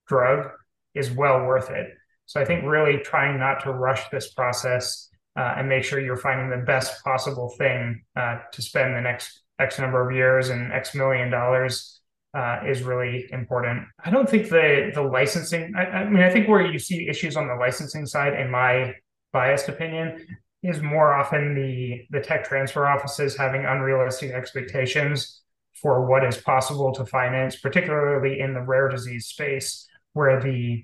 drug 0.07 0.49
is 0.93 1.11
well 1.11 1.45
worth 1.45 1.69
it. 1.69 1.87
So 2.25 2.41
i 2.41 2.45
think 2.45 2.65
really 2.65 2.97
trying 2.99 3.39
not 3.39 3.63
to 3.63 3.71
rush 3.71 4.09
this 4.09 4.33
process 4.33 5.09
uh, 5.35 5.55
and 5.57 5.67
make 5.67 5.83
sure 5.83 5.99
you're 5.99 6.17
finding 6.17 6.49
the 6.49 6.65
best 6.65 7.03
possible 7.03 7.49
thing 7.57 8.03
uh, 8.15 8.39
to 8.51 8.61
spend 8.61 8.95
the 8.95 9.01
next 9.01 9.41
x 9.59 9.79
number 9.79 10.07
of 10.07 10.15
years 10.15 10.49
and 10.49 10.71
x 10.73 10.95
million 10.95 11.29
dollars 11.29 12.01
uh, 12.35 12.59
is 12.67 12.83
really 12.83 13.25
important. 13.31 13.87
I 14.03 14.09
don't 14.09 14.29
think 14.29 14.49
the 14.49 14.91
the 14.93 15.01
licensing. 15.01 15.73
I, 15.75 15.85
I, 15.85 16.09
mean, 16.09 16.21
I 16.21 16.29
think 16.29 16.49
where 16.49 16.65
you 16.65 16.79
see 16.79 17.07
issues 17.07 17.37
on 17.37 17.47
the 17.47 17.55
licensing 17.55 18.05
side, 18.05 18.33
in 18.33 18.51
my 18.51 18.93
biased 19.31 19.69
opinion, 19.69 20.25
is 20.61 20.81
more 20.81 21.13
often 21.13 21.55
the 21.55 22.05
the 22.09 22.19
tech 22.19 22.43
transfer 22.43 22.85
offices 22.85 23.37
having 23.37 23.63
unrealistic 23.65 24.31
expectations 24.31 25.41
for 25.81 26.05
what 26.05 26.25
is 26.25 26.37
possible 26.37 26.93
to 26.93 27.05
finance, 27.05 27.55
particularly 27.57 28.39
in 28.41 28.53
the 28.53 28.61
rare 28.61 28.89
disease 28.89 29.27
space, 29.27 29.87
where 30.13 30.41
the 30.41 30.83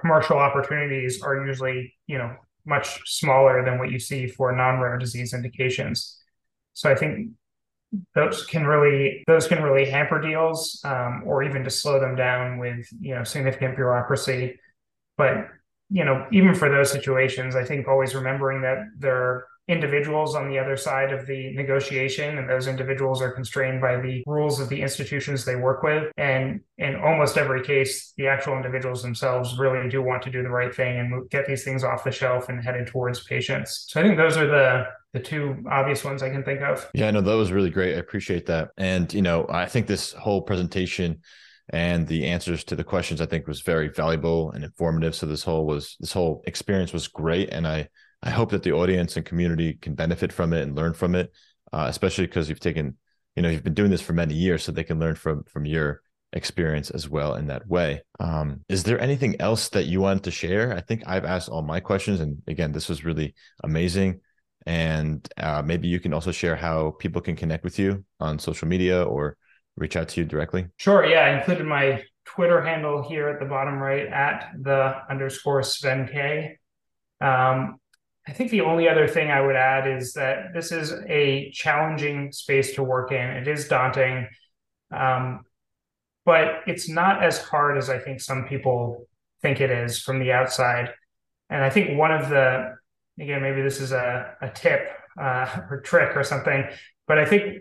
commercial 0.00 0.38
opportunities 0.38 1.22
are 1.22 1.44
usually 1.44 1.92
you 2.06 2.18
know 2.18 2.36
much 2.64 3.00
smaller 3.06 3.64
than 3.64 3.78
what 3.78 3.90
you 3.90 3.98
see 3.98 4.26
for 4.26 4.54
non-rare 4.54 4.98
disease 4.98 5.34
indications. 5.34 6.18
So 6.74 6.90
I 6.90 6.94
think 6.94 7.30
those 8.14 8.44
can 8.46 8.66
really 8.66 9.22
those 9.26 9.46
can 9.46 9.62
really 9.62 9.88
hamper 9.88 10.20
deals 10.20 10.80
um, 10.84 11.22
or 11.26 11.42
even 11.42 11.62
to 11.64 11.70
slow 11.70 12.00
them 12.00 12.16
down 12.16 12.58
with 12.58 12.86
you 13.00 13.14
know 13.14 13.24
significant 13.24 13.76
bureaucracy 13.76 14.58
but 15.18 15.48
you 15.90 16.04
know 16.04 16.26
even 16.32 16.54
for 16.54 16.70
those 16.70 16.90
situations 16.90 17.54
i 17.54 17.62
think 17.62 17.86
always 17.86 18.14
remembering 18.14 18.62
that 18.62 18.78
there 18.98 19.44
individuals 19.68 20.34
on 20.34 20.48
the 20.48 20.58
other 20.58 20.76
side 20.76 21.12
of 21.12 21.26
the 21.26 21.52
negotiation 21.54 22.36
and 22.38 22.48
those 22.48 22.66
individuals 22.66 23.22
are 23.22 23.30
constrained 23.30 23.80
by 23.80 23.96
the 24.00 24.22
rules 24.26 24.58
of 24.58 24.68
the 24.68 24.82
institutions 24.82 25.44
they 25.44 25.54
work 25.54 25.82
with 25.84 26.10
and 26.16 26.60
in 26.78 26.96
almost 26.96 27.36
every 27.36 27.62
case 27.62 28.12
the 28.16 28.26
actual 28.26 28.56
individuals 28.56 29.02
themselves 29.02 29.58
really 29.58 29.88
do 29.88 30.02
want 30.02 30.20
to 30.20 30.30
do 30.30 30.42
the 30.42 30.48
right 30.48 30.74
thing 30.74 30.98
and 30.98 31.30
get 31.30 31.46
these 31.46 31.62
things 31.62 31.84
off 31.84 32.02
the 32.02 32.10
shelf 32.10 32.48
and 32.48 32.62
headed 32.62 32.88
towards 32.88 33.22
patients 33.24 33.86
so 33.88 34.00
i 34.00 34.02
think 34.02 34.16
those 34.16 34.36
are 34.36 34.48
the 34.48 34.84
the 35.12 35.20
two 35.20 35.62
obvious 35.70 36.04
ones 36.04 36.22
I 36.22 36.30
can 36.30 36.42
think 36.42 36.62
of. 36.62 36.88
Yeah, 36.94 37.10
no, 37.10 37.20
that 37.20 37.34
was 37.34 37.52
really 37.52 37.70
great. 37.70 37.96
I 37.96 37.98
appreciate 37.98 38.46
that. 38.46 38.70
And, 38.78 39.12
you 39.12 39.20
know, 39.20 39.46
I 39.48 39.66
think 39.66 39.86
this 39.86 40.12
whole 40.12 40.40
presentation 40.40 41.20
and 41.68 42.06
the 42.06 42.26
answers 42.26 42.64
to 42.64 42.76
the 42.76 42.84
questions 42.84 43.20
I 43.20 43.26
think 43.26 43.46
was 43.46 43.60
very 43.60 43.88
valuable 43.88 44.52
and 44.52 44.64
informative. 44.64 45.14
So 45.14 45.26
this 45.26 45.44
whole 45.44 45.66
was 45.66 45.96
this 46.00 46.12
whole 46.12 46.42
experience 46.46 46.92
was 46.92 47.08
great. 47.08 47.50
And 47.50 47.66
I 47.66 47.88
I 48.22 48.30
hope 48.30 48.50
that 48.50 48.62
the 48.62 48.72
audience 48.72 49.16
and 49.16 49.26
community 49.26 49.74
can 49.74 49.94
benefit 49.94 50.32
from 50.32 50.52
it 50.52 50.62
and 50.62 50.76
learn 50.76 50.94
from 50.94 51.14
it, 51.14 51.32
uh, 51.72 51.86
especially 51.88 52.26
because 52.26 52.48
you've 52.48 52.60
taken, 52.60 52.96
you 53.36 53.42
know, 53.42 53.48
you've 53.48 53.64
been 53.64 53.74
doing 53.74 53.90
this 53.90 54.02
for 54.02 54.12
many 54.12 54.34
years, 54.34 54.62
so 54.62 54.72
they 54.72 54.84
can 54.84 54.98
learn 54.98 55.14
from 55.14 55.44
from 55.44 55.64
your 55.64 56.02
experience 56.34 56.90
as 56.90 57.08
well 57.08 57.34
in 57.34 57.48
that 57.48 57.66
way. 57.66 58.02
Um, 58.20 58.62
is 58.68 58.84
there 58.84 59.00
anything 59.00 59.40
else 59.40 59.68
that 59.70 59.86
you 59.86 60.00
wanted 60.00 60.24
to 60.24 60.30
share? 60.30 60.72
I 60.74 60.80
think 60.80 61.02
I've 61.06 61.24
asked 61.24 61.48
all 61.48 61.62
my 61.62 61.80
questions, 61.80 62.20
and 62.20 62.42
again, 62.46 62.72
this 62.72 62.88
was 62.88 63.04
really 63.04 63.34
amazing 63.64 64.20
and 64.66 65.28
uh, 65.38 65.62
maybe 65.62 65.88
you 65.88 66.00
can 66.00 66.12
also 66.12 66.32
share 66.32 66.56
how 66.56 66.92
people 66.98 67.20
can 67.20 67.36
connect 67.36 67.64
with 67.64 67.78
you 67.78 68.04
on 68.20 68.38
social 68.38 68.68
media 68.68 69.02
or 69.02 69.36
reach 69.76 69.96
out 69.96 70.08
to 70.08 70.20
you 70.20 70.26
directly 70.26 70.66
sure 70.76 71.04
yeah 71.06 71.20
i 71.20 71.38
included 71.38 71.64
my 71.64 72.02
twitter 72.24 72.62
handle 72.62 73.02
here 73.08 73.28
at 73.28 73.40
the 73.40 73.46
bottom 73.46 73.78
right 73.78 74.06
at 74.06 74.52
the 74.60 74.94
underscore 75.10 75.62
sven 75.62 76.06
k 76.06 76.58
um, 77.20 77.76
i 78.26 78.32
think 78.32 78.50
the 78.50 78.60
only 78.60 78.88
other 78.88 79.06
thing 79.06 79.30
i 79.30 79.40
would 79.40 79.56
add 79.56 79.86
is 79.86 80.12
that 80.12 80.52
this 80.54 80.72
is 80.72 80.92
a 81.08 81.50
challenging 81.50 82.32
space 82.32 82.74
to 82.74 82.82
work 82.82 83.12
in. 83.12 83.18
It 83.18 83.48
is 83.48 83.68
daunting 83.68 84.28
um, 84.90 85.40
but 86.24 86.60
it's 86.66 86.88
not 86.88 87.22
as 87.22 87.38
hard 87.38 87.78
as 87.78 87.90
i 87.90 87.98
think 87.98 88.20
some 88.20 88.46
people 88.46 89.06
think 89.40 89.60
it 89.60 89.70
is 89.70 89.98
from 89.98 90.20
the 90.20 90.32
outside. 90.32 90.92
And 91.50 91.64
i 91.64 91.70
think 91.70 91.98
one 91.98 92.12
of 92.12 92.28
the 92.28 92.74
again, 93.18 93.42
maybe 93.42 93.62
this 93.62 93.80
is 93.80 93.92
a, 93.92 94.34
a 94.40 94.48
tip 94.48 94.88
uh, 95.20 95.60
or 95.70 95.80
trick 95.80 96.16
or 96.16 96.24
something, 96.24 96.64
but 97.06 97.18
I 97.18 97.24
think 97.24 97.58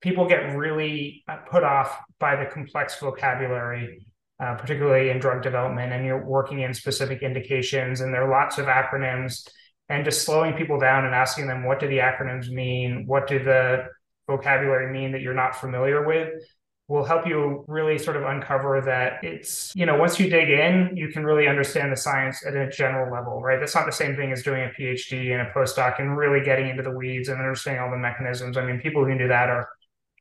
people 0.00 0.28
get 0.28 0.56
really 0.56 1.24
uh, 1.28 1.36
put 1.50 1.64
off 1.64 1.98
by 2.18 2.36
the 2.36 2.46
complex 2.46 2.98
vocabulary, 3.00 4.06
uh, 4.40 4.54
particularly 4.54 5.10
in 5.10 5.18
drug 5.18 5.42
development, 5.42 5.92
and 5.92 6.04
you're 6.04 6.24
working 6.24 6.60
in 6.60 6.74
specific 6.74 7.22
indications, 7.22 8.00
and 8.00 8.12
there 8.12 8.24
are 8.24 8.30
lots 8.30 8.58
of 8.58 8.66
acronyms, 8.66 9.48
and 9.88 10.04
just 10.04 10.24
slowing 10.24 10.54
people 10.54 10.78
down 10.78 11.04
and 11.04 11.14
asking 11.14 11.46
them, 11.46 11.64
what 11.64 11.78
do 11.78 11.88
the 11.88 11.98
acronyms 11.98 12.48
mean? 12.48 13.04
What 13.06 13.26
do 13.26 13.42
the 13.42 13.86
vocabulary 14.26 14.92
mean 14.92 15.12
that 15.12 15.20
you're 15.20 15.34
not 15.34 15.56
familiar 15.56 16.06
with? 16.06 16.42
will 16.88 17.04
help 17.04 17.26
you 17.26 17.64
really 17.66 17.98
sort 17.98 18.16
of 18.16 18.22
uncover 18.22 18.80
that 18.80 19.24
it's, 19.24 19.72
you 19.74 19.84
know, 19.84 19.96
once 19.96 20.20
you 20.20 20.30
dig 20.30 20.48
in, 20.48 20.96
you 20.96 21.08
can 21.08 21.24
really 21.24 21.48
understand 21.48 21.90
the 21.90 21.96
science 21.96 22.46
at 22.46 22.54
a 22.54 22.70
general 22.70 23.12
level, 23.12 23.42
right? 23.42 23.58
That's 23.58 23.74
not 23.74 23.86
the 23.86 23.92
same 23.92 24.14
thing 24.14 24.30
as 24.30 24.44
doing 24.44 24.62
a 24.62 24.68
PhD 24.68 25.32
and 25.32 25.48
a 25.48 25.50
postdoc 25.50 25.98
and 25.98 26.16
really 26.16 26.44
getting 26.44 26.68
into 26.68 26.84
the 26.84 26.92
weeds 26.92 27.28
and 27.28 27.40
understanding 27.40 27.82
all 27.82 27.90
the 27.90 27.96
mechanisms. 27.96 28.56
I 28.56 28.64
mean, 28.64 28.80
people 28.80 29.04
who 29.04 29.18
do 29.18 29.26
that 29.26 29.48
are 29.48 29.68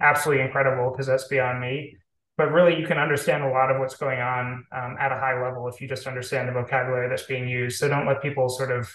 absolutely 0.01 0.43
incredible 0.43 0.89
because 0.89 1.05
that's 1.05 1.27
beyond 1.27 1.61
me. 1.61 1.97
But 2.37 2.51
really, 2.51 2.77
you 2.79 2.87
can 2.87 2.97
understand 2.97 3.43
a 3.43 3.49
lot 3.49 3.71
of 3.71 3.79
what's 3.79 3.95
going 3.95 4.19
on 4.19 4.65
um, 4.71 4.97
at 4.99 5.11
a 5.11 5.15
high 5.15 5.41
level 5.41 5.69
if 5.69 5.79
you 5.79 5.87
just 5.87 6.07
understand 6.07 6.49
the 6.49 6.51
vocabulary 6.51 7.07
that's 7.07 7.23
being 7.23 7.47
used. 7.47 7.77
So 7.77 7.87
don't 7.87 8.07
let 8.07 8.21
people 8.21 8.49
sort 8.49 8.71
of, 8.71 8.89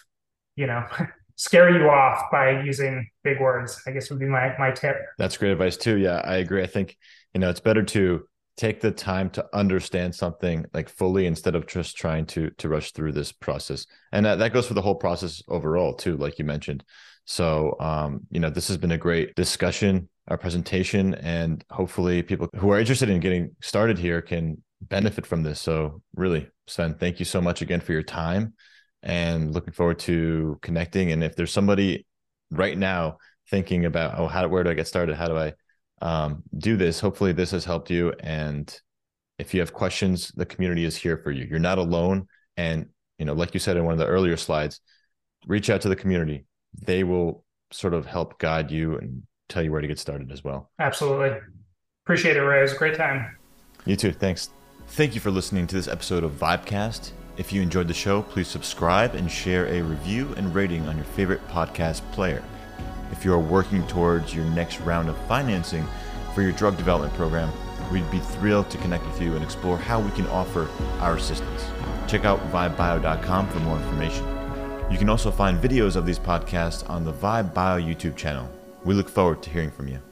you 0.60 0.66
know, 0.66 0.84
scare 1.36 1.70
you 1.70 1.88
off 1.88 2.30
by 2.30 2.60
using 2.62 3.08
big 3.24 3.40
words. 3.40 3.80
I 3.86 3.92
guess 3.92 4.10
would 4.10 4.20
be 4.20 4.26
my 4.26 4.54
my 4.58 4.70
tip. 4.70 4.96
That's 5.18 5.38
great 5.38 5.52
advice 5.52 5.76
too. 5.76 5.96
Yeah, 5.96 6.20
I 6.22 6.36
agree. 6.36 6.62
I 6.62 6.66
think 6.66 6.96
you 7.34 7.40
know 7.40 7.48
it's 7.48 7.60
better 7.60 7.82
to 7.82 8.26
take 8.56 8.82
the 8.82 8.90
time 8.90 9.30
to 9.30 9.46
understand 9.54 10.14
something 10.14 10.66
like 10.74 10.90
fully 10.90 11.24
instead 11.24 11.54
of 11.54 11.66
just 11.66 11.96
trying 11.96 12.26
to 12.26 12.50
to 12.58 12.68
rush 12.68 12.92
through 12.92 13.12
this 13.12 13.32
process 13.32 13.86
and 14.12 14.26
that, 14.26 14.38
that 14.38 14.52
goes 14.52 14.66
for 14.66 14.74
the 14.74 14.82
whole 14.82 14.96
process 14.96 15.42
overall 15.48 15.94
too 15.94 16.14
like 16.18 16.38
you 16.38 16.44
mentioned 16.44 16.84
so 17.24 17.74
um 17.80 18.20
you 18.30 18.38
know 18.38 18.50
this 18.50 18.68
has 18.68 18.76
been 18.76 18.90
a 18.90 18.98
great 18.98 19.34
discussion 19.34 20.06
our 20.28 20.36
presentation 20.36 21.14
and 21.14 21.64
hopefully 21.70 22.22
people 22.22 22.50
who 22.56 22.70
are 22.70 22.78
interested 22.78 23.08
in 23.08 23.18
getting 23.18 23.50
started 23.62 23.96
here 23.96 24.20
can 24.20 24.62
benefit 24.82 25.24
from 25.24 25.42
this 25.42 25.58
so 25.58 26.02
really 26.14 26.46
sven 26.66 26.94
thank 26.94 27.18
you 27.18 27.24
so 27.24 27.40
much 27.40 27.62
again 27.62 27.80
for 27.80 27.92
your 27.92 28.02
time 28.02 28.52
and 29.02 29.54
looking 29.54 29.72
forward 29.72 29.98
to 29.98 30.58
connecting 30.62 31.12
and 31.12 31.24
if 31.24 31.34
there's 31.34 31.52
somebody 31.52 32.06
right 32.50 32.76
now 32.76 33.16
thinking 33.48 33.86
about 33.86 34.18
oh 34.18 34.26
how 34.26 34.46
where 34.46 34.62
do 34.62 34.70
i 34.70 34.74
get 34.74 34.86
started 34.86 35.16
how 35.16 35.26
do 35.26 35.36
i 35.36 35.52
um, 36.02 36.42
do 36.56 36.76
this. 36.76 37.00
Hopefully, 37.00 37.32
this 37.32 37.50
has 37.50 37.64
helped 37.64 37.90
you. 37.90 38.12
And 38.20 38.74
if 39.38 39.54
you 39.54 39.60
have 39.60 39.72
questions, 39.72 40.32
the 40.36 40.46
community 40.46 40.84
is 40.84 40.96
here 40.96 41.16
for 41.18 41.30
you. 41.30 41.46
You're 41.48 41.58
not 41.58 41.78
alone. 41.78 42.26
And 42.56 42.86
you 43.18 43.24
know, 43.24 43.34
like 43.34 43.54
you 43.54 43.60
said 43.60 43.76
in 43.76 43.84
one 43.84 43.92
of 43.92 43.98
the 43.98 44.06
earlier 44.06 44.36
slides, 44.36 44.80
reach 45.46 45.70
out 45.70 45.82
to 45.82 45.88
the 45.88 45.96
community. 45.96 46.46
They 46.82 47.04
will 47.04 47.44
sort 47.72 47.94
of 47.94 48.06
help 48.06 48.38
guide 48.38 48.70
you 48.70 48.96
and 48.96 49.22
tell 49.48 49.62
you 49.62 49.72
where 49.72 49.80
to 49.80 49.88
get 49.88 49.98
started 49.98 50.32
as 50.32 50.42
well. 50.42 50.70
Absolutely. 50.78 51.38
Appreciate 52.04 52.36
it, 52.36 52.40
Ray. 52.40 52.60
It 52.60 52.62
was 52.62 52.72
a 52.72 52.76
great 52.76 52.96
time. 52.96 53.36
You 53.84 53.96
too. 53.96 54.12
Thanks. 54.12 54.50
Thank 54.88 55.14
you 55.14 55.20
for 55.20 55.30
listening 55.30 55.66
to 55.68 55.76
this 55.76 55.86
episode 55.86 56.24
of 56.24 56.32
Vibecast. 56.32 57.12
If 57.40 57.54
you 57.54 57.62
enjoyed 57.62 57.88
the 57.88 57.94
show, 57.94 58.20
please 58.20 58.48
subscribe 58.48 59.14
and 59.14 59.30
share 59.30 59.64
a 59.68 59.80
review 59.80 60.34
and 60.36 60.54
rating 60.54 60.86
on 60.86 60.96
your 60.96 61.06
favorite 61.06 61.40
podcast 61.48 62.02
player. 62.12 62.44
If 63.12 63.24
you 63.24 63.32
are 63.32 63.38
working 63.38 63.86
towards 63.86 64.34
your 64.34 64.44
next 64.44 64.78
round 64.80 65.08
of 65.08 65.16
financing 65.26 65.86
for 66.34 66.42
your 66.42 66.52
drug 66.52 66.76
development 66.76 67.14
program, 67.14 67.50
we'd 67.90 68.08
be 68.10 68.18
thrilled 68.18 68.68
to 68.68 68.76
connect 68.76 69.06
with 69.06 69.22
you 69.22 69.36
and 69.36 69.42
explore 69.42 69.78
how 69.78 70.00
we 70.00 70.10
can 70.10 70.26
offer 70.26 70.68
our 70.98 71.16
assistance. 71.16 71.64
Check 72.06 72.26
out 72.26 72.40
vibebio.com 72.52 73.48
for 73.48 73.60
more 73.60 73.78
information. 73.78 74.26
You 74.90 74.98
can 74.98 75.08
also 75.08 75.30
find 75.30 75.58
videos 75.58 75.96
of 75.96 76.04
these 76.04 76.18
podcasts 76.18 76.88
on 76.90 77.04
the 77.04 77.12
Vibe 77.14 77.54
Bio 77.54 77.80
YouTube 77.80 78.16
channel. 78.16 78.50
We 78.84 78.92
look 78.92 79.08
forward 79.08 79.42
to 79.44 79.50
hearing 79.50 79.70
from 79.70 79.88
you. 79.88 80.09